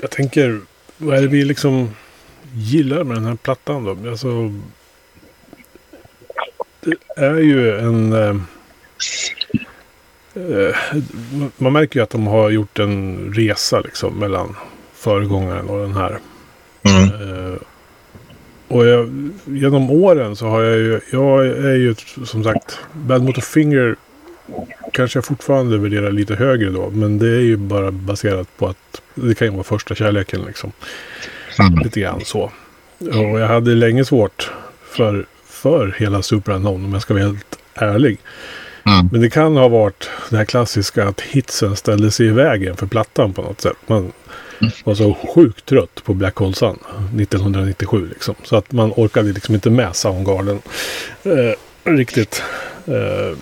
jag 0.00 0.10
tänker, 0.10 0.60
vad 0.98 1.18
är 1.18 1.22
det 1.22 1.28
vi 1.28 1.44
liksom 1.44 1.94
gillar 2.54 3.04
med 3.04 3.16
den 3.16 3.24
här 3.24 3.36
plattan 3.36 3.84
då? 3.84 4.10
Alltså, 4.10 4.54
det 6.80 6.96
är 7.16 7.38
ju 7.38 7.78
en... 7.78 8.12
Eh, 8.12 8.36
man 11.56 11.72
märker 11.72 12.00
ju 12.00 12.02
att 12.02 12.10
de 12.10 12.26
har 12.26 12.50
gjort 12.50 12.78
en 12.78 13.32
resa 13.34 13.80
liksom 13.80 14.18
mellan 14.18 14.56
föregångaren 14.94 15.68
och 15.68 15.80
den 15.80 15.96
här. 15.96 16.18
Mm. 16.82 17.04
Eh, 17.04 17.58
och 18.68 18.86
jag, 18.86 19.30
genom 19.44 19.90
åren 19.90 20.36
så 20.36 20.46
har 20.46 20.62
jag 20.62 20.76
ju, 20.76 21.00
jag 21.10 21.46
är 21.46 21.74
ju 21.74 21.94
som 22.24 22.44
sagt, 22.44 22.78
Bad 22.92 23.22
Motor 23.22 23.42
Finger 23.42 23.96
kanske 24.92 25.16
jag 25.16 25.24
fortfarande 25.24 25.78
värderar 25.78 26.12
lite 26.12 26.34
högre 26.34 26.70
då. 26.70 26.90
Men 26.90 27.18
det 27.18 27.28
är 27.28 27.40
ju 27.40 27.56
bara 27.56 27.90
baserat 27.90 28.56
på 28.56 28.66
att 28.66 29.02
det 29.14 29.34
kan 29.34 29.46
ju 29.48 29.52
vara 29.52 29.64
första 29.64 29.94
kärleken 29.94 30.40
liksom. 30.46 30.72
Mm. 31.58 31.78
Lite 31.78 32.00
grann 32.00 32.20
så. 32.24 32.50
Och 32.98 33.40
jag 33.40 33.48
hade 33.48 33.74
länge 33.74 34.04
svårt 34.04 34.50
för, 34.84 35.26
för 35.46 35.94
hela 35.98 36.22
Super 36.22 36.52
Unknown 36.52 36.84
om 36.84 36.92
jag 36.92 37.02
ska 37.02 37.14
vara 37.14 37.24
helt 37.24 37.58
ärlig. 37.74 38.18
Mm. 38.88 39.08
Men 39.12 39.20
det 39.20 39.30
kan 39.30 39.56
ha 39.56 39.68
varit 39.68 40.10
det 40.30 40.36
här 40.36 40.44
klassiska 40.44 41.08
att 41.08 41.20
hitsen 41.20 41.76
ställde 41.76 42.10
sig 42.10 42.26
i 42.26 42.30
vägen 42.30 42.76
för 42.76 42.86
plattan 42.86 43.32
på 43.32 43.42
något 43.42 43.60
sätt. 43.60 43.76
Man 43.86 44.12
var 44.84 44.94
så 44.94 45.14
sjukt 45.34 45.66
trött 45.66 46.04
på 46.04 46.14
Black 46.14 46.36
Hole 46.36 46.54
Sun 46.54 46.78
1997 47.20 48.08
liksom. 48.08 48.34
Så 48.44 48.56
att 48.56 48.72
man 48.72 48.92
orkade 48.96 49.32
liksom 49.32 49.54
inte 49.54 49.70
med 49.70 49.96
Soundgarden 49.96 50.60
eh, 51.22 51.90
riktigt. 51.92 52.42
Eh, 52.86 53.38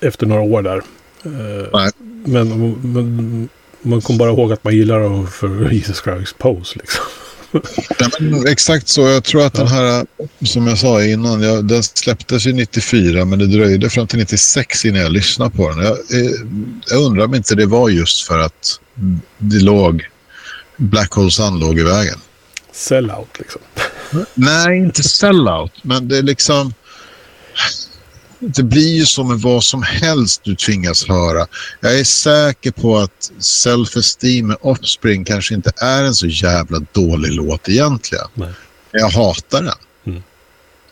efter 0.00 0.26
några 0.26 0.42
år 0.42 0.62
där. 0.62 0.82
Eh. 1.24 1.90
Men, 2.24 2.72
men 2.82 3.48
man 3.82 4.00
kommer 4.00 4.18
bara 4.18 4.30
ihåg 4.30 4.52
att 4.52 4.64
man 4.64 4.76
gillar 4.76 5.26
för 5.26 5.70
Jesus 5.72 6.02
Christ 6.02 6.38
Pose 6.38 6.78
liksom. 6.78 7.04
Ja, 7.98 8.08
men 8.20 8.46
exakt 8.46 8.88
så. 8.88 9.00
Jag 9.00 9.24
tror 9.24 9.46
att 9.46 9.54
den 9.54 9.66
här, 9.66 10.06
som 10.44 10.66
jag 10.66 10.78
sa 10.78 11.02
innan, 11.02 11.42
jag, 11.42 11.64
den 11.64 11.82
släpptes 11.82 12.46
ju 12.46 12.52
94 12.52 13.24
men 13.24 13.38
det 13.38 13.46
dröjde 13.46 13.90
fram 13.90 14.06
till 14.06 14.18
96 14.18 14.84
innan 14.84 15.00
jag 15.00 15.12
lyssnade 15.12 15.50
på 15.50 15.70
den. 15.70 15.78
Jag, 15.78 15.92
eh, 15.92 16.32
jag 16.90 17.02
undrar 17.02 17.24
om 17.24 17.34
inte 17.34 17.54
det 17.54 17.66
var 17.66 17.88
just 17.88 18.26
för 18.26 18.38
att 18.38 18.80
det 19.38 19.60
låg, 19.60 20.08
Black 20.76 21.12
Hole 21.12 21.30
Sun 21.30 21.58
låg 21.58 21.78
i 21.78 21.82
vägen. 21.82 22.18
Sellout 22.72 23.38
liksom. 23.38 23.60
Nej, 24.34 24.78
inte 24.78 25.02
sellout, 25.02 25.72
men 25.82 26.08
det 26.08 26.18
är 26.18 26.22
liksom 26.22 26.74
det 28.38 28.62
blir 28.62 28.94
ju 28.94 29.06
som 29.06 29.28
med 29.28 29.38
vad 29.38 29.64
som 29.64 29.82
helst 29.82 30.40
du 30.44 30.56
tvingas 30.56 31.08
höra. 31.08 31.46
Jag 31.80 31.98
är 31.98 32.04
säker 32.04 32.70
på 32.70 32.98
att 32.98 33.30
Self-Esteem 33.38 34.42
med 34.42 34.56
Offspring 34.60 35.24
kanske 35.24 35.54
inte 35.54 35.72
är 35.76 36.02
en 36.04 36.14
så 36.14 36.26
jävla 36.26 36.78
dålig 36.92 37.32
låt 37.32 37.68
egentligen. 37.68 38.26
Nej. 38.34 38.52
Men 38.90 39.00
jag 39.00 39.08
hatar 39.08 39.62
den. 39.62 39.74
Mm. 40.06 40.22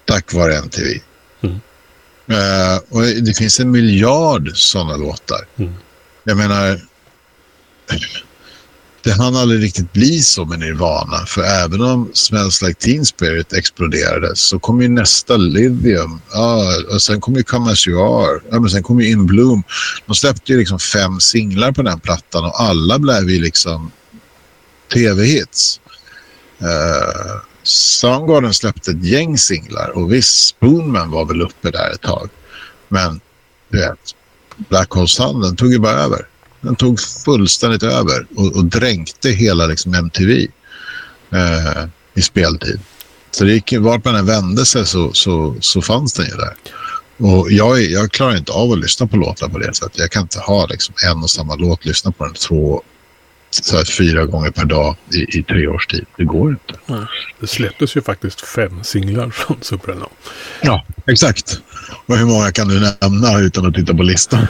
Tack 0.05 0.33
vare 0.33 0.57
MTV. 0.57 1.01
Mm. 1.41 1.61
Uh, 2.31 2.81
och 2.89 3.03
det 3.03 3.37
finns 3.37 3.61
en 3.61 3.71
miljard 3.71 4.51
sådana 4.55 4.97
låtar. 4.97 5.47
Mm. 5.57 5.75
Jag 6.25 6.37
menar 6.37 6.81
det 9.05 9.13
hann 9.13 9.37
aldrig 9.37 9.63
riktigt 9.63 9.93
bli 9.93 10.23
så 10.23 10.45
med 10.45 10.59
Nirvana. 10.59 11.27
För 11.27 11.43
även 11.43 11.81
om 11.81 12.11
Smells 12.15 12.63
Like 12.63 12.81
Teen 12.81 13.05
Spirit 13.05 13.53
exploderade 13.53 14.37
så 14.37 14.59
kom 14.59 14.83
ju 14.83 14.89
nästa 14.89 15.37
Lithium. 15.37 16.21
Ja, 16.33 16.65
och 16.93 17.03
sen 17.03 17.21
kom 17.21 17.35
ju 17.35 17.43
Come 17.43 17.73
As 17.73 17.87
You 17.87 18.01
Are. 18.01 18.41
Ja, 18.51 18.61
men 18.61 18.71
sen 18.71 18.83
kom 18.83 19.01
ju 19.01 19.11
In 19.11 19.27
Bloom. 19.27 19.63
De 20.07 20.15
släppte 20.15 20.53
ju 20.53 20.59
liksom 20.59 20.79
fem 20.79 21.21
singlar 21.21 21.73
på 21.73 21.83
den 21.83 22.01
plattan 22.01 22.45
och 22.45 22.61
alla 22.61 22.99
blev 22.99 23.31
ju 23.31 23.41
liksom 23.41 23.91
tv-hits. 24.93 25.81
Uh, 26.63 26.69
eh, 26.69 27.41
Soundgarden 27.63 28.55
släppte 28.55 28.91
ett 28.91 29.05
gäng 29.05 29.39
singlar 29.39 29.91
och 29.91 30.13
visst, 30.13 30.47
Spoonman 30.47 31.11
var 31.11 31.25
väl 31.25 31.43
uppe 31.43 31.71
där 31.71 31.91
ett 31.91 32.01
tag. 32.01 32.29
Men 32.89 33.21
du 33.69 33.79
vet, 33.79 33.99
Black 34.57 34.91
Hole 34.91 35.09
Sun, 35.09 35.41
den 35.41 35.57
tog 35.57 35.73
ju 35.73 35.79
bara 35.79 35.93
över. 35.93 36.27
Den 36.65 36.77
tog 36.77 37.01
fullständigt 37.01 37.83
över 37.83 38.27
och, 38.37 38.57
och 38.57 38.65
dränkte 38.65 39.31
hela 39.31 39.67
liksom, 39.67 39.95
MTV 39.95 40.47
eh, 41.31 41.85
i 42.15 42.23
speltid. 42.23 42.81
Så 43.31 43.45
det 43.45 43.53
gick, 43.53 43.73
vart 43.79 44.05
man 44.05 44.15
än 44.15 44.27
vände 44.27 44.67
sig 44.67 44.87
så, 44.87 45.13
så, 45.13 45.57
så 45.61 45.83
fanns 45.83 46.13
den 46.13 46.27
ju 46.27 46.33
där. 46.33 46.55
Och 47.17 47.53
jag, 47.53 47.83
jag 47.83 48.13
klarar 48.13 48.37
inte 48.37 48.53
av 48.53 48.73
att 48.73 48.79
lyssna 48.79 49.07
på 49.07 49.17
låtar 49.17 49.49
på 49.49 49.59
det 49.59 49.75
sättet. 49.75 49.99
Jag 49.99 50.11
kan 50.11 50.23
inte 50.23 50.39
ha 50.39 50.67
liksom, 50.67 50.95
en 51.11 51.23
och 51.23 51.31
samma 51.31 51.55
låt, 51.55 51.85
lyssna 51.85 52.13
på 52.13 52.25
den 52.25 52.35
två, 52.35 52.83
så 53.51 53.77
här, 53.77 53.85
fyra 53.85 54.27
gånger 54.27 54.51
per 54.51 54.65
dag 54.65 54.97
i, 55.15 55.39
i 55.39 55.43
tre 55.43 55.67
års 55.67 55.87
tid. 55.87 56.07
Det 56.17 56.25
går 56.25 56.51
inte. 56.51 56.75
Nej. 56.87 57.07
Det 57.41 57.47
släpptes 57.47 57.97
ju 57.97 58.03
faktiskt 58.03 58.41
fem 58.41 58.85
singlar 58.85 59.31
från 59.31 59.57
Supernova. 59.61 60.09
Ja, 60.63 60.85
exakt. 61.07 61.61
Och 62.07 62.19
hur 62.19 62.27
många 62.27 62.53
kan 62.53 62.69
du 62.69 62.93
nämna 63.01 63.39
utan 63.39 63.67
att 63.67 63.75
titta 63.75 63.95
på 63.95 64.03
listan? 64.03 64.47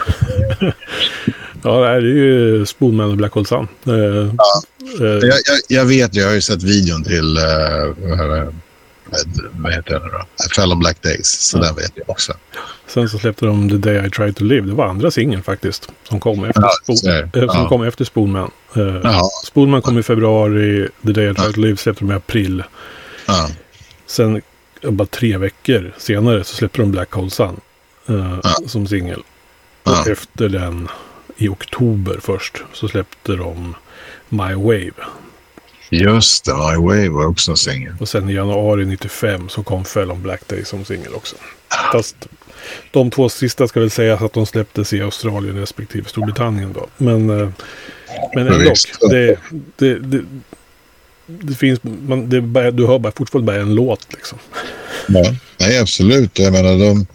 Ja, 1.64 1.80
det 1.80 1.88
är 1.88 2.00
ju 2.00 2.66
Spoonman 2.66 3.10
och 3.10 3.16
Black 3.16 3.32
Hole 3.32 3.46
Sun. 3.46 3.68
Uh, 3.88 3.94
ja. 4.38 4.62
uh, 5.00 5.06
jag, 5.06 5.22
jag, 5.22 5.60
jag, 5.68 5.84
vet, 5.84 6.14
jag 6.14 6.26
har 6.26 6.34
ju 6.34 6.40
sett 6.40 6.62
videon 6.62 7.04
till, 7.04 7.38
uh, 7.38 8.48
vad 9.52 9.72
heter 9.72 9.92
den 9.92 10.02
då? 10.02 10.26
I 10.46 10.54
fell 10.56 10.72
on 10.72 10.78
Black 10.78 11.02
Days, 11.02 11.26
så 11.26 11.58
ja. 11.58 11.62
den 11.62 11.74
vet 11.74 11.92
jag 11.94 12.10
också. 12.10 12.32
Sen 12.86 13.08
så 13.08 13.18
släppte 13.18 13.46
de 13.46 13.68
The 13.70 13.76
Day 13.76 14.06
I 14.06 14.10
Tried 14.10 14.36
To 14.36 14.44
Live. 14.44 14.66
Det 14.66 14.74
var 14.74 14.86
andra 14.86 15.10
singeln 15.10 15.42
faktiskt. 15.42 15.88
Som 16.08 16.20
kom 16.20 16.44
efter, 16.44 16.62
ja, 16.62 16.70
Spoon, 16.82 17.48
som 17.48 17.68
kom 17.68 17.82
efter 17.82 18.04
Spoonman. 18.04 18.50
Uh, 18.76 19.20
Spoonman 19.44 19.82
kom 19.82 19.98
i 19.98 20.02
februari. 20.02 20.88
The 21.06 21.12
Day 21.12 21.30
I 21.30 21.34
Tried 21.34 21.54
To 21.54 21.60
Live 21.60 21.76
släppte 21.76 22.04
de 22.04 22.12
i 22.12 22.14
april. 22.14 22.62
Sen 24.06 24.42
bara 24.82 25.06
tre 25.06 25.38
veckor 25.38 25.94
senare 25.98 26.44
så 26.44 26.54
släppte 26.54 26.82
de 26.82 26.90
Black 26.90 27.12
Hole 27.12 27.30
Sun. 27.30 27.60
Som 28.66 28.86
singel. 28.86 29.22
Och 29.82 30.08
efter 30.08 30.48
den 30.48 30.88
i 31.36 31.48
oktober 31.48 32.18
först 32.22 32.62
så 32.72 32.88
släppte 32.88 33.32
de 33.32 33.74
My 34.28 34.54
Wave. 34.54 34.92
Just 35.90 36.44
det, 36.44 36.54
My 36.54 36.76
Wave 36.76 37.08
var 37.08 37.26
också 37.26 37.50
en 37.50 37.56
singel. 37.56 37.92
Och 38.00 38.08
sen 38.08 38.30
i 38.30 38.32
januari 38.32 38.84
95 38.84 39.48
så 39.48 39.62
kom 39.62 39.84
Fell 39.84 40.10
on 40.10 40.22
Black 40.22 40.48
Day 40.48 40.64
som 40.64 40.84
singel 40.84 41.14
också. 41.14 41.36
Fast 41.92 42.16
de 42.90 43.10
två 43.10 43.28
sista 43.28 43.68
ska 43.68 43.80
väl 43.80 43.90
säga 43.90 44.14
att 44.14 44.32
de 44.32 44.46
släpptes 44.46 44.92
i 44.92 45.00
Australien 45.00 45.56
respektive 45.58 46.08
Storbritannien 46.08 46.72
då. 46.72 46.86
Men, 46.96 47.30
eh, 47.30 47.48
men 48.34 48.46
ändå. 48.46 48.72
Det, 49.10 49.38
det, 49.76 49.98
det, 49.98 50.24
det, 51.26 51.54
finns, 51.54 51.80
man, 51.82 52.28
det 52.28 52.70
du 52.70 52.86
hör 52.86 52.98
bara, 52.98 53.12
fortfarande 53.12 53.52
bara 53.52 53.60
en 53.60 53.74
låt 53.74 54.06
liksom. 54.12 54.38
Ja, 55.08 55.34
nej 55.58 55.78
absolut. 55.78 56.38
Jag 56.38 56.52
menar 56.52 56.78
de 56.78 57.06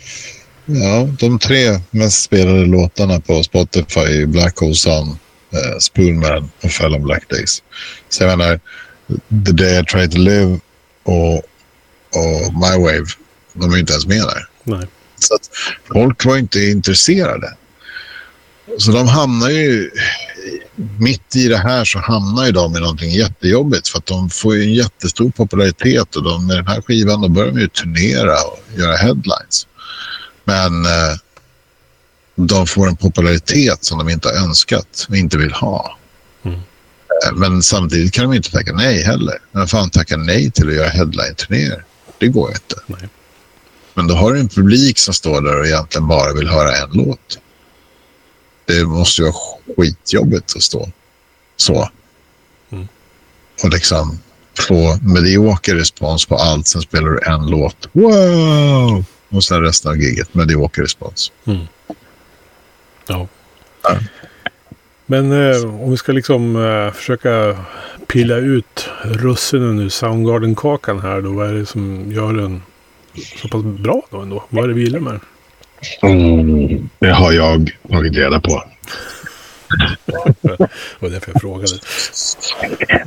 Ja, 0.71 1.09
de 1.19 1.39
tre 1.39 1.79
mest 1.91 2.23
spelade 2.23 2.65
låtarna 2.65 3.19
på 3.19 3.43
Spotify 3.43 3.99
är 3.99 4.25
Black 4.25 4.59
Hole 4.59 4.75
Sun, 4.75 5.09
eh, 5.51 5.77
Spoonman 5.79 6.51
och 6.61 6.71
Fell 6.71 6.95
on 6.95 7.03
Black 7.03 7.29
Days. 7.29 7.63
Så 8.09 8.23
jag 8.23 8.37
menar, 8.37 8.59
The 9.45 9.51
Day 9.51 9.79
I 9.79 9.85
Tried 9.85 10.11
To 10.11 10.17
Live 10.17 10.59
och, 11.03 11.35
och 11.35 12.53
My 12.53 12.83
Wave, 12.83 13.05
de 13.53 13.73
är 13.73 13.77
inte 13.77 13.93
ens 13.93 14.07
med 14.07 14.21
där. 14.21 14.47
Nej. 14.63 14.87
Så 15.19 15.35
att 15.35 15.49
folk 15.93 16.25
var 16.25 16.37
inte 16.37 16.59
intresserade. 16.59 17.53
Så 18.77 18.91
de 18.91 19.07
hamnar 19.07 19.49
ju, 19.49 19.91
mitt 20.99 21.35
i 21.35 21.47
det 21.47 21.57
här 21.57 21.85
så 21.85 21.99
hamnar 21.99 22.45
ju 22.45 22.51
de 22.51 22.77
i 22.77 22.79
någonting 22.79 23.11
jättejobbigt 23.11 23.87
för 23.87 23.97
att 23.97 24.05
de 24.05 24.29
får 24.29 24.55
ju 24.55 24.63
en 24.63 24.73
jättestor 24.73 25.29
popularitet 25.29 26.15
och 26.15 26.23
de, 26.23 26.47
med 26.47 26.57
den 26.57 26.67
här 26.67 26.81
skivan 26.81 27.21
då 27.21 27.27
börjar 27.27 27.51
de 27.51 27.59
ju 27.59 27.67
turnera 27.67 28.33
och 28.33 28.79
göra 28.79 28.95
headlines. 28.95 29.67
Men 30.49 30.85
eh, 30.85 31.15
de 32.35 32.67
får 32.67 32.87
en 32.87 32.95
popularitet 32.95 33.85
som 33.85 33.97
de 33.97 34.09
inte 34.09 34.27
har 34.27 34.35
önskat 34.35 35.05
och 35.09 35.15
inte 35.15 35.37
vill 35.37 35.51
ha. 35.51 35.97
Mm. 36.43 36.59
Eh, 37.25 37.33
men 37.35 37.63
samtidigt 37.63 38.13
kan 38.13 38.29
de 38.29 38.35
inte 38.35 38.51
tacka 38.51 38.73
nej 38.73 39.03
heller. 39.03 39.37
Men 39.51 39.67
fan 39.67 39.89
tacka 39.89 40.17
nej 40.17 40.51
till 40.51 40.69
att 40.69 40.75
göra 40.75 40.89
headline-turnéer? 40.89 41.83
Det 42.17 42.27
går 42.27 42.49
inte. 42.49 42.75
Nej. 42.85 43.09
Men 43.93 44.07
då 44.07 44.15
har 44.15 44.33
du 44.33 44.39
en 44.39 44.49
publik 44.49 44.99
som 44.99 45.13
står 45.13 45.41
där 45.41 45.59
och 45.59 45.65
egentligen 45.65 46.07
bara 46.07 46.33
vill 46.33 46.47
höra 46.47 46.75
en 46.75 46.89
låt. 46.91 47.39
Det 48.65 48.85
måste 48.85 49.21
ju 49.21 49.25
vara 49.25 49.35
skitjobbigt 49.77 50.55
att 50.55 50.63
stå 50.63 50.89
så. 51.57 51.89
Mm. 52.71 52.87
och 53.63 53.69
liksom 53.69 54.19
få 54.67 54.97
medioker 55.01 55.75
respons 55.75 56.25
på 56.25 56.35
allt. 56.35 56.67
Sen 56.67 56.81
spelar 56.81 57.09
du 57.09 57.19
en 57.25 57.47
låt. 57.47 57.89
Wow! 57.91 59.05
Och 59.29 59.43
sen 59.43 59.61
resten 59.61 59.91
av 59.91 59.97
giget 59.97 60.33
medioker 60.33 60.81
respons. 60.81 61.31
Mm. 61.45 61.65
Ja. 63.07 63.27
ja. 63.83 63.97
Men 65.05 65.31
eh, 65.31 65.81
om 65.83 65.91
vi 65.91 65.97
ska 65.97 66.11
liksom 66.11 66.55
eh, 66.55 66.93
försöka 66.93 67.57
pilla 68.07 68.35
ut 68.35 68.89
russinen 69.03 69.79
ur 69.79 69.89
Soundgarden-kakan 69.89 70.99
här 70.99 71.21
då. 71.21 71.31
Vad 71.31 71.49
är 71.49 71.53
det 71.53 71.65
som 71.65 72.11
gör 72.11 72.33
den 72.33 72.61
så 73.41 73.47
pass 73.47 73.63
bra 73.63 74.01
då 74.11 74.21
ändå? 74.21 74.43
Vad 74.49 74.63
är 74.63 74.67
det 74.67 74.73
vi 74.73 74.81
gillar 74.81 74.99
med 74.99 75.13
den? 75.13 75.21
Mm, 76.01 76.89
det 76.99 77.11
har 77.11 77.31
jag 77.31 77.71
tagit 77.89 78.15
reda 78.15 78.39
på. 78.39 78.63
det 80.41 80.57
var 80.99 81.09
därför 81.09 81.31
jag 81.31 81.41
frågade. 81.41 81.79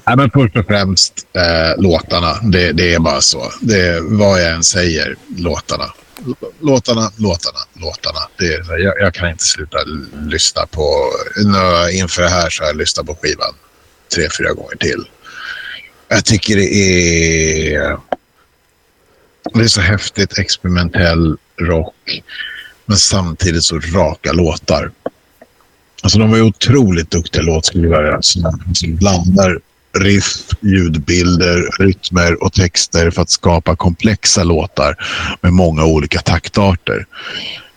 Ja, 0.04 0.16
men 0.16 0.30
först 0.30 0.56
och 0.56 0.66
främst 0.66 1.26
eh, 1.32 1.82
låtarna. 1.82 2.34
Det, 2.42 2.72
det, 2.72 2.94
är 2.94 2.98
bara 2.98 3.20
så. 3.20 3.52
Det 3.60 3.80
är 3.80 4.18
vad 4.18 4.42
jag 4.42 4.50
än 4.50 4.62
säger, 4.62 5.16
låtarna. 5.36 5.84
Låtarna, 6.60 7.12
låtarna, 7.16 7.58
låtarna. 7.74 8.20
Det 8.38 8.44
är, 8.44 8.78
jag, 8.78 9.00
jag 9.00 9.14
kan 9.14 9.30
inte 9.30 9.44
sluta 9.44 9.78
lyssna 10.26 10.66
på... 10.66 11.12
Nu, 11.36 11.92
inför 11.98 12.22
det 12.22 12.28
här 12.28 12.50
så 12.50 12.62
har 12.62 12.68
jag 12.68 12.76
lyssnat 12.76 13.06
på 13.06 13.14
skivan 13.14 13.54
tre, 14.14 14.28
fyra 14.38 14.52
gånger 14.52 14.76
till. 14.76 15.04
Jag 16.08 16.24
tycker 16.24 16.56
det 16.56 16.74
är... 16.74 17.98
Det 19.54 19.60
är 19.60 19.68
så 19.68 19.80
häftigt 19.80 20.38
experimentell 20.38 21.36
rock. 21.60 22.22
Men 22.86 22.96
samtidigt 22.96 23.64
så 23.64 23.78
raka 23.78 24.32
låtar. 24.32 24.90
Alltså 26.02 26.18
de 26.18 26.30
var 26.30 26.36
ju 26.36 26.42
otroligt 26.42 27.10
duktiga 27.10 27.42
låtskrivare 27.42 28.18
som, 28.22 28.62
som 28.74 28.96
blandar 28.96 29.60
riff, 29.94 30.46
ljudbilder, 30.60 31.70
rytmer 31.78 32.42
och 32.42 32.52
texter 32.52 33.10
för 33.10 33.22
att 33.22 33.30
skapa 33.30 33.76
komplexa 33.76 34.44
låtar 34.44 34.96
med 35.40 35.52
många 35.52 35.84
olika 35.84 36.20
taktarter. 36.20 37.06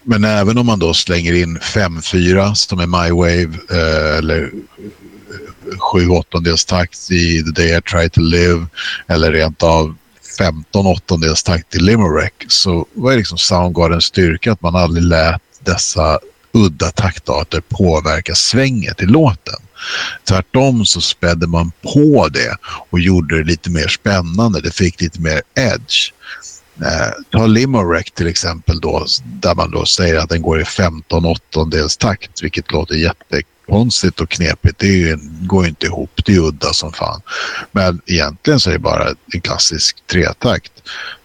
Men 0.03 0.23
även 0.23 0.57
om 0.57 0.65
man 0.65 0.79
då 0.79 0.93
slänger 0.93 1.33
in 1.33 1.59
5-4 1.59 2.53
som 2.53 2.79
är 2.79 2.87
My 2.87 3.11
Wave 3.11 3.57
eh, 3.69 4.17
eller 4.17 4.41
eh, 4.41 5.79
7 5.93 6.09
åttondels 6.09 6.65
takt 6.65 7.11
i 7.11 7.43
The 7.43 7.61
Day 7.61 7.77
I 7.77 7.81
Try 7.81 8.09
To 8.09 8.21
Live 8.21 8.67
eller 9.07 9.31
rent 9.31 9.63
av 9.63 9.95
15 10.37 10.87
åttondels 10.87 11.43
takt 11.43 11.75
i 11.75 11.79
Limerick 11.79 12.45
så 12.47 12.85
var 12.93 13.11
det 13.11 13.17
liksom 13.17 13.37
Soundgardens 13.37 14.05
styrka 14.05 14.51
att 14.51 14.61
man 14.61 14.75
aldrig 14.75 15.03
lät 15.03 15.41
dessa 15.59 16.19
udda 16.55 16.91
taktarter 16.91 17.61
påverkar 17.69 18.33
svänget 18.33 19.01
i 19.01 19.05
låten. 19.05 19.59
Tvärtom 20.23 20.85
så 20.85 21.01
spädde 21.01 21.47
man 21.47 21.71
på 21.81 22.29
det 22.29 22.57
och 22.89 22.99
gjorde 22.99 23.37
det 23.37 23.43
lite 23.43 23.69
mer 23.69 23.87
spännande. 23.87 24.61
Det 24.61 24.71
fick 24.71 25.01
lite 25.01 25.21
mer 25.21 25.41
edge. 25.55 26.11
Eh, 26.81 27.11
ta 27.31 27.45
Limerick 27.45 28.11
till 28.11 28.27
exempel 28.27 28.79
då, 28.79 29.05
där 29.23 29.55
man 29.55 29.71
då 29.71 29.85
säger 29.85 30.15
att 30.15 30.29
den 30.29 30.41
går 30.41 30.61
i 30.61 30.65
15 30.65 31.25
åttondels 31.25 31.97
takt, 31.97 32.43
vilket 32.43 32.71
låter 32.71 32.95
jättekonstigt 32.95 34.21
och 34.21 34.29
knepigt. 34.29 34.79
Det 34.79 34.87
ju, 34.87 35.17
går 35.41 35.67
inte 35.67 35.85
ihop, 35.85 36.21
det 36.25 36.35
är 36.35 36.39
udda 36.39 36.73
som 36.73 36.93
fan. 36.93 37.21
Men 37.71 38.01
egentligen 38.05 38.59
så 38.59 38.69
är 38.69 38.73
det 38.73 38.79
bara 38.79 39.07
en 39.33 39.41
klassisk 39.41 40.07
tretakt. 40.07 40.71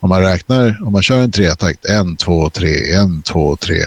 Om 0.00 0.08
man 0.08 0.22
räknar, 0.22 0.82
om 0.86 0.92
man 0.92 1.02
kör 1.02 1.18
en 1.18 1.32
tretakt, 1.32 1.84
en, 1.84 2.16
två, 2.16 2.50
tre, 2.50 2.92
en, 2.92 3.22
två, 3.22 3.56
tre, 3.56 3.84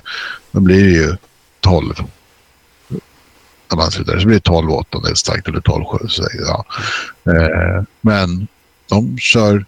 då 0.51 0.59
blir 0.59 0.83
det 0.83 0.91
ju 0.91 1.15
12. 1.63 1.93
När 3.69 3.77
man 3.77 3.91
slutar 3.91 4.19
så 4.19 4.27
blir 4.27 4.35
det 4.35 4.43
12 4.43 4.71
åttondels 4.71 5.23
takt 5.23 5.47
eller 5.47 5.61
12 5.61 5.85
sju. 5.85 6.23
Ja. 6.47 6.65
Eh, 7.33 7.83
men 8.01 8.47
de 8.89 9.17
kör 9.17 9.65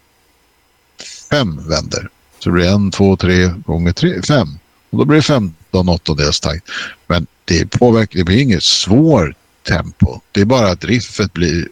fem 1.30 1.68
vänder. 1.68 2.08
Så 2.38 2.48
det 2.48 2.52
blir 2.52 2.68
en, 2.68 2.90
två, 2.90 3.16
tre 3.16 3.46
gånger 3.66 3.92
tre, 3.92 4.22
fem. 4.22 4.48
Och 4.90 4.98
då 4.98 5.04
blir 5.04 5.16
det 5.16 5.22
15 5.22 5.88
åttondels 5.88 6.40
takt. 6.40 6.64
Men 7.06 7.26
det, 7.44 7.66
påverkar, 7.66 8.18
det 8.18 8.24
blir 8.24 8.42
inget 8.42 8.62
svårt 8.62 9.36
tempo. 9.68 10.20
Det 10.32 10.40
är 10.40 10.44
bara 10.44 10.70
att 10.70 10.84
riffet 10.84 11.32
blir 11.32 11.68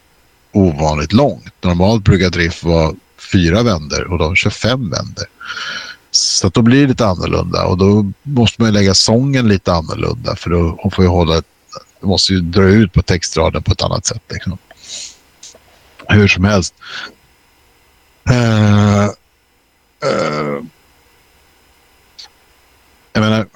ovanligt 0.53 1.13
långt. 1.13 1.53
Normalt 1.61 2.05
brukar 2.05 2.31
drift 2.31 2.65
vara 2.65 2.95
fyra 3.33 3.63
vänder 3.63 4.13
och 4.13 4.19
de 4.19 4.37
kör 4.37 4.51
fem 4.51 4.91
vänder. 4.91 5.27
Så 6.45 6.51
då 6.51 6.63
blir 6.63 6.83
det 6.83 6.89
lite 6.89 7.07
annorlunda 7.07 7.65
och 7.65 7.79
då 7.79 8.13
måste 8.23 8.63
man 8.63 8.73
lägga 8.73 8.95
sången 8.95 9.49
lite 9.49 9.73
annorlunda 9.73 10.37
för 10.37 10.51
då 10.51 10.79
hon 10.81 10.91
får 10.91 11.05
ju 11.05 11.11
hålla, 11.11 11.43
måste 12.01 12.33
ju 12.33 12.41
dra 12.41 12.63
ut 12.63 12.93
på 12.93 13.03
textraden 13.03 13.63
på 13.63 13.73
ett 13.73 13.83
annat 13.83 14.07
sätt. 14.07 14.23
Liksom. 14.29 14.59
Hur 16.09 16.29
som 16.29 16.45
helst. 16.45 16.75
Uh, 18.31 19.05
uh, 20.05 20.65
jag 23.13 23.21
menar, 23.21 23.47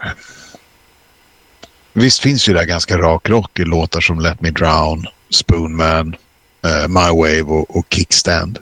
visst 1.92 2.20
finns 2.20 2.48
ju 2.48 2.54
det 2.54 2.64
ganska 2.64 2.98
rak 2.98 3.28
rock 3.28 3.58
i 3.58 3.64
låtar 3.64 4.00
som 4.00 4.20
Let 4.20 4.40
Me 4.40 4.50
Drown, 4.50 5.06
Spoonman, 5.30 6.16
uh, 6.66 6.88
My 6.88 7.10
Wave 7.18 7.42
och, 7.42 7.76
och 7.76 7.86
Kickstand. 7.90 8.58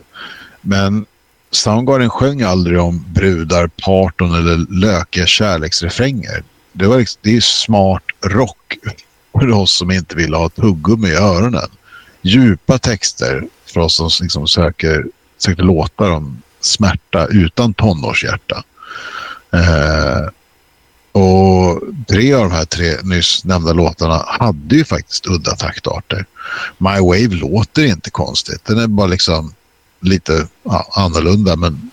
Men 0.61 1.07
Soundgarden 1.51 2.11
sjöng 2.11 2.43
aldrig 2.43 2.81
om 2.81 3.05
brudar, 3.09 3.67
parton 3.67 4.35
eller 4.35 4.81
lökiga 4.81 5.27
kärleksrefränger. 5.27 6.43
Det, 6.73 6.87
var 6.87 6.99
liksom, 6.99 7.21
det 7.23 7.37
är 7.37 7.41
smart 7.41 8.03
rock 8.25 8.79
för 9.33 9.51
oss 9.51 9.73
som 9.73 9.91
inte 9.91 10.17
vill 10.17 10.35
ha 10.35 10.49
tuggummi 10.49 11.09
i 11.09 11.15
öronen. 11.15 11.69
Djupa 12.23 12.79
texter 12.79 13.45
för 13.67 13.81
oss 13.81 13.95
som 13.95 14.11
liksom 14.21 14.49
söker, 14.49 15.07
söker 15.39 15.63
låtar 15.63 16.11
om 16.11 16.43
smärta 16.61 17.27
utan 17.27 17.75
tonårshjärta. 17.75 18.65
Eh, 19.53 20.29
och 21.13 21.83
tre 22.09 22.35
av 22.35 22.43
de 22.43 22.53
här 22.53 22.65
tre 22.65 22.97
nyss 23.03 23.45
nämnda 23.45 23.73
låtarna 23.73 24.25
hade 24.27 24.77
ju 24.77 24.85
faktiskt 24.85 25.27
udda 25.27 25.57
taktarter. 25.57 26.27
My 26.79 27.01
Wave 27.01 27.35
låter 27.35 27.85
inte 27.85 28.11
konstigt. 28.11 28.65
Den 28.65 28.79
är 28.79 28.87
bara 28.87 29.07
liksom 29.07 29.55
lite 30.01 30.49
annorlunda 30.91 31.57
men 31.57 31.91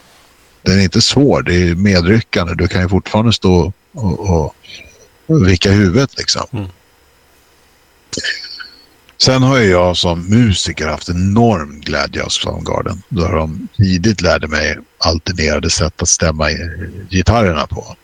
den 0.61 0.79
är 0.79 0.83
inte 0.83 1.01
svår. 1.01 1.41
Det 1.41 1.55
är 1.55 1.75
medryckande. 1.75 2.53
Du 2.55 2.67
kan 2.67 2.81
ju 2.81 2.89
fortfarande 2.89 3.33
stå 3.33 3.73
och, 3.91 4.53
och, 5.27 5.47
vicka 5.47 5.71
huvudet 5.71 6.17
liksom. 6.17 6.47
Mm. 6.51 6.69
Sen 9.17 9.43
har 9.43 9.59
jag 9.59 9.97
som 9.97 10.29
musiker 10.29 10.87
haft 10.87 11.09
enorm 11.09 11.79
glädje 11.79 12.23
av 12.23 12.29
Soundgarden. 12.29 13.01
Då 13.09 13.27
de 13.27 13.67
tidigt 13.77 14.21
lärde 14.21 14.47
mig 14.47 14.77
alternerade 14.97 15.69
sätt 15.69 16.01
att 16.01 16.09
stämma 16.09 16.47
gitarrerna 17.09 17.67
på. 17.67 17.95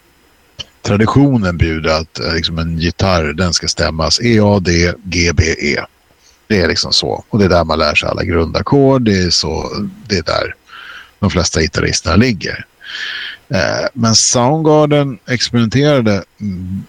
Traditionen 0.82 1.58
bjuder 1.58 1.90
att 1.90 2.20
eh, 2.20 2.34
liksom, 2.34 2.58
en 2.58 2.78
gitarr 2.80 3.34
den 3.34 3.54
ska 3.54 3.68
stämmas 3.68 4.22
E, 4.22 4.40
A, 4.44 4.60
D, 4.60 4.94
G, 5.04 5.32
B, 5.34 5.44
E. 5.44 5.86
Det 6.50 6.62
är 6.62 6.68
liksom 6.68 6.94
så. 6.94 7.24
Och 7.30 7.40
det 7.40 7.46
är 7.46 7.50
där 7.50 7.64
man 7.64 7.80
lär 7.80 7.96
sig 7.96 8.10
alla 8.10 8.24
grundackord. 8.24 9.02
Det 9.02 9.18
är 9.18 9.30
så, 9.30 9.70
det 10.08 10.18
är 10.18 10.24
där 10.24 10.56
de 11.20 11.30
flesta 11.30 11.62
gitarristerna 11.62 12.16
ligger. 12.16 12.66
Eh, 13.50 13.88
men 13.94 14.16
Soundgarden 14.16 15.20
experimenterade 15.28 16.24
mm, 16.42 16.84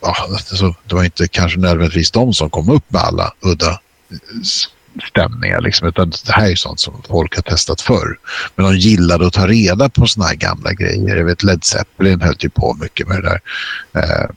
ja, 0.00 0.16
alltså, 0.28 0.74
det 0.86 0.94
var 0.94 1.04
inte 1.04 1.28
kanske 1.28 1.58
nödvändigtvis 1.58 2.10
de 2.10 2.34
som 2.34 2.50
kom 2.50 2.70
upp 2.70 2.92
med 2.92 3.02
alla 3.02 3.32
udda 3.40 3.80
stämningar. 5.08 5.60
Liksom, 5.60 5.88
utan 5.88 6.10
det 6.10 6.32
här 6.32 6.50
är 6.50 6.54
sånt 6.54 6.80
som 6.80 7.02
folk 7.08 7.34
har 7.36 7.42
testat 7.42 7.80
förr. 7.80 8.18
Men 8.56 8.66
de 8.66 8.76
gillade 8.76 9.26
att 9.26 9.32
ta 9.32 9.46
reda 9.46 9.88
på 9.88 10.06
såna 10.06 10.26
här 10.26 10.34
gamla 10.34 10.72
grejer. 10.72 11.16
Jag 11.16 11.24
vet 11.24 11.42
Led 11.42 11.64
Zeppelin 11.64 12.20
höll 12.20 12.36
ju 12.38 12.50
på 12.50 12.76
mycket 12.80 13.08
med 13.08 13.22
det 13.22 13.28
där. 13.28 13.40
Eh, 14.02 14.30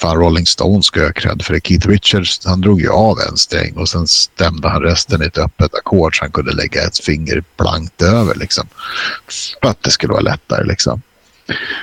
fan 0.00 0.16
Rolling 0.16 0.46
Stones 0.46 0.86
ska 0.86 1.00
jag 1.00 1.14
cred 1.14 1.42
för 1.42 1.54
det. 1.54 1.60
Keith 1.60 1.88
Richards 1.88 2.46
han 2.46 2.60
drog 2.60 2.80
ju 2.80 2.88
av 2.88 3.18
en 3.30 3.36
sträng 3.36 3.76
och 3.76 3.88
sen 3.88 4.06
stämde 4.06 4.68
han 4.68 4.82
resten 4.82 5.22
i 5.22 5.26
ett 5.26 5.38
öppet 5.38 5.74
ackord 5.74 6.18
så 6.18 6.24
han 6.24 6.32
kunde 6.32 6.52
lägga 6.52 6.82
ett 6.82 6.98
finger 6.98 7.44
blankt 7.56 8.02
över. 8.02 8.34
Liksom. 8.34 8.66
För 9.62 9.68
att 9.70 9.82
det 9.82 9.90
skulle 9.90 10.12
vara 10.12 10.22
lättare. 10.22 10.64
Liksom. 10.64 11.02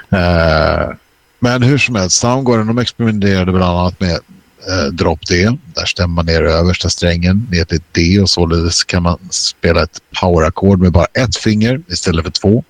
Eh, 0.09 0.95
men 1.39 1.63
hur 1.63 1.77
som 1.77 1.95
helst, 1.95 2.19
Soundgarden 2.19 2.67
de 2.67 2.77
experimenterade 2.77 3.51
bland 3.51 3.79
annat 3.79 3.99
med 3.99 4.19
eh, 4.67 4.85
drop 4.91 5.27
D. 5.27 5.57
Där 5.75 5.85
stämmer 5.85 6.15
man 6.15 6.25
ner 6.25 6.41
översta 6.41 6.89
strängen 6.89 7.47
ner 7.51 7.65
till 7.65 7.81
D 7.91 8.19
och 8.21 8.29
således 8.29 8.83
kan 8.83 9.03
man 9.03 9.19
spela 9.29 9.83
ett 9.83 10.01
powerackord 10.21 10.79
med 10.79 10.91
bara 10.91 11.05
ett 11.13 11.37
finger 11.37 11.81
istället 11.87 12.25
för 12.25 12.31
två. 12.31 12.63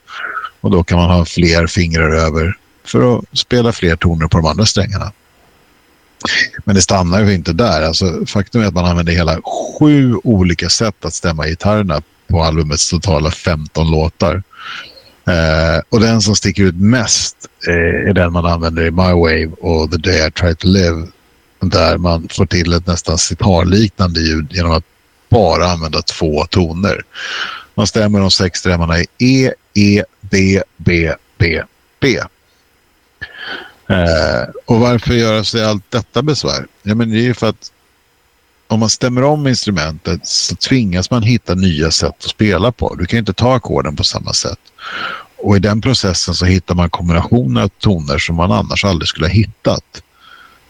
Och 0.61 0.71
då 0.71 0.83
kan 0.83 0.97
man 0.97 1.09
ha 1.09 1.25
fler 1.25 1.67
fingrar 1.67 2.15
över 2.15 2.57
för 2.85 3.17
att 3.17 3.37
spela 3.37 3.71
fler 3.71 3.95
toner 3.95 4.27
på 4.27 4.37
de 4.37 4.45
andra 4.45 4.65
strängarna. 4.65 5.11
Men 6.65 6.75
det 6.75 6.81
stannar 6.81 7.23
ju 7.23 7.33
inte 7.33 7.53
där. 7.53 7.81
Alltså, 7.81 8.25
faktum 8.25 8.61
är 8.61 8.65
att 8.65 8.73
man 8.73 8.85
använder 8.85 9.13
hela 9.13 9.41
sju 9.79 10.15
olika 10.23 10.69
sätt 10.69 11.05
att 11.05 11.13
stämma 11.13 11.47
gitarrerna 11.47 12.01
på 12.27 12.43
albumets 12.43 12.89
totala 12.89 13.31
15 13.31 13.91
låtar. 13.91 14.43
Eh, 15.27 15.81
och 15.89 15.99
den 15.99 16.21
som 16.21 16.35
sticker 16.35 16.63
ut 16.63 16.75
mest 16.75 17.35
eh, 17.67 18.09
är 18.09 18.13
den 18.13 18.33
man 18.33 18.45
använder 18.45 18.85
i 18.85 18.91
My 18.91 19.11
Wave 19.11 19.51
och 19.61 19.91
The 19.91 19.97
Day 19.97 20.27
I 20.27 20.31
Try 20.31 20.55
To 20.55 20.67
Live. 20.67 21.07
Där 21.59 21.97
man 21.97 22.27
får 22.31 22.45
till 22.45 22.73
ett 22.73 22.87
nästan 22.87 23.17
sitarliknande 23.17 24.19
ljud 24.19 24.47
genom 24.53 24.71
att 24.71 24.83
bara 25.29 25.65
använda 25.65 26.01
två 26.01 26.45
toner. 26.45 27.01
Man 27.75 27.87
stämmer 27.87 28.19
de 28.19 28.31
sex 28.31 28.59
stämmorna 28.59 28.99
i 28.99 29.07
E, 29.19 29.53
E, 29.73 30.03
D, 30.21 30.63
B, 30.77 31.13
B, 31.37 31.61
B. 31.99 32.19
Eh, 33.87 34.49
och 34.65 34.79
varför 34.79 35.13
göra 35.13 35.43
sig 35.43 35.65
allt 35.65 35.91
detta 35.91 36.21
besvär? 36.21 36.67
Ja, 36.83 36.95
men 36.95 37.11
det 37.11 37.17
är 37.17 37.23
ju 37.23 37.33
för 37.33 37.49
att 37.49 37.71
om 38.67 38.79
man 38.79 38.89
stämmer 38.89 39.23
om 39.23 39.47
instrumentet 39.47 40.27
så 40.27 40.55
tvingas 40.55 41.11
man 41.11 41.23
hitta 41.23 41.55
nya 41.55 41.91
sätt 41.91 42.15
att 42.23 42.29
spela 42.29 42.71
på. 42.71 42.95
Du 42.95 43.05
kan 43.05 43.19
inte 43.19 43.33
ta 43.33 43.55
ackorden 43.55 43.95
på 43.95 44.03
samma 44.03 44.33
sätt. 44.33 44.59
Och 45.37 45.55
i 45.55 45.59
den 45.59 45.81
processen 45.81 46.33
så 46.33 46.45
hittar 46.45 46.75
man 46.75 46.89
kombinationer 46.89 47.61
av 47.61 47.67
toner 47.67 48.17
som 48.17 48.35
man 48.35 48.51
annars 48.51 48.85
aldrig 48.85 49.07
skulle 49.07 49.25
ha 49.25 49.33
hittat. 49.33 50.03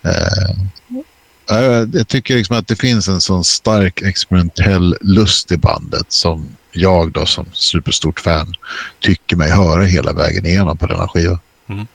Eh, 0.02 1.88
jag 1.94 2.08
tycker 2.08 2.36
liksom 2.36 2.58
att 2.58 2.68
det 2.68 2.76
finns 2.76 3.08
en 3.08 3.22
sån 3.22 3.44
stark 3.44 4.02
experimentell 4.02 4.98
lust 5.02 5.52
i 5.52 5.58
bandet 5.58 6.06
som 6.12 6.48
jag 6.72 7.12
då 7.12 7.26
som 7.26 7.46
superstort 7.54 8.20
fan 8.20 8.54
tycker 9.00 9.36
mig 9.36 9.52
höra 9.52 9.84
hela 9.84 10.14
vägen 10.14 10.46
igenom 10.46 10.78
på 10.78 10.88
denna 10.88 11.08
skiva. 11.08 11.40
Mm. 11.70 11.88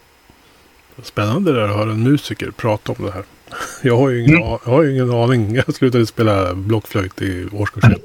Spännande 1.02 1.52
där 1.52 1.60
att 1.60 1.76
höra 1.76 1.90
en 1.90 2.02
musiker 2.02 2.50
prata 2.50 2.92
om 2.92 3.04
det 3.04 3.12
här. 3.12 3.24
Jag 3.82 3.96
har 3.96 4.10
ju 4.10 4.20
ingen, 4.20 4.36
mm. 4.36 4.58
jag 4.64 4.72
har 4.72 4.84
ingen 4.84 5.10
aning. 5.10 5.54
Jag 5.66 5.74
slutade 5.74 6.06
spela 6.06 6.54
blockflöjt 6.54 7.22
i 7.22 7.46
årskurs 7.52 7.84
1. 7.84 7.90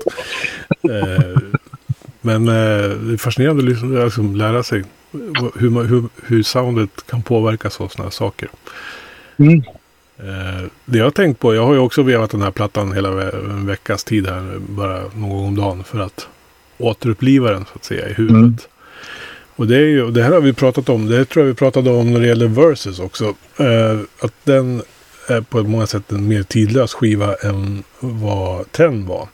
eh, 0.91 1.41
men 2.21 2.47
eh, 2.47 2.53
det 2.89 3.13
är 3.13 3.17
fascinerande 3.17 3.63
att 3.63 3.69
liksom, 3.69 4.03
liksom 4.03 4.35
lära 4.35 4.63
sig 4.63 4.83
hur, 5.55 5.83
hur, 5.83 6.03
hur 6.23 6.43
soundet 6.43 7.05
kan 7.05 7.21
påverkas 7.21 7.81
av 7.81 7.87
sådana 7.87 8.05
här 8.05 8.11
saker. 8.11 8.49
Mm. 9.37 9.63
Eh, 10.17 10.67
det 10.85 10.97
jag 10.97 11.05
har 11.05 11.11
tänkt 11.11 11.39
på, 11.39 11.55
jag 11.55 11.65
har 11.65 11.73
ju 11.73 11.79
också 11.79 12.01
vevat 12.01 12.31
den 12.31 12.41
här 12.41 12.51
plattan 12.51 12.93
hela 12.93 13.31
en 13.31 13.65
veckas 13.65 14.03
tid 14.03 14.27
här, 14.27 14.59
bara 14.59 15.01
någon 15.01 15.29
gång 15.29 15.45
om 15.47 15.55
dagen 15.55 15.83
för 15.83 15.99
att 15.99 16.27
återuppliva 16.77 17.51
den 17.51 17.65
så 17.65 17.71
att 17.75 17.85
säga 17.85 18.09
i 18.09 18.13
huvudet. 18.13 18.37
Mm. 18.37 18.57
Och 19.57 19.67
det, 19.67 19.75
är 19.75 19.85
ju, 19.85 20.11
det 20.11 20.23
här 20.23 20.31
har 20.31 20.41
vi 20.41 20.53
pratat 20.53 20.89
om, 20.89 21.09
det 21.09 21.25
tror 21.25 21.45
jag 21.45 21.47
vi 21.47 21.55
pratade 21.55 21.89
om 21.89 22.13
när 22.13 22.19
det 22.19 22.27
gäller 22.27 22.47
Versus 22.47 22.99
också. 22.99 23.25
Eh, 23.59 23.99
att 24.19 24.33
den 24.43 24.81
är 25.27 25.41
på 25.41 25.63
många 25.63 25.87
sätt 25.87 26.11
en 26.11 26.27
mer 26.27 26.43
tidlös 26.43 26.93
skiva 26.93 27.35
än 27.35 27.83
vad 27.99 28.71
Ten 28.71 29.05
var. 29.05 29.27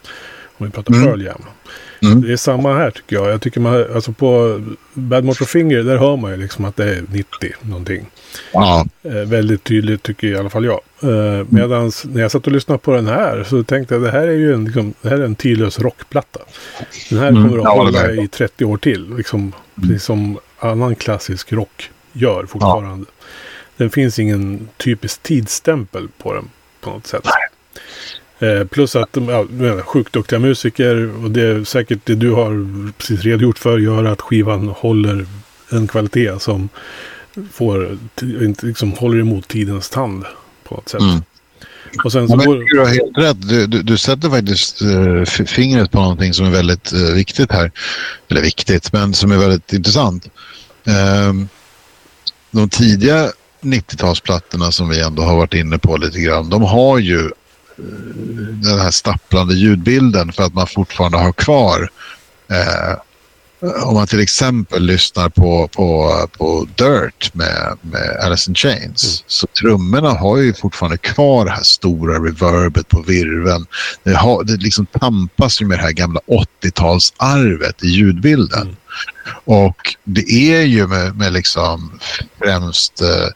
Om 0.58 0.66
vi 0.66 0.72
pratar 0.72 0.93
mm. 0.93 1.06
Pearl 1.06 1.22
Jam. 1.22 1.41
Mm. 2.01 2.22
Det 2.22 2.34
är 2.34 2.38
samma 2.38 2.74
här 2.74 2.91
tycker 2.91 3.16
jag. 3.16 3.30
Jag 3.30 3.41
tycker 3.41 3.60
man, 3.60 3.86
alltså 3.95 4.12
på 4.12 4.62
Bad 4.93 5.24
Motor 5.24 5.45
Finger, 5.45 5.84
där 5.84 5.97
hör 5.97 6.18
man 6.18 6.32
ju 6.32 6.38
liksom 6.38 6.66
att 6.66 6.76
det 6.76 6.95
är 6.95 7.04
90 7.12 7.54
någonting. 7.62 8.10
Ja. 8.54 8.86
Eh, 9.04 9.12
väldigt 9.12 9.64
tydligt 9.64 10.04
tycker 10.04 10.28
i 10.28 10.38
alla 10.38 10.49
fall 10.49 10.66
jag. 10.66 10.80
Eh, 11.04 11.45
Medan 11.49 11.91
när 12.04 12.22
jag 12.22 12.32
satt 12.32 12.47
och 12.47 12.54
lyssnade 12.54 12.80
på 12.80 12.91
den 12.91 13.08
här 13.08 13.43
så 13.43 13.64
tänkte 13.64 13.95
jag 13.95 14.06
att 14.06 14.12
det 14.12 14.20
här 14.20 14.28
är 14.28 14.38
ju 14.38 14.54
en, 14.54 14.66
liksom, 14.66 14.93
det 15.01 15.10
här 15.10 15.18
är 15.18 15.26
en 15.26 15.36
tidlös 15.36 15.80
rockplatta. 15.80 16.39
Den 17.10 17.20
här 17.20 17.28
mm. 17.28 17.49
kommer 17.49 17.62
att 17.64 17.78
hålla 17.78 18.12
i 18.12 18.28
30 18.28 18.66
år 18.66 18.78
till. 18.78 19.16
Liksom, 19.18 19.54
precis 19.82 20.04
som 20.04 20.39
annan 20.60 20.95
klassisk 20.95 21.54
rock 21.54 21.91
gör 22.14 22.45
fortfarande. 22.45 23.06
Ja. 23.20 23.26
Den 23.78 23.89
finns 23.89 24.20
ingen 24.20 24.70
typisk 24.78 25.24
tidsstämpel 25.24 26.08
på 26.18 26.34
den 26.34 26.49
på 26.82 26.89
något 26.89 27.08
sätt. 27.08 27.24
Eh, 28.44 28.68
plus 28.68 28.96
att 28.96 29.14
de 29.14 29.30
ja, 29.30 29.82
sjukt 29.82 30.14
duktiga 30.14 30.39
musiker 30.39 31.24
och 31.24 31.32
det 31.32 31.41
är 31.41 31.64
säkert 31.64 32.00
det 32.04 32.16
du 32.16 32.32
har 32.32 32.91
precis 32.98 33.22
redogjort 33.22 33.60
för 33.60 33.78
gör 33.78 34.06
att 34.06 34.22
skivan 34.22 34.68
håller 34.68 35.26
en 35.70 35.88
kvalitet 35.88 36.39
som 36.39 36.70
får, 37.52 37.98
liksom 38.66 38.91
håller 38.91 39.20
emot 39.20 39.48
tidens 39.48 39.89
tand 39.89 40.26
på 40.64 40.76
något 40.76 40.89
sätt. 40.89 41.02
Mm. 41.02 41.22
Och 42.04 42.12
sen 42.12 42.28
så 42.28 42.36
går... 42.36 42.74
Du 42.74 42.80
har 42.80 42.88
helt 42.88 43.18
rätt. 43.18 43.50
Du, 43.50 43.68
du, 43.68 43.82
du 43.82 43.98
sätter 43.98 44.30
faktiskt 44.30 44.82
uh, 44.82 45.26
fingret 45.26 45.91
på 45.91 46.00
någonting 46.00 46.34
som 46.34 46.46
är 46.46 46.50
väldigt 46.50 46.94
uh, 46.94 47.14
viktigt 47.14 47.52
här. 47.52 47.72
Eller 48.30 48.41
viktigt, 48.41 48.94
men 48.94 49.14
som 49.14 49.32
är 49.32 49.38
väldigt 49.38 49.74
intressant. 49.74 50.30
Uh, 50.88 51.46
de 52.52 52.70
tidiga 52.70 53.32
90-talsplattorna 53.62 54.72
som 54.72 54.89
vi 54.89 55.02
ändå 55.02 55.24
har 55.24 55.38
varit 55.38 55.54
inne 55.54 55.78
på 55.78 55.98
lite 55.98 56.20
grann. 56.20 56.50
De 56.50 56.62
har 56.62 57.00
ju 57.00 57.32
den 58.64 58.80
här 58.80 58.92
stapplande 58.92 59.54
ljudbilden 59.54 60.32
för 60.32 60.44
att 60.44 60.54
man 60.54 60.68
fortfarande 60.68 61.18
har 61.18 61.32
kvar 61.32 61.90
eh, 62.52 62.98
om 63.64 63.94
man 63.94 64.08
till 64.08 64.20
exempel 64.20 64.84
lyssnar 64.84 65.30
på, 65.30 65.68
på, 65.68 66.14
på 66.38 66.68
Dirt 66.76 67.34
med, 67.34 67.78
med 67.82 68.18
Alice 68.22 68.50
in 68.52 68.56
Chains 68.56 69.20
mm. 69.20 69.24
så 69.28 69.48
trummorna 69.48 70.10
har 70.10 70.38
ju 70.38 70.54
fortfarande 70.54 70.98
kvar 70.98 71.46
det 71.46 71.52
här 71.52 71.64
stora 71.64 72.14
reverbet 72.14 72.88
på 72.88 73.02
virven. 73.02 73.66
Det, 74.04 74.16
har, 74.16 74.44
det 74.44 74.58
liksom 74.58 74.86
tampas 74.86 75.62
ju 75.62 75.66
med 75.66 75.78
det 75.78 75.82
här 75.82 75.92
gamla 75.92 76.20
80-talsarvet 76.64 77.84
i 77.84 77.88
ljudbilden. 77.88 78.62
Mm. 78.62 78.76
Och 79.46 79.96
det 80.04 80.32
är 80.32 80.62
ju 80.62 80.88
med, 80.88 81.18
med 81.18 81.34
liksom 81.34 82.00
främst 82.40 83.02
eh, 83.02 83.28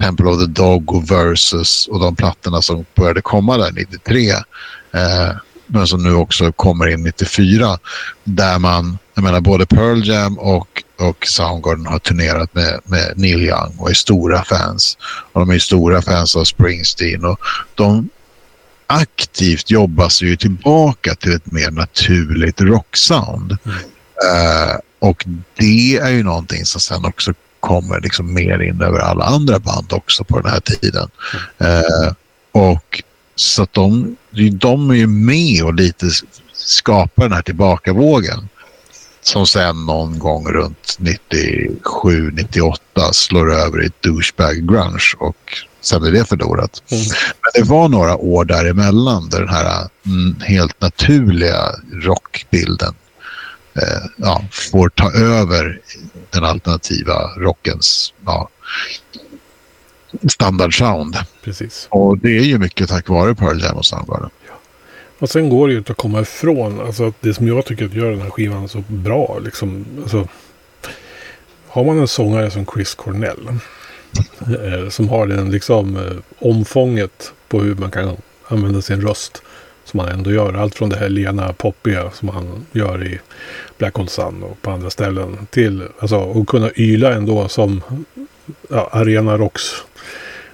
Temple 0.00 0.26
of 0.26 0.40
the 0.40 0.46
Dog 0.46 0.94
och 0.94 1.10
Versus 1.10 1.88
och 1.88 2.00
de 2.00 2.16
plattorna 2.16 2.62
som 2.62 2.84
började 2.94 3.22
komma 3.22 3.56
där 3.56 3.72
93. 3.72 4.30
Eh, 4.30 5.36
men 5.66 5.86
som 5.86 6.02
nu 6.02 6.14
också 6.14 6.52
kommer 6.52 6.88
in 6.88 7.02
94. 7.02 7.78
Där 8.24 8.58
man, 8.58 8.98
jag 9.14 9.24
menar 9.24 9.40
både 9.40 9.66
Pearl 9.66 10.08
Jam 10.08 10.38
och, 10.38 10.82
och 10.98 11.26
Soundgarden 11.26 11.86
har 11.86 11.98
turnerat 11.98 12.54
med, 12.54 12.80
med 12.84 13.12
Neil 13.16 13.42
Young 13.42 13.76
och 13.78 13.90
är 13.90 13.94
stora 13.94 14.44
fans. 14.44 14.98
Och 15.32 15.40
de 15.40 15.50
är 15.50 15.58
stora 15.58 16.02
fans 16.02 16.36
av 16.36 16.44
Springsteen 16.44 17.24
och 17.24 17.38
de 17.74 18.08
aktivt 18.86 19.70
jobbar 19.70 20.08
sig 20.08 20.28
ju 20.28 20.36
tillbaka 20.36 21.14
till 21.14 21.32
ett 21.32 21.52
mer 21.52 21.70
naturligt 21.70 22.60
rocksound. 22.60 23.58
Mm. 23.64 23.76
Uh, 23.76 24.76
och 25.04 25.24
det 25.56 25.96
är 25.96 26.10
ju 26.10 26.22
någonting 26.22 26.64
som 26.64 26.80
sen 26.80 27.04
också 27.04 27.32
kommer 27.60 28.00
liksom 28.00 28.34
mer 28.34 28.62
in 28.62 28.82
över 28.82 28.98
alla 28.98 29.24
andra 29.24 29.58
band 29.58 29.92
också 29.92 30.24
på 30.24 30.40
den 30.40 30.50
här 30.50 30.60
tiden. 30.60 31.08
Uh, 31.62 32.12
och 32.52 33.02
så 33.34 33.62
att 33.62 33.72
de, 33.72 34.16
de 34.52 34.90
är 34.90 34.94
ju 34.94 35.06
med 35.06 35.64
och 35.64 35.74
lite 35.74 36.06
skapar 36.52 37.22
den 37.22 37.32
här 37.32 37.42
tillbakavågen. 37.42 38.48
Som 39.22 39.46
sen 39.46 39.86
någon 39.86 40.18
gång 40.18 40.48
runt 40.48 40.98
97-98 41.82 42.78
slår 43.12 43.52
över 43.52 43.84
i 43.84 43.90
douchebag 44.00 44.68
grunge 44.68 45.14
och 45.18 45.36
sen 45.80 46.04
är 46.04 46.12
det 46.12 46.24
förlorat. 46.24 46.82
Mm. 46.90 47.04
Men 47.42 47.62
det 47.62 47.70
var 47.70 47.88
några 47.88 48.16
år 48.16 48.44
däremellan 48.44 49.28
där 49.28 49.40
den 49.40 49.48
här 49.48 49.88
mm, 50.06 50.36
helt 50.40 50.80
naturliga 50.80 51.60
rockbilden 51.92 52.94
eh, 53.76 54.10
ja, 54.16 54.44
får 54.50 54.88
ta 54.88 55.12
över 55.12 55.80
den 56.30 56.44
alternativa 56.44 57.14
rockens 57.36 58.14
ja, 58.26 58.48
standardsound. 60.28 61.16
Precis. 61.44 61.86
Och 61.90 62.18
det 62.18 62.28
är 62.28 62.42
ju 62.42 62.58
mycket 62.58 62.88
tack 62.88 63.08
vare 63.08 63.34
Pearl 63.34 63.62
Jam 63.62 63.76
och 63.76 63.86
Soundgarden. 63.86 64.30
Ja. 64.48 64.54
Och 65.18 65.30
sen 65.30 65.48
går 65.48 65.66
det 65.66 65.72
ju 65.72 65.78
inte 65.78 65.92
att 65.92 65.98
komma 65.98 66.20
ifrån, 66.20 66.80
alltså 66.80 67.12
det 67.20 67.34
som 67.34 67.48
jag 67.48 67.64
tycker 67.66 67.88
gör 67.88 68.10
den 68.10 68.20
här 68.20 68.30
skivan 68.30 68.68
så 68.68 68.84
bra, 68.88 69.38
liksom, 69.44 69.86
alltså, 70.02 70.28
har 71.68 71.84
man 71.84 71.98
en 71.98 72.08
sångare 72.08 72.50
som 72.50 72.66
Chris 72.66 72.94
Cornell, 72.94 73.48
eh, 74.40 74.88
som 74.88 75.08
har 75.08 75.26
den 75.26 75.50
liksom 75.50 75.96
eh, 75.96 76.16
omfånget 76.38 77.32
på 77.48 77.60
hur 77.60 77.74
man 77.74 77.90
kan 77.90 78.16
använda 78.48 78.82
sin 78.82 79.00
röst, 79.00 79.42
som 79.94 80.00
han 80.00 80.08
ändå 80.08 80.32
gör, 80.32 80.54
allt 80.54 80.74
från 80.74 80.88
det 80.88 80.96
här 80.96 81.08
lena 81.08 81.52
poppiga 81.52 82.10
som 82.10 82.28
han 82.28 82.66
gör 82.72 83.06
i 83.06 83.20
Black 83.78 83.94
Hole 83.94 84.08
Sun 84.08 84.42
och 84.42 84.62
på 84.62 84.70
andra 84.70 84.90
ställen, 84.90 85.46
till 85.50 85.82
alltså, 85.98 86.40
att 86.40 86.46
kunna 86.46 86.70
yla 86.76 87.12
ändå 87.12 87.48
som 87.48 87.82
ja, 88.68 88.88
Arena 88.92 89.36
Rocks 89.36 89.62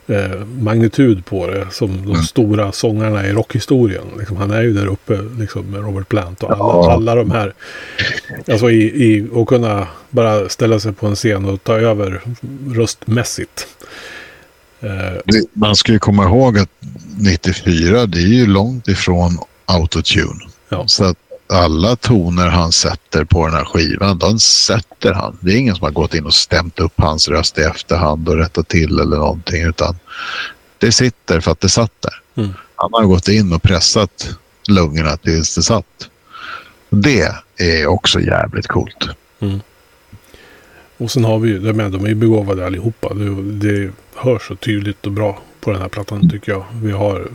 eh, 0.07 0.45
magnitud 0.61 1.25
på 1.25 1.47
det. 1.47 1.67
Som 1.71 1.91
de 1.97 2.11
mm. 2.11 2.23
stora 2.23 2.73
sångarna 2.73 3.27
i 3.27 3.33
rockhistorien. 3.33 4.05
Liksom, 4.19 4.37
han 4.37 4.51
är 4.51 4.63
ju 4.63 4.73
där 4.73 4.87
uppe 4.87 5.19
liksom, 5.39 5.71
med 5.71 5.85
Robert 5.85 6.09
Plant 6.09 6.43
och 6.43 6.51
alla, 6.51 6.65
ja. 6.65 6.93
alla 6.93 7.15
de 7.15 7.31
här. 7.31 7.55
Alltså 8.49 8.71
i, 8.71 8.83
i, 8.83 9.29
och 9.33 9.49
kunna 9.49 9.87
bara 10.11 10.49
ställa 10.49 10.81
sig 10.81 10.93
på 10.93 11.07
en 11.07 11.15
scen 11.15 11.45
och 11.45 11.65
ta 11.65 11.75
över 11.75 12.21
röstmässigt. 12.75 13.67
Man 15.53 15.77
ska 15.77 15.93
ju 15.93 15.99
komma 15.99 16.25
ihåg 16.25 16.59
att 16.59 16.71
94 17.19 18.07
det 18.07 18.19
är 18.19 18.27
ju 18.27 18.47
långt 18.47 18.89
ifrån 18.89 19.39
autotune. 19.65 20.41
Ja. 20.69 20.89
Så 20.89 21.05
att 21.05 21.17
alla 21.51 21.97
toner 21.97 22.49
han 22.49 22.73
sätter 22.73 23.25
på 23.25 23.47
den 23.47 23.55
här 23.55 23.65
skivan, 23.65 24.19
de 24.19 24.39
sätter 24.39 25.13
han. 25.13 25.39
Det 25.41 25.53
är 25.53 25.57
ingen 25.57 25.75
som 25.75 25.85
har 25.85 25.91
gått 25.91 26.15
in 26.15 26.27
och 26.27 26.35
stämt 26.35 26.79
upp 26.79 26.93
hans 26.97 27.29
röst 27.29 27.59
i 27.59 27.61
efterhand 27.61 28.29
och 28.29 28.37
rättat 28.37 28.69
till 28.69 28.99
eller 28.99 29.17
någonting, 29.17 29.63
utan 29.63 29.99
det 30.79 30.93
sitter 30.93 31.41
för 31.41 31.51
att 31.51 31.61
det 31.61 31.69
satt 31.69 31.93
där. 32.01 32.43
Mm. 32.43 32.55
Han 32.75 32.91
har 32.93 33.05
gått 33.05 33.29
in 33.29 33.53
och 33.53 33.63
pressat 33.63 34.37
lungorna 34.69 35.17
tills 35.17 35.55
det 35.55 35.63
satt. 35.63 36.11
Det 36.91 37.33
är 37.57 37.87
också 37.87 38.21
jävligt 38.21 38.67
coolt. 38.67 39.09
Mm. 39.41 39.61
Och 40.97 41.11
sen 41.11 41.25
har 41.25 41.39
vi 41.39 41.49
ju, 41.49 41.59
de 41.59 41.81
är 41.81 42.09
ju 42.09 42.15
begåvade 42.15 42.67
allihopa. 42.67 43.15
Det, 43.15 43.43
det 43.43 43.93
hörs 44.21 44.49
så 44.49 44.57
tydligt 44.57 45.07
och 45.07 45.13
bra 45.13 45.39
på 45.61 45.71
den 45.71 45.81
här 45.81 45.89
plattan 45.89 46.31
tycker 46.31 46.53
jag. 46.53 46.65
Vi 46.83 46.93
har 46.93 47.29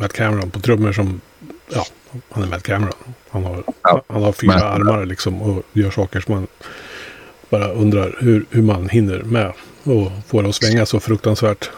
Matt 0.00 0.12
Cameron 0.12 0.50
på 0.50 0.60
trummor 0.60 0.92
som 0.92 1.20
ja, 1.68 1.86
han 2.30 2.42
är 2.42 2.48
Matt 2.48 2.62
Cameron. 2.62 2.92
Han 3.30 3.44
har, 3.44 3.64
ja. 3.82 4.02
han 4.08 4.22
har 4.22 4.32
fyra 4.32 4.52
Men, 4.52 4.62
armar 4.62 5.06
liksom 5.06 5.42
och 5.42 5.62
gör 5.72 5.90
saker 5.90 6.20
som 6.20 6.34
man 6.34 6.46
bara 7.50 7.68
undrar 7.68 8.16
hur, 8.20 8.46
hur 8.50 8.62
man 8.62 8.88
hinner 8.88 9.22
med 9.22 9.52
och 9.84 10.12
får 10.28 10.42
det 10.42 10.48
att 10.48 10.54
svänga 10.54 10.86
så 10.86 11.00
fruktansvärt. 11.00 11.70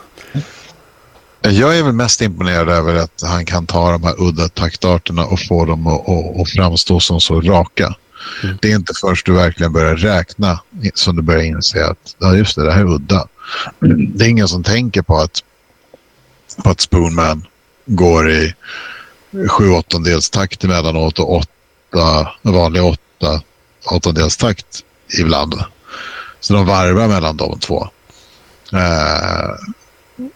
Jag 1.40 1.78
är 1.78 1.82
väl 1.82 1.92
mest 1.92 2.20
imponerad 2.20 2.68
över 2.68 2.94
att 2.94 3.22
han 3.22 3.44
kan 3.44 3.66
ta 3.66 3.92
de 3.92 4.02
här 4.02 4.14
udda 4.18 4.48
taktarterna 4.48 5.24
och 5.24 5.40
få 5.48 5.64
dem 5.64 5.86
att, 5.86 6.08
att, 6.08 6.40
att 6.40 6.50
framstå 6.50 7.00
som 7.00 7.20
så 7.20 7.40
raka. 7.40 7.94
Mm. 8.44 8.58
Det 8.62 8.72
är 8.72 8.76
inte 8.76 8.92
först 9.00 9.26
du 9.26 9.32
verkligen 9.32 9.72
börjar 9.72 9.96
räkna 9.96 10.60
som 10.94 11.16
du 11.16 11.22
börjar 11.22 11.42
inse 11.42 11.86
att 11.86 12.16
ja, 12.18 12.36
just 12.36 12.56
det, 12.56 12.64
det 12.64 12.72
här 12.72 12.80
är 12.80 12.94
udda. 12.94 13.28
Det 13.80 14.24
är 14.24 14.28
ingen 14.28 14.48
som 14.48 14.62
tänker 14.62 15.02
på 15.02 15.16
att, 15.16 15.42
på 16.64 16.70
att 16.70 16.80
Spoonman 16.80 17.46
går 17.86 18.30
i 18.30 18.54
sju 19.48 19.70
åttondels 19.70 20.30
takt 20.30 20.64
emellanåt 20.64 21.18
och 21.18 21.36
åtta, 21.36 22.32
vanlig 22.42 22.84
åtta 22.84 23.42
åttondels 23.90 24.36
takt 24.36 24.84
ibland. 25.20 25.54
Så 26.40 26.54
de 26.54 26.66
varvar 26.66 27.08
mellan 27.08 27.36
de 27.36 27.58
två. 27.58 27.88
Eh, 28.72 29.50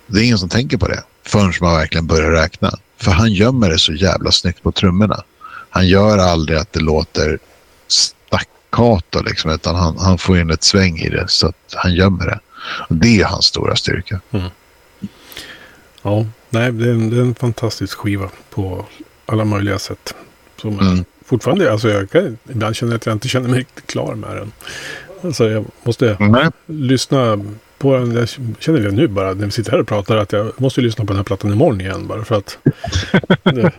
det 0.06 0.20
är 0.20 0.24
ingen 0.24 0.38
som 0.38 0.48
tänker 0.48 0.76
på 0.76 0.88
det 0.88 1.02
förrän 1.26 1.52
man 1.60 1.74
verkligen 1.74 2.06
börjar 2.06 2.30
räkna. 2.30 2.78
För 2.96 3.10
han 3.10 3.32
gömmer 3.32 3.70
det 3.70 3.78
så 3.78 3.92
jävla 3.92 4.32
snyggt 4.32 4.62
på 4.62 4.72
trummorna. 4.72 5.22
Han 5.70 5.88
gör 5.88 6.18
aldrig 6.18 6.58
att 6.58 6.72
det 6.72 6.80
låter 6.80 7.38
staccato 7.88 9.22
liksom, 9.22 9.50
utan 9.50 9.76
han, 9.76 9.98
han 9.98 10.18
får 10.18 10.38
in 10.38 10.50
ett 10.50 10.64
sväng 10.64 10.98
i 10.98 11.08
det 11.08 11.24
så 11.28 11.46
att 11.46 11.74
han 11.74 11.94
gömmer 11.94 12.26
det. 12.26 12.40
Det 12.88 13.20
är 13.20 13.24
hans 13.24 13.46
stora 13.46 13.76
styrka. 13.76 14.20
Mm. 14.30 14.46
Ja, 16.02 16.26
nej, 16.50 16.72
det 16.72 16.88
är, 16.88 16.92
en, 16.92 17.10
det 17.10 17.16
är, 17.16 17.20
en, 17.20 17.34
fantastisk 17.34 17.98
skiva 17.98 18.30
på 18.50 18.86
alla 19.26 19.44
möjliga 19.44 19.78
sätt. 19.78 20.14
Som 20.56 20.80
mm. 20.80 21.04
fortfarande, 21.24 21.72
alltså 21.72 21.88
jag 21.88 22.10
kan, 22.10 22.38
ibland 22.50 22.76
känner 22.76 22.92
jag 22.92 22.96
att 22.96 23.06
jag 23.06 23.12
inte 23.12 23.28
känner 23.28 23.48
mig 23.48 23.60
riktigt 23.60 23.86
klar 23.86 24.14
med 24.14 24.36
den. 24.36 24.52
Alltså 25.22 25.50
jag 25.50 25.64
måste 25.82 26.14
mm. 26.14 26.52
lyssna 26.66 27.44
på 27.78 27.96
den. 27.96 28.14
Jag 28.14 28.28
känner 28.58 28.80
det 28.80 28.90
nu 28.90 29.08
bara 29.08 29.34
när 29.34 29.44
vi 29.44 29.50
sitter 29.50 29.70
här 29.70 29.80
och 29.80 29.86
pratar 29.86 30.16
att 30.16 30.32
jag 30.32 30.60
måste 30.60 30.80
lyssna 30.80 31.04
på 31.04 31.08
den 31.08 31.16
här 31.16 31.24
plattan 31.24 31.52
imorgon 31.52 31.80
igen. 31.80 32.06
Bara 32.06 32.24
för 32.24 32.34
att, 32.34 32.58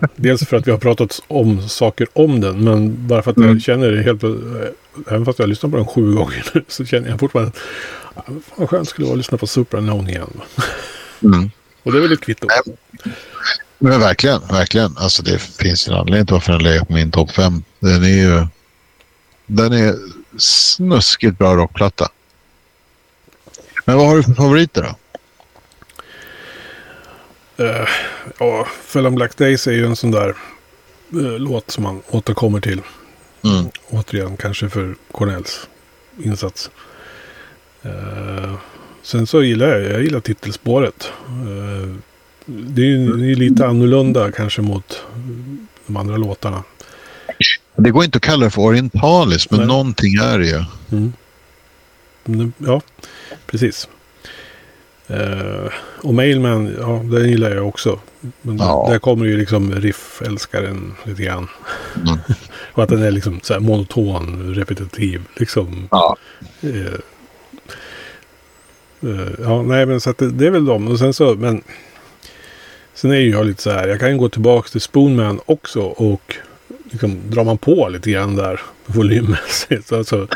dels 0.15 0.47
för 0.47 0.57
att 0.57 0.67
vi 0.67 0.71
har 0.71 0.77
pratat 0.77 1.23
om 1.27 1.69
saker 1.69 2.07
om 2.13 2.41
den. 2.41 2.63
Men 2.63 3.07
bara 3.07 3.21
för 3.21 3.31
att 3.31 3.37
mm. 3.37 3.49
jag 3.49 3.61
känner 3.61 3.91
det 3.91 4.01
helt... 4.03 4.23
Även 5.07 5.25
fast 5.25 5.39
jag 5.39 5.43
har 5.43 5.49
lyssnat 5.49 5.71
på 5.71 5.77
den 5.77 5.87
sju 5.87 6.13
gånger 6.13 6.45
nu 6.53 6.63
så 6.67 6.85
känner 6.85 7.09
jag 7.09 7.19
fortfarande... 7.19 7.51
Vad 8.55 8.69
skönt 8.69 8.89
skulle 8.89 9.05
det 9.05 9.09
vara 9.09 9.13
att 9.13 9.17
lyssna 9.17 9.37
på 9.37 9.47
Supernone 9.47 10.11
igen. 10.11 10.41
Mm. 11.23 11.51
Och 11.83 11.91
det 11.91 11.97
är 11.97 12.01
väl 12.01 12.13
ett 12.13 12.21
kvitto. 12.21 12.47
Men 13.77 13.99
verkligen, 13.99 14.41
verkligen. 14.47 14.97
Alltså 14.97 15.23
det 15.23 15.39
finns 15.39 15.87
en 15.87 15.93
anledning 15.93 16.25
till 16.25 16.33
varför 16.33 16.51
den 16.51 16.63
ligger 16.63 16.85
på 16.85 16.93
min 16.93 17.11
topp 17.11 17.31
fem. 17.31 17.63
Den 17.79 18.03
är 18.03 18.07
ju... 18.07 18.47
Den 19.45 19.73
är 19.73 19.95
snuskigt 20.37 21.37
bra 21.37 21.55
rockplatta. 21.55 22.09
Men 23.85 23.97
vad 23.97 24.07
har 24.07 24.15
du 24.15 24.23
för 24.23 24.33
favoriter 24.33 24.81
då? 24.81 24.95
Uh, 27.63 27.87
ja, 28.39 28.67
Fell 28.85 29.07
on 29.07 29.15
Black 29.15 29.37
Days 29.37 29.67
är 29.67 29.71
ju 29.71 29.85
en 29.85 29.95
sån 29.95 30.11
där 30.11 30.35
uh, 31.15 31.39
låt 31.39 31.71
som 31.71 31.83
man 31.83 32.01
återkommer 32.09 32.59
till. 32.59 32.81
Mm. 33.43 33.65
Återigen, 33.89 34.37
kanske 34.37 34.69
för 34.69 34.95
Cornells 35.11 35.67
insats. 36.23 36.69
Uh, 37.85 38.53
sen 39.01 39.27
så 39.27 39.43
gillar 39.43 39.67
jag, 39.67 39.91
jag 39.91 40.03
gillar 40.03 40.19
titelspåret. 40.19 41.11
Uh, 41.29 41.95
det 42.45 42.81
är 42.81 42.85
ju 42.85 43.35
lite 43.35 43.67
annorlunda 43.67 44.31
kanske 44.31 44.61
mot 44.61 45.03
de 45.85 45.97
andra 45.97 46.17
låtarna. 46.17 46.63
Det 47.75 47.91
går 47.91 48.03
inte 48.03 48.17
att 48.17 48.23
kalla 48.23 48.45
det 48.45 48.51
för 48.51 48.61
orientaliskt, 48.61 49.51
men 49.51 49.59
Nej. 49.59 49.67
någonting 49.67 50.15
är 50.15 50.39
det 50.39 50.47
ju. 50.47 50.63
Mm. 50.91 51.13
Ja, 52.57 52.81
precis. 53.45 53.87
Uh, 55.09 55.69
och 56.01 56.13
Mailman, 56.13 56.75
ja, 56.79 56.87
den 56.87 57.29
gillar 57.29 57.51
jag 57.51 57.67
också. 57.67 57.99
Men 58.41 58.57
ja. 58.57 58.87
där 58.89 58.99
kommer 58.99 59.25
ju 59.25 59.37
liksom 59.37 59.71
riff-älskaren 59.75 60.93
lite 61.03 61.23
grann. 61.23 61.47
Mm. 61.95 62.19
och 62.73 62.83
att 62.83 62.89
den 62.89 63.03
är 63.03 63.11
liksom 63.11 63.39
så 63.43 63.59
monoton, 63.59 64.55
repetitiv. 64.55 65.21
Liksom. 65.35 65.87
Ja. 65.91 66.17
Uh, 66.63 66.93
Eh, 69.03 69.43
ja, 69.43 69.61
nej 69.61 69.85
men 69.85 70.01
så 70.01 70.09
att 70.09 70.17
det, 70.17 70.31
det, 70.31 70.47
är 70.47 70.51
väl 70.51 70.65
de. 70.65 70.87
Och 70.87 70.99
sen 70.99 71.13
så, 71.13 71.35
men. 71.35 71.63
Sen 72.95 73.11
är 73.11 73.15
ju 73.15 73.31
jag 73.31 73.45
lite 73.45 73.61
så 73.61 73.71
här, 73.71 73.87
jag 73.87 73.99
kan 73.99 74.17
gå 74.17 74.29
tillbaka 74.29 74.69
till 74.69 74.81
Spoonman 74.81 75.39
också 75.45 75.81
och 75.81 76.35
liksom, 76.91 77.17
drar 77.29 77.43
man 77.43 77.57
på 77.57 77.89
lite 77.89 78.11
grann 78.11 78.35
där 78.35 78.61
volymmässigt. 78.85 79.91
Alltså, 79.91 80.27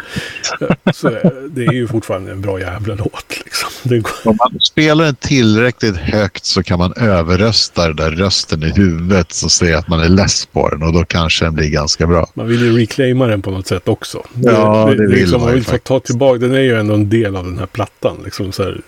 så 0.93 1.09
det 1.49 1.65
är 1.65 1.71
ju 1.71 1.87
fortfarande 1.87 2.31
en 2.31 2.41
bra 2.41 2.59
jävla 2.59 2.95
låt. 2.95 3.41
Liksom. 3.45 3.69
Går... 3.83 4.11
Om 4.23 4.37
man 4.39 4.59
spelar 4.59 5.05
den 5.05 5.15
tillräckligt 5.15 5.97
högt 5.97 6.45
så 6.45 6.63
kan 6.63 6.79
man 6.79 6.93
överrösta 6.93 7.87
den 7.87 7.95
där 7.95 8.11
rösten 8.11 8.63
i 8.63 8.69
huvudet 8.69 9.41
och 9.43 9.51
säga 9.51 9.77
att 9.77 9.87
man 9.87 9.99
är 9.99 10.09
less 10.09 10.45
på 10.45 10.69
den 10.69 10.83
och 10.83 10.93
då 10.93 11.05
kanske 11.05 11.45
den 11.45 11.55
blir 11.55 11.69
ganska 11.69 12.07
bra. 12.07 12.31
Man 12.33 12.47
vill 12.47 12.61
ju 12.61 12.77
reclaima 12.77 13.27
den 13.27 13.41
på 13.41 13.51
något 13.51 13.67
sätt 13.67 13.87
också. 13.87 14.23
Ja, 14.43 14.85
det, 14.85 14.95
det, 14.95 15.03
det 15.03 15.09
vill 15.09 15.19
liksom, 15.19 15.39
man, 15.39 15.47
man 15.47 15.53
vill 15.53 15.65
få 15.65 15.77
ta 15.77 15.99
tillbaka. 15.99 16.39
Den 16.39 16.53
är 16.53 16.61
ju 16.61 16.79
ändå 16.79 16.93
en 16.93 17.09
del 17.09 17.35
av 17.35 17.43
den 17.45 17.59
här 17.59 17.65
plattan. 17.65 18.17
Liksom 18.25 18.51
så 18.51 18.63
här, 18.63 18.81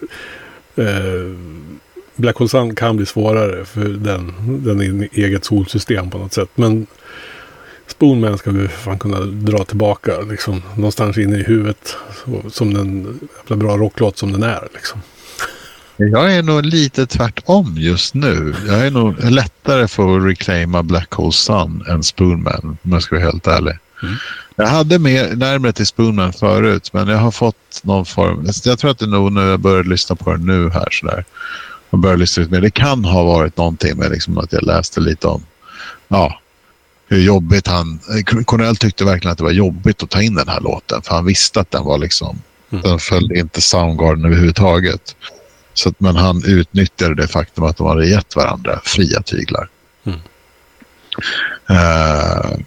eh, 0.75 1.35
Black 2.15 2.35
Hole 2.35 2.49
Sun 2.49 2.75
kan 2.75 2.97
bli 2.97 3.05
svårare 3.05 3.65
för 3.65 3.83
den, 3.83 4.33
den 4.63 4.81
är 4.81 4.83
i 4.83 5.09
eget 5.11 5.45
solsystem 5.45 6.09
på 6.09 6.17
något 6.17 6.33
sätt. 6.33 6.49
Men 6.55 6.87
Spoonman 7.89 8.37
ska 8.37 8.51
vi 8.51 8.67
fan 8.67 8.99
kunna 8.99 9.19
dra 9.19 9.63
tillbaka 9.63 10.21
liksom, 10.21 10.61
någonstans 10.75 11.17
inne 11.17 11.37
i 11.37 11.43
huvudet. 11.43 11.95
Som 12.51 12.73
den 12.73 13.19
jävla 13.39 13.55
bra 13.55 13.77
rocklåt 13.77 14.17
som 14.17 14.31
den 14.31 14.43
är. 14.43 14.67
Liksom. 14.73 15.01
Jag 15.97 16.35
är 16.35 16.43
nog 16.43 16.65
lite 16.65 17.07
tvärtom 17.07 17.75
just 17.77 18.13
nu. 18.13 18.55
Jag 18.67 18.87
är 18.87 18.91
nog 18.91 19.31
lättare 19.31 19.87
för 19.87 20.17
att 20.17 20.25
reclaima 20.25 20.83
Black 20.83 21.13
Hole 21.13 21.31
Sun 21.31 21.85
än 21.89 22.03
Spoonman 22.03 22.77
om 22.83 22.91
jag 22.91 23.03
ska 23.03 23.15
vara 23.15 23.25
helt 23.25 23.47
ärlig. 23.47 23.77
Mm. 24.03 24.15
Jag 24.55 24.67
hade 24.67 24.99
mer 24.99 25.35
närmare 25.35 25.73
till 25.73 25.87
Spoonman 25.87 26.33
förut 26.33 26.89
men 26.93 27.07
jag 27.07 27.17
har 27.17 27.31
fått 27.31 27.81
någon 27.81 28.05
form. 28.05 28.47
Jag 28.63 28.79
tror 28.79 28.91
att 28.91 28.99
det 28.99 29.05
är 29.05 29.09
nog 29.09 29.31
när 29.31 29.49
jag 29.49 29.59
börjar 29.59 29.83
lyssna 29.83 30.15
på 30.15 30.31
den 30.31 30.45
nu 30.45 30.69
här 30.69 30.87
sådär. 30.91 31.25
Jag 31.89 31.99
börjar 31.99 32.17
lyssna 32.17 32.41
lite 32.41 32.53
mer. 32.53 32.61
Det 32.61 32.71
kan 32.71 33.05
ha 33.05 33.23
varit 33.23 33.57
någonting 33.57 33.97
med 33.97 34.11
liksom 34.11 34.37
att 34.37 34.53
jag 34.53 34.63
läste 34.63 34.99
lite 34.99 35.27
om 35.27 35.45
ja, 36.07 36.39
hur 37.09 37.19
jobbigt 37.19 37.67
han... 37.67 37.99
Cornell 38.45 38.75
tyckte 38.75 39.05
verkligen 39.05 39.31
att 39.31 39.37
det 39.37 39.43
var 39.43 39.51
jobbigt 39.51 40.03
att 40.03 40.09
ta 40.09 40.21
in 40.21 40.35
den 40.35 40.47
här 40.47 40.59
låten 40.59 41.01
för 41.01 41.15
han 41.15 41.25
visste 41.25 41.59
att 41.59 41.71
den 41.71 41.83
var 41.83 41.97
liksom... 41.97 42.41
Mm. 42.71 42.83
Den 42.83 42.99
följde 42.99 43.39
inte 43.39 43.61
Soundgarden 43.61 44.25
överhuvudtaget. 44.25 45.15
Så 45.73 45.89
att, 45.89 45.99
men 45.99 46.15
han 46.15 46.43
utnyttjade 46.45 47.15
det 47.15 47.27
faktum 47.27 47.63
att 47.63 47.77
de 47.77 47.87
hade 47.87 48.07
gett 48.07 48.35
varandra 48.35 48.79
fria 48.83 49.21
tyglar. 49.21 49.69
Mm. 50.05 50.19
Uh, 51.69 52.59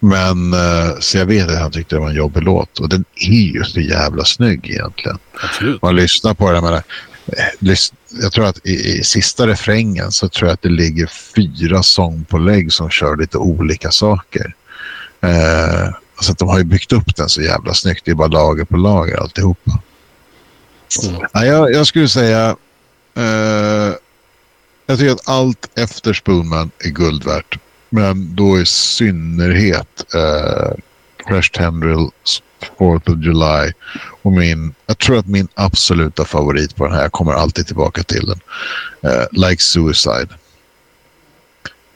men 0.00 0.54
uh, 0.54 0.98
så 1.00 1.18
jag 1.18 1.26
vet 1.26 1.50
att 1.50 1.58
han 1.58 1.70
tyckte 1.70 1.96
det 1.96 2.00
var 2.00 2.08
en 2.08 2.14
jobbig 2.14 2.42
låt 2.42 2.78
och 2.78 2.88
den 2.88 3.04
är 3.14 3.52
ju 3.52 3.64
så 3.64 3.80
jävla 3.80 4.24
snygg 4.24 4.70
egentligen. 4.70 5.18
Absolut. 5.42 5.82
Man 5.82 5.96
lyssnar 5.96 6.34
på 6.34 6.52
den, 6.52 6.82
jag 8.22 8.32
tror 8.32 8.46
att 8.46 8.66
i, 8.66 8.98
i, 8.98 9.04
sista 9.04 9.46
refrängen 9.46 10.12
så 10.12 10.28
tror 10.28 10.48
jag 10.48 10.54
att 10.54 10.62
det 10.62 10.68
ligger 10.68 11.06
fyra 11.06 11.82
sångpålägg 11.82 12.72
som 12.72 12.90
kör 12.90 13.16
lite 13.16 13.38
olika 13.38 13.90
saker. 13.90 14.54
Eh, 15.20 15.88
så 16.20 16.32
att 16.32 16.38
de 16.38 16.48
har 16.48 16.58
ju 16.58 16.64
byggt 16.64 16.92
upp 16.92 17.16
den 17.16 17.28
så 17.28 17.42
jävla 17.42 17.74
snyggt. 17.74 18.04
Det 18.04 18.10
är 18.10 18.14
bara 18.14 18.28
lager 18.28 18.64
på 18.64 18.76
lager 18.76 19.16
alltihopa. 19.16 19.78
Mm. 21.02 21.20
Ja, 21.32 21.44
jag, 21.44 21.72
jag 21.72 21.86
skulle 21.86 22.08
säga... 22.08 22.56
Eh, 23.14 23.94
jag 24.86 24.98
tycker 24.98 25.12
att 25.12 25.28
allt 25.28 25.78
efter 25.78 26.12
Spoonman 26.12 26.70
är 26.78 26.88
guld 26.88 27.24
värt. 27.24 27.58
Men 27.90 28.34
då 28.36 28.60
i 28.60 28.66
synnerhet 28.66 30.14
eh, 30.14 30.72
Fresh 31.28 31.52
Tendrils 31.52 32.42
4th 32.78 33.12
of 33.12 33.24
July. 33.24 33.72
Och 34.22 34.32
min, 34.32 34.74
jag 34.86 34.98
tror 34.98 35.18
att 35.18 35.26
min 35.26 35.48
absoluta 35.54 36.24
favorit 36.24 36.76
på 36.76 36.84
den 36.84 36.94
här, 36.94 37.02
jag 37.02 37.12
kommer 37.12 37.32
alltid 37.32 37.66
tillbaka 37.66 38.02
till 38.02 38.26
den. 38.26 38.40
Uh, 39.12 39.26
like 39.32 39.62
Suicide. 39.62 40.28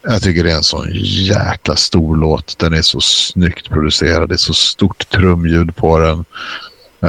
Jag 0.02 0.22
tycker 0.22 0.44
det 0.44 0.52
är 0.52 0.56
en 0.56 0.62
sån 0.62 0.88
jäkla 0.92 1.76
stor 1.76 2.16
låt. 2.16 2.58
Den 2.58 2.74
är 2.74 2.82
så 2.82 3.00
snyggt 3.00 3.68
producerad. 3.68 4.28
Det 4.28 4.34
är 4.34 4.36
så 4.36 4.54
stort 4.54 5.08
trumljud 5.08 5.76
på 5.76 5.98
den. 5.98 6.18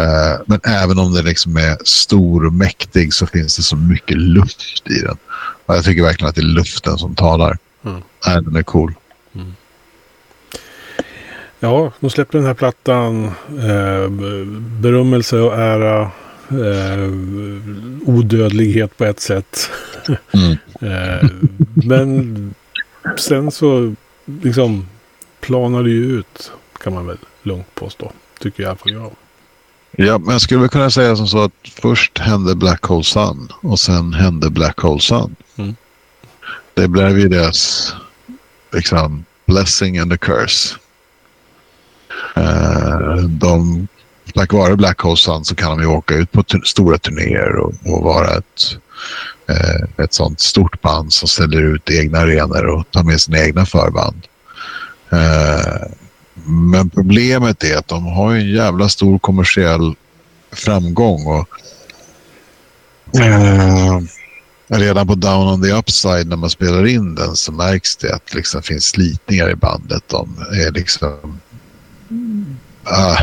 Uh, 0.02 0.42
men 0.48 0.60
även 0.64 1.00
om 1.00 1.14
den 1.14 1.26
liksom 1.26 1.58
är 1.58 1.78
stor 1.86 2.46
och 2.46 2.54
mäktig 2.54 3.14
så 3.14 3.28
finns 3.28 3.58
det 3.58 3.64
så 3.64 3.76
mycket 3.76 4.18
luft 4.18 4.88
i 4.90 5.00
den. 5.00 5.18
Och 5.66 5.76
jag 5.76 5.84
tycker 5.84 6.04
verkligen 6.04 6.30
att 6.30 6.36
det 6.36 6.42
är 6.42 6.46
luften 6.46 6.98
som 6.98 7.16
talar. 7.16 7.58
Mm. 7.86 8.02
Den 8.44 8.56
är 8.56 8.64
cool. 8.64 8.94
Ja, 11.64 11.92
de 12.00 12.10
släppte 12.10 12.38
den 12.38 12.46
här 12.46 12.54
plattan. 12.54 13.26
Eh, 13.48 14.10
berömmelse 14.82 15.40
och 15.40 15.56
ära. 15.56 16.02
Eh, 16.50 17.10
odödlighet 18.06 18.98
på 18.98 19.06
ett 19.06 19.20
sätt. 19.20 19.70
Mm. 20.32 20.52
eh, 20.92 21.30
men 21.74 22.56
sen 23.18 23.52
så 23.52 23.96
liksom 24.26 24.88
planade 25.42 25.90
ju 25.90 26.20
ut 26.20 26.52
kan 26.84 26.94
man 26.94 27.08
väl 27.08 27.18
lugnt 27.44 27.76
påstå. 27.76 28.12
Tycker 28.40 28.64
i 28.64 28.66
alla 28.66 28.76
fall 28.76 28.94
jag. 28.94 29.12
Ja, 29.92 30.18
men 30.18 30.32
jag 30.32 30.42
skulle 30.42 30.60
väl 30.60 30.70
kunna 30.70 30.90
säga 30.90 31.16
som 31.16 31.28
så 31.28 31.44
att 31.44 31.70
först 31.82 32.18
hände 32.18 32.56
Black 32.56 32.84
Hole 32.86 33.04
Sun 33.04 33.52
och 33.62 33.80
sen 33.80 34.14
hände 34.14 34.50
Black 34.50 34.80
Hole 34.80 35.02
Sun. 35.02 35.36
Mm. 35.56 35.76
Det 36.74 36.88
blev 36.88 37.20
ju 37.20 37.28
deras 37.28 37.94
liksom 38.72 39.26
blessing 39.46 39.98
and 39.98 40.14
a 40.14 40.18
curse. 40.18 40.76
Eh, 42.36 43.16
de, 43.16 43.88
tack 44.34 44.54
vare 44.54 44.76
Black 44.76 45.02
Hole 45.02 45.18
Sun 45.18 45.46
så 45.46 45.56
kan 45.56 45.70
de 45.70 45.82
ju 45.82 45.88
åka 45.88 46.16
ut 46.16 46.32
på 46.32 46.44
stora 46.64 46.98
turnéer 46.98 47.56
och, 47.56 47.74
och 47.86 48.04
vara 48.04 48.38
ett, 48.38 48.78
eh, 49.50 50.04
ett 50.06 50.14
sånt 50.14 50.40
stort 50.40 50.82
band 50.82 51.14
som 51.14 51.28
ställer 51.28 51.62
ut 51.62 51.90
egna 51.90 52.20
arenor 52.20 52.66
och 52.66 52.92
tar 52.92 53.04
med 53.04 53.22
sina 53.22 53.40
egna 53.40 53.66
förband. 53.66 54.28
Eh, 55.12 55.88
men 56.46 56.90
problemet 56.90 57.64
är 57.64 57.78
att 57.78 57.88
de 57.88 58.06
har 58.06 58.34
en 58.34 58.50
jävla 58.50 58.90
stor 58.90 59.20
kommersiell 59.20 59.96
framgång. 60.52 61.28
och 61.28 61.48
eh, 63.22 64.00
Redan 64.68 65.08
på 65.08 65.16
Down 65.16 65.48
on 65.48 65.62
the 65.62 65.72
Upside 65.72 66.28
när 66.28 66.36
man 66.36 66.50
spelar 66.50 66.88
in 66.88 67.16
den 67.16 67.36
så 67.36 67.52
märks 67.52 67.96
det 67.96 68.16
att 68.16 68.26
det 68.32 68.38
liksom 68.38 68.62
finns 68.62 68.86
slitningar 68.86 69.50
i 69.50 69.56
bandet. 69.56 70.04
De 70.08 70.38
är 70.52 70.72
liksom... 70.72 71.40
Uh, 72.92 73.22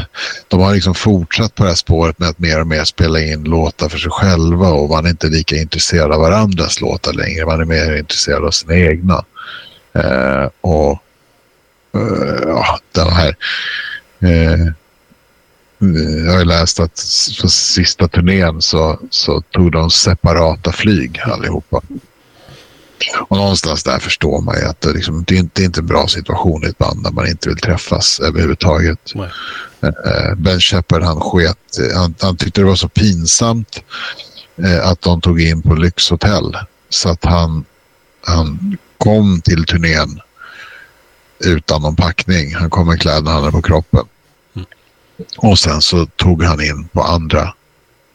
de 0.49 0.61
har 0.61 0.74
liksom 0.74 0.95
fortsatt 0.95 1.55
på 1.55 1.62
det 1.62 1.68
här 1.68 1.76
spåret 1.76 2.18
med 2.18 2.28
att 2.28 2.38
mer 2.38 2.61
och 2.61 2.66
mer 2.66 2.84
spela 2.84 3.20
in 3.20 3.45
låtar 3.45 3.88
för 3.88 3.99
sig 3.99 4.11
själva 4.11 4.68
och 4.68 4.91
man 4.91 5.07
är 5.07 5.11
inte 5.11 5.26
lika 5.26 5.57
intresserad 5.57 6.12
av 6.12 6.20
varandras 6.20 6.80
låtar 6.80 7.12
längre. 7.12 7.47
Man 7.47 7.61
är 7.61 7.64
mer 7.64 7.97
intresserad 7.97 8.45
av 8.45 8.51
sina 8.51 8.74
egna. 8.76 9.24
Uh, 9.97 10.49
och 10.61 11.03
uh, 11.97 12.43
ja, 12.47 12.78
den 12.93 13.09
här... 13.09 13.36
Uh, 14.24 14.72
jag 16.26 16.32
har 16.32 16.45
läst 16.45 16.80
att 16.80 17.05
på 17.43 17.49
sista 17.49 18.09
turnén 18.09 18.62
så, 18.62 19.01
så 19.11 19.41
tog 19.41 19.72
de 19.72 19.91
separata 19.91 20.72
flyg 20.72 21.20
allihopa. 21.20 21.80
Och 23.29 23.37
någonstans 23.37 23.83
där 23.83 23.99
förstår 23.99 24.41
man 24.41 24.57
ju 24.57 24.65
att 24.65 24.81
det, 24.81 24.93
liksom, 24.93 25.25
det, 25.27 25.35
är 25.35 25.39
inte, 25.39 25.63
inte 25.63 25.81
en 25.81 25.87
bra 25.87 26.09
situation 26.09 26.65
i 26.65 26.67
ett 26.67 26.79
band 26.79 27.03
när 27.03 27.11
man 27.11 27.29
inte 27.29 27.49
vill 27.49 27.59
träffas 27.59 28.21
överhuvudtaget. 28.21 29.13
Nej. 29.15 29.31
Ben 30.37 30.61
Shepard 30.61 31.03
han 31.03 31.21
sket. 31.21 31.59
Han, 31.95 32.15
han 32.21 32.37
tyckte 32.37 32.61
det 32.61 32.67
var 32.67 32.75
så 32.75 32.89
pinsamt 32.89 33.83
att 34.83 35.01
de 35.01 35.21
tog 35.21 35.41
in 35.41 35.63
på 35.63 35.75
lyxhotell. 35.75 36.57
Så 36.89 37.09
att 37.09 37.25
han, 37.25 37.65
han 38.27 38.77
kom 38.99 39.41
till 39.41 39.65
turnén 39.65 40.21
utan 41.39 41.83
någon 41.83 41.97
packning. 41.97 42.55
Han 42.55 42.71
kom 42.71 42.87
med 42.87 43.01
kläderna 43.01 43.31
han 43.31 43.41
hade 43.41 43.53
på 43.53 43.63
kroppen. 43.63 44.07
Mm. 44.55 44.67
Och 45.37 45.59
sen 45.59 45.83
så 45.83 46.07
tog 46.07 46.43
han 46.43 46.61
in 46.61 46.89
på 46.89 47.03
andra 47.03 47.55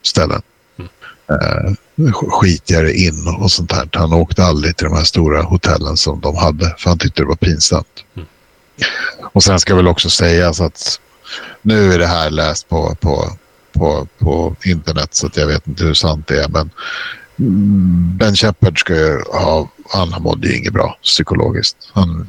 ställen. 0.04 0.42
Mm. 0.78 1.76
Skitigare 2.14 2.94
in 2.94 3.36
och 3.40 3.52
sånt 3.52 3.70
där. 3.70 3.90
Han 3.94 4.14
åkte 4.14 4.44
aldrig 4.44 4.78
till 4.78 4.88
de 4.88 4.96
här 4.96 5.04
stora 5.04 5.42
hotellen 5.42 5.98
som 5.98 6.20
de 6.20 6.36
hade 6.36 6.76
för 6.78 6.90
han 6.90 6.98
tyckte 6.98 7.22
det 7.22 7.28
var 7.28 7.36
pinsamt. 7.36 8.04
Mm. 8.16 8.28
Och 9.34 9.44
sen 9.44 9.60
ska 9.60 9.76
väl 9.76 9.88
också 9.88 10.10
sägas 10.10 10.62
att 10.62 11.00
nu 11.62 11.94
är 11.94 12.00
det 12.00 12.08
här 12.08 12.30
läst 12.30 12.70
på, 12.70 12.96
på, 12.96 13.38
på, 13.74 14.08
på 14.20 14.56
internet 14.66 15.10
så 15.12 15.28
att 15.28 15.38
jag 15.38 15.48
vet 15.48 15.68
inte 15.68 15.84
hur 15.84 15.94
sant 15.94 16.28
det 16.28 16.44
är. 16.44 16.50
Men 16.50 16.70
Ben 18.18 18.36
Shepard 18.36 18.80
ska 18.80 18.96
ju 18.96 19.22
ha, 19.22 19.70
han 19.90 20.24
mådde 20.24 20.48
ju 20.48 20.58
inget 20.58 20.74
bra 20.74 20.98
psykologiskt. 21.04 21.78
Han, 21.94 22.28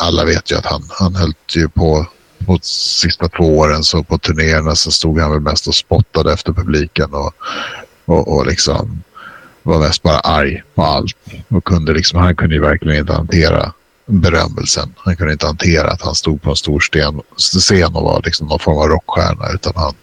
alla 0.00 0.24
vet 0.24 0.50
ju 0.50 0.56
att 0.56 0.66
han, 0.66 0.82
han 0.88 1.14
höll 1.14 1.32
ju 1.54 1.68
på 1.68 2.06
på 2.46 2.58
sista 2.62 3.28
två 3.28 3.58
åren 3.58 3.84
så 3.84 4.02
på 4.02 4.18
turnéerna 4.18 4.74
så 4.74 4.90
stod 4.90 5.20
han 5.20 5.30
väl 5.30 5.40
mest 5.40 5.66
och 5.66 5.74
spottade 5.74 6.32
efter 6.32 6.52
publiken 6.52 7.14
och, 7.14 7.34
och, 8.08 8.36
och 8.36 8.46
liksom 8.46 9.02
var 9.62 9.78
mest 9.78 10.02
bara 10.02 10.18
arg 10.18 10.62
på 10.74 10.82
allt. 10.82 11.16
Och 11.48 11.64
kunde 11.64 11.92
liksom, 11.92 12.20
han 12.20 12.36
kunde 12.36 12.54
ju 12.54 12.60
verkligen 12.60 12.98
inte 12.98 13.12
hantera 13.12 13.72
berömmelsen. 14.06 14.94
Han 14.96 15.16
kunde 15.16 15.32
inte 15.32 15.46
hantera 15.46 15.90
att 15.90 16.02
han 16.02 16.14
stod 16.14 16.42
på 16.42 16.50
en 16.50 16.56
stor 16.56 16.80
sten, 16.80 17.20
scen 17.36 17.94
och 17.94 18.02
var 18.02 18.22
liksom 18.24 18.46
någon 18.46 18.58
form 18.58 18.78
av 18.78 18.88
rockstjärna 18.88 19.52
utan 19.54 19.72
han, 19.76 19.94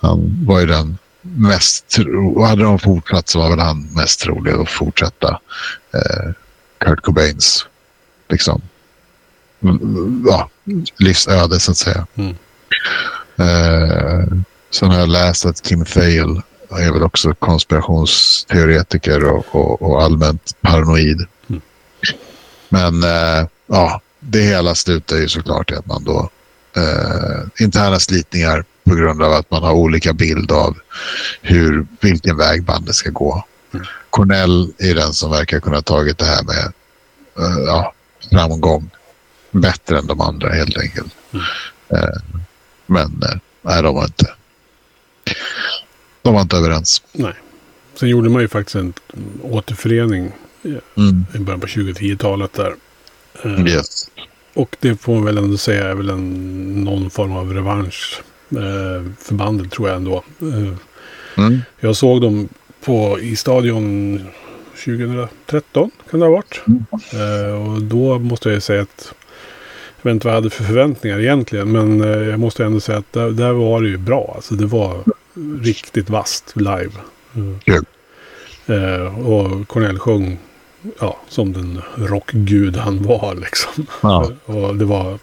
han 0.00 0.44
var 0.46 0.60
ju 0.60 0.66
den 0.66 0.98
mest, 1.22 1.98
och 2.34 2.46
hade 2.46 2.62
de 2.62 2.78
fortsatt 2.78 3.28
så 3.28 3.38
var 3.38 3.50
väl 3.50 3.58
han 3.58 3.88
mest 3.94 4.20
trolig 4.20 4.52
att 4.52 4.70
fortsätta 4.70 5.40
eh, 5.94 6.32
Kurt 6.78 7.02
Cobains 7.02 7.66
liksom, 8.28 8.62
ja, 10.26 10.48
livsöde 10.98 11.60
så 11.60 11.70
att 11.70 11.76
säga. 11.76 12.06
Mm. 12.14 12.34
Eh, 13.36 14.24
sen 14.70 14.90
har 14.90 14.98
jag 14.98 15.08
läst 15.08 15.46
att 15.46 15.62
Kim 15.62 15.84
Thale 15.84 16.42
är 16.70 16.92
väl 16.92 17.02
också 17.02 17.34
konspirationsteoretiker 17.34 19.24
och, 19.24 19.46
och, 19.50 19.82
och 19.82 20.02
allmänt 20.02 20.56
paranoid. 20.60 21.26
Mm. 21.48 21.60
Men 22.68 23.02
eh, 23.02 23.46
ja, 23.66 24.00
det 24.20 24.40
hela 24.40 24.74
slutar 24.74 25.16
ju 25.16 25.28
såklart 25.28 25.70
i 25.70 25.74
att 25.74 25.86
man 25.86 26.04
då 26.04 26.30
eh, 26.76 27.64
interna 27.64 27.98
slitningar 27.98 28.64
på 28.84 28.94
grund 28.94 29.22
av 29.22 29.32
att 29.32 29.50
man 29.50 29.62
har 29.62 29.72
olika 29.72 30.12
bild 30.12 30.52
av 30.52 30.76
hur, 31.42 31.86
vilken 32.00 32.36
väg 32.36 32.64
bandet 32.64 32.94
ska 32.94 33.10
gå. 33.10 33.44
Mm. 33.74 33.86
Cornell 34.10 34.72
är 34.78 34.94
den 34.94 35.12
som 35.12 35.30
verkar 35.30 35.60
kunna 35.60 35.82
tagit 35.82 36.18
det 36.18 36.24
här 36.24 36.42
med 36.42 36.72
uh, 37.38 37.64
ja, 37.66 37.94
framgång 38.30 38.90
bättre 39.50 39.98
än 39.98 40.06
de 40.06 40.20
andra 40.20 40.52
helt 40.52 40.78
enkelt. 40.78 41.14
Mm. 41.32 41.44
Uh, 41.92 42.20
men 42.86 43.06
uh, 43.06 43.38
nej, 43.62 43.82
de 43.82 43.94
var 43.94 44.04
inte 44.04 44.34
de 46.22 46.34
var 46.34 46.40
inte 46.40 46.56
överens. 46.56 47.02
Nej. 47.12 47.34
Sen 47.94 48.08
gjorde 48.08 48.28
man 48.28 48.42
ju 48.42 48.48
faktiskt 48.48 48.76
en 48.76 48.92
återförening 49.42 50.32
mm. 50.64 51.24
i 51.34 51.38
början 51.38 51.60
på 51.60 51.66
2010-talet 51.66 52.52
där. 52.52 52.74
Yes. 53.68 54.10
Och 54.54 54.76
det 54.80 54.96
får 54.96 55.14
man 55.14 55.24
väl 55.24 55.38
ändå 55.38 55.56
säga 55.56 55.88
är 55.88 55.94
väl 55.94 56.10
en, 56.10 56.84
någon 56.84 57.10
form 57.10 57.32
av 57.32 57.54
revansch 57.54 58.22
eh, 58.50 59.12
för 59.18 59.34
bandet 59.34 59.70
tror 59.70 59.88
jag 59.88 59.96
ändå. 59.96 60.24
Eh, 60.40 60.72
mm. 61.44 61.60
Jag 61.80 61.96
såg 61.96 62.20
dem 62.20 62.48
på, 62.84 63.20
i 63.20 63.36
stadion 63.36 64.20
2013 64.84 65.90
kan 66.10 66.20
det 66.20 66.26
ha 66.26 66.32
varit. 66.32 66.60
Mm. 66.66 66.84
Eh, 67.12 67.74
och 67.74 67.82
då 67.82 68.18
måste 68.18 68.50
jag 68.50 68.62
säga 68.62 68.82
att 68.82 69.14
jag 70.02 70.10
vet 70.10 70.14
inte 70.14 70.26
vad 70.26 70.34
jag 70.34 70.40
hade 70.40 70.50
för 70.50 70.64
förväntningar 70.64 71.20
egentligen. 71.20 71.72
Men 71.72 72.00
eh, 72.00 72.28
jag 72.28 72.40
måste 72.40 72.64
ändå 72.64 72.80
säga 72.80 72.98
att 72.98 73.12
där, 73.12 73.30
där, 73.30 73.52
var 73.52 73.82
det 73.82 73.88
ju 73.88 73.96
bra. 73.96 74.32
Alltså 74.34 74.54
det 74.54 74.66
var 74.66 75.04
riktigt 75.62 76.10
vast 76.10 76.56
live. 76.56 76.92
Mm. 77.34 77.58
och 79.26 79.68
Cornell 79.68 79.98
sjöng 79.98 80.38
ja, 81.00 81.20
som 81.28 81.52
den 81.52 81.82
rockgud 81.96 82.76
han 82.76 83.02
var 83.02 83.34
liksom. 83.34 83.86
Ja. 84.00 84.30
och 84.44 84.76
det 84.76 84.84
var 84.84 85.18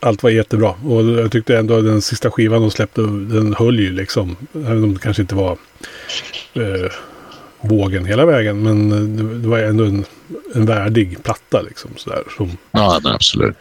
allt 0.00 0.22
var 0.22 0.30
jättebra. 0.30 0.74
Och 0.84 1.04
jag 1.04 1.32
tyckte 1.32 1.58
ändå 1.58 1.80
den 1.80 2.02
sista 2.02 2.30
skivan 2.30 2.60
de 2.62 2.70
släppte, 2.70 3.00
den 3.00 3.54
höll 3.54 3.80
ju 3.80 3.92
liksom. 3.92 4.36
Även 4.54 4.84
om 4.84 4.94
det 4.94 5.00
kanske 5.00 5.22
inte 5.22 5.34
var 5.34 5.58
eh, 6.54 6.92
vågen 7.60 8.04
hela 8.04 8.26
vägen. 8.26 8.62
Men 8.62 8.88
det, 9.16 9.38
det 9.38 9.48
var 9.48 9.58
ändå 9.58 9.84
en, 9.84 10.04
en 10.54 10.66
värdig 10.66 11.22
platta 11.22 11.60
liksom. 11.60 11.90
Sådär, 11.96 12.22
som, 12.36 12.56
ja, 12.70 13.00
absolut. 13.04 13.56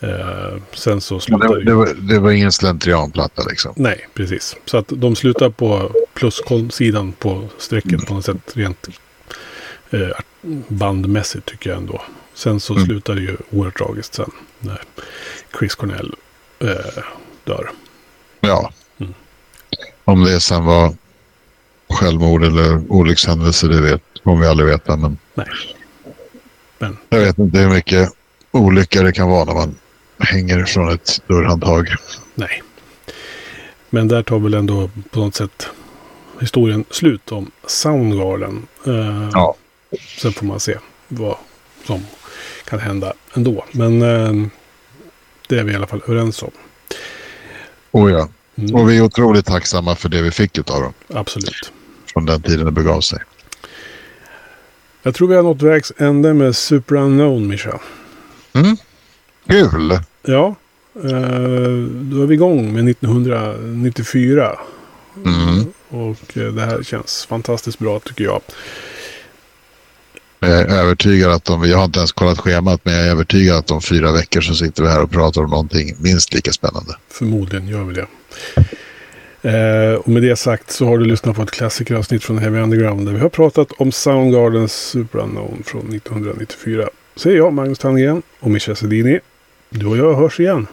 Eh, 0.00 0.62
sen 0.72 1.00
så 1.00 1.20
slutade 1.20 1.58
det, 1.58 1.64
det, 1.64 1.74
var, 1.74 1.94
det 1.94 2.18
var 2.18 2.30
ingen 2.30 2.52
slentrianplatta 2.52 3.42
liksom. 3.50 3.72
Nej, 3.76 4.08
precis. 4.14 4.56
Så 4.64 4.78
att 4.78 4.86
de 4.88 5.16
slutar 5.16 5.50
på 5.50 5.92
plussidan 6.14 7.12
på 7.12 7.48
strecket 7.58 7.92
mm. 7.92 8.04
på 8.04 8.14
något 8.14 8.24
sätt. 8.24 8.52
Rent 8.52 8.88
eh, 9.90 10.08
bandmässigt 10.68 11.46
tycker 11.46 11.70
jag 11.70 11.78
ändå. 11.78 12.02
Sen 12.34 12.60
så 12.60 12.74
mm. 12.74 12.86
slutar 12.86 13.14
det 13.14 13.20
ju 13.20 13.36
oerhört 13.50 13.78
tragiskt 13.78 14.14
sen. 14.14 14.30
När 14.58 14.82
Chris 15.58 15.74
Cornell 15.74 16.14
eh, 16.58 17.02
dör. 17.44 17.70
Ja. 18.40 18.72
Mm. 18.98 19.14
Om 20.04 20.24
det 20.24 20.40
sen 20.40 20.64
var 20.64 20.94
självmord 21.88 22.44
eller 22.44 22.92
olyckshändelse, 22.92 23.68
det 23.68 23.80
vet, 23.80 24.02
kommer 24.24 24.40
vi 24.40 24.46
aldrig 24.46 24.68
veta. 24.68 24.96
Men, 24.96 25.18
Nej. 25.34 25.46
men 26.78 26.96
jag 27.08 27.18
vet 27.18 27.38
inte 27.38 27.58
hur 27.58 27.70
mycket 27.70 28.12
olycka 28.50 29.02
det 29.02 29.12
kan 29.12 29.28
vara 29.28 29.44
när 29.44 29.54
man 29.54 29.74
hänger 30.18 30.64
från 30.64 30.92
ett 30.92 31.22
dörrhandtag. 31.26 31.88
Nej. 32.34 32.62
Men 33.90 34.08
där 34.08 34.22
tar 34.22 34.38
väl 34.38 34.54
ändå 34.54 34.90
på 35.10 35.20
något 35.20 35.34
sätt 35.34 35.68
historien 36.40 36.84
slut 36.90 37.32
om 37.32 37.50
Soundgarden. 37.66 38.66
Eh, 38.86 39.28
ja. 39.32 39.56
Sen 40.18 40.32
får 40.32 40.46
man 40.46 40.60
se 40.60 40.78
vad 41.08 41.36
som 41.84 42.06
kan 42.64 42.78
hända 42.78 43.12
ändå. 43.34 43.64
Men 43.72 44.02
eh, 44.02 44.48
det 45.48 45.58
är 45.58 45.64
vi 45.64 45.72
i 45.72 45.76
alla 45.76 45.86
fall 45.86 46.02
överens 46.08 46.42
om. 46.42 46.50
Oh 47.90 48.12
ja. 48.12 48.28
Mm. 48.56 48.74
Och 48.74 48.90
vi 48.90 48.96
är 48.96 49.02
otroligt 49.02 49.46
tacksamma 49.46 49.96
för 49.96 50.08
det 50.08 50.22
vi 50.22 50.30
fick 50.30 50.58
av 50.58 50.80
dem. 50.82 50.92
Absolut. 51.08 51.72
Från 52.12 52.26
den 52.26 52.42
tiden 52.42 52.64
det 52.64 52.72
begav 52.72 53.00
sig. 53.00 53.18
Jag 55.02 55.14
tror 55.14 55.28
vi 55.28 55.36
har 55.36 55.42
nått 55.42 55.62
vägs 55.62 55.92
ände 55.96 56.34
med 56.34 56.56
Super 56.56 56.96
Unknown, 56.96 57.48
Mischa. 57.48 57.78
Mm. 58.52 58.76
Kul! 59.46 59.98
Ja, 60.22 60.54
eh, 60.94 61.10
då 61.90 62.22
är 62.22 62.26
vi 62.26 62.34
igång 62.34 62.72
med 62.72 62.88
1994. 62.88 64.58
Mm. 65.24 65.66
Och 65.88 66.38
eh, 66.38 66.52
det 66.52 66.62
här 66.62 66.82
känns 66.82 67.26
fantastiskt 67.26 67.78
bra 67.78 68.00
tycker 68.00 68.24
jag. 68.24 68.40
Jag 70.40 70.50
är 70.50 70.66
övertygad 70.66 71.32
att 71.32 71.50
om, 71.50 71.68
jag 71.68 71.78
har 71.78 71.84
inte 71.84 71.98
ens 71.98 72.12
kollat 72.12 72.38
schemat, 72.38 72.80
men 72.84 72.94
jag 72.94 73.06
är 73.06 73.10
övertygad 73.10 73.56
att 73.56 73.70
om 73.70 73.82
fyra 73.82 74.12
veckor 74.12 74.40
så 74.40 74.54
sitter 74.54 74.82
vi 74.82 74.88
här 74.88 75.02
och 75.02 75.10
pratar 75.10 75.42
om 75.42 75.50
någonting 75.50 75.96
minst 75.98 76.34
lika 76.34 76.52
spännande. 76.52 76.96
Förmodligen 77.08 77.68
gör 77.68 77.84
vi 77.84 77.94
det. 77.94 78.06
Eh, 79.42 79.94
och 79.94 80.08
med 80.08 80.22
det 80.22 80.36
sagt 80.36 80.70
så 80.70 80.86
har 80.86 80.98
du 80.98 81.04
lyssnat 81.04 81.36
på 81.36 81.42
ett 81.42 81.50
klassikeravsnitt 81.50 82.24
från 82.24 82.38
Heavy 82.38 82.58
Underground 82.58 83.06
där 83.06 83.12
vi 83.12 83.20
har 83.20 83.28
pratat 83.28 83.72
om 83.72 83.92
Soundgardens 83.92 84.72
Super 84.72 85.18
Unknown 85.18 85.62
från 85.66 85.94
1994. 85.94 86.88
Så 87.16 87.30
är 87.30 87.36
jag, 87.36 87.52
Magnus 87.52 87.78
Tandgren 87.78 88.22
och 88.40 88.50
Mischa 88.50 88.74
Sedini. 88.74 89.20
Du 89.70 89.86
och 89.86 89.96
jag 89.96 90.14
hörs 90.14 90.40
igen. 90.40 90.66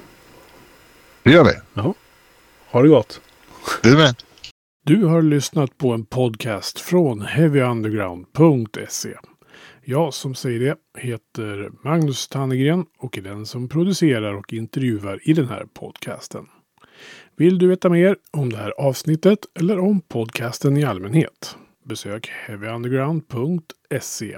Det 1.23 1.31
gör 1.31 1.43
vi. 1.43 1.51
Ja. 1.73 1.93
Ha 2.71 2.81
det 2.81 2.87
gott. 2.87 3.21
Du 3.83 3.97
med. 3.97 4.15
Du 4.85 5.05
har 5.05 5.21
lyssnat 5.21 5.77
på 5.77 5.91
en 5.91 6.05
podcast 6.05 6.79
från 6.79 7.21
heavyunderground.se. 7.21 9.13
Jag 9.83 10.13
som 10.13 10.35
säger 10.35 10.59
det 10.59 11.01
heter 11.01 11.71
Magnus 11.83 12.27
Tannegren 12.27 12.85
och 12.99 13.17
är 13.17 13.21
den 13.21 13.45
som 13.45 13.69
producerar 13.69 14.33
och 14.33 14.53
intervjuar 14.53 15.29
i 15.29 15.33
den 15.33 15.47
här 15.47 15.65
podcasten. 15.73 16.45
Vill 17.35 17.57
du 17.57 17.67
veta 17.67 17.89
mer 17.89 18.17
om 18.31 18.49
det 18.49 18.57
här 18.57 18.71
avsnittet 18.71 19.39
eller 19.59 19.79
om 19.79 20.01
podcasten 20.01 20.77
i 20.77 20.83
allmänhet? 20.83 21.57
Besök 21.85 22.27
heavyunderground.se 22.27 24.37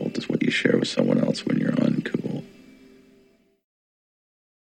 you 0.41 0.51
share 0.51 0.77
with 0.77 0.87
someone 0.87 1.19
else 1.19 1.45
when 1.45 1.57
you're 1.57 1.73
on. 1.73 1.80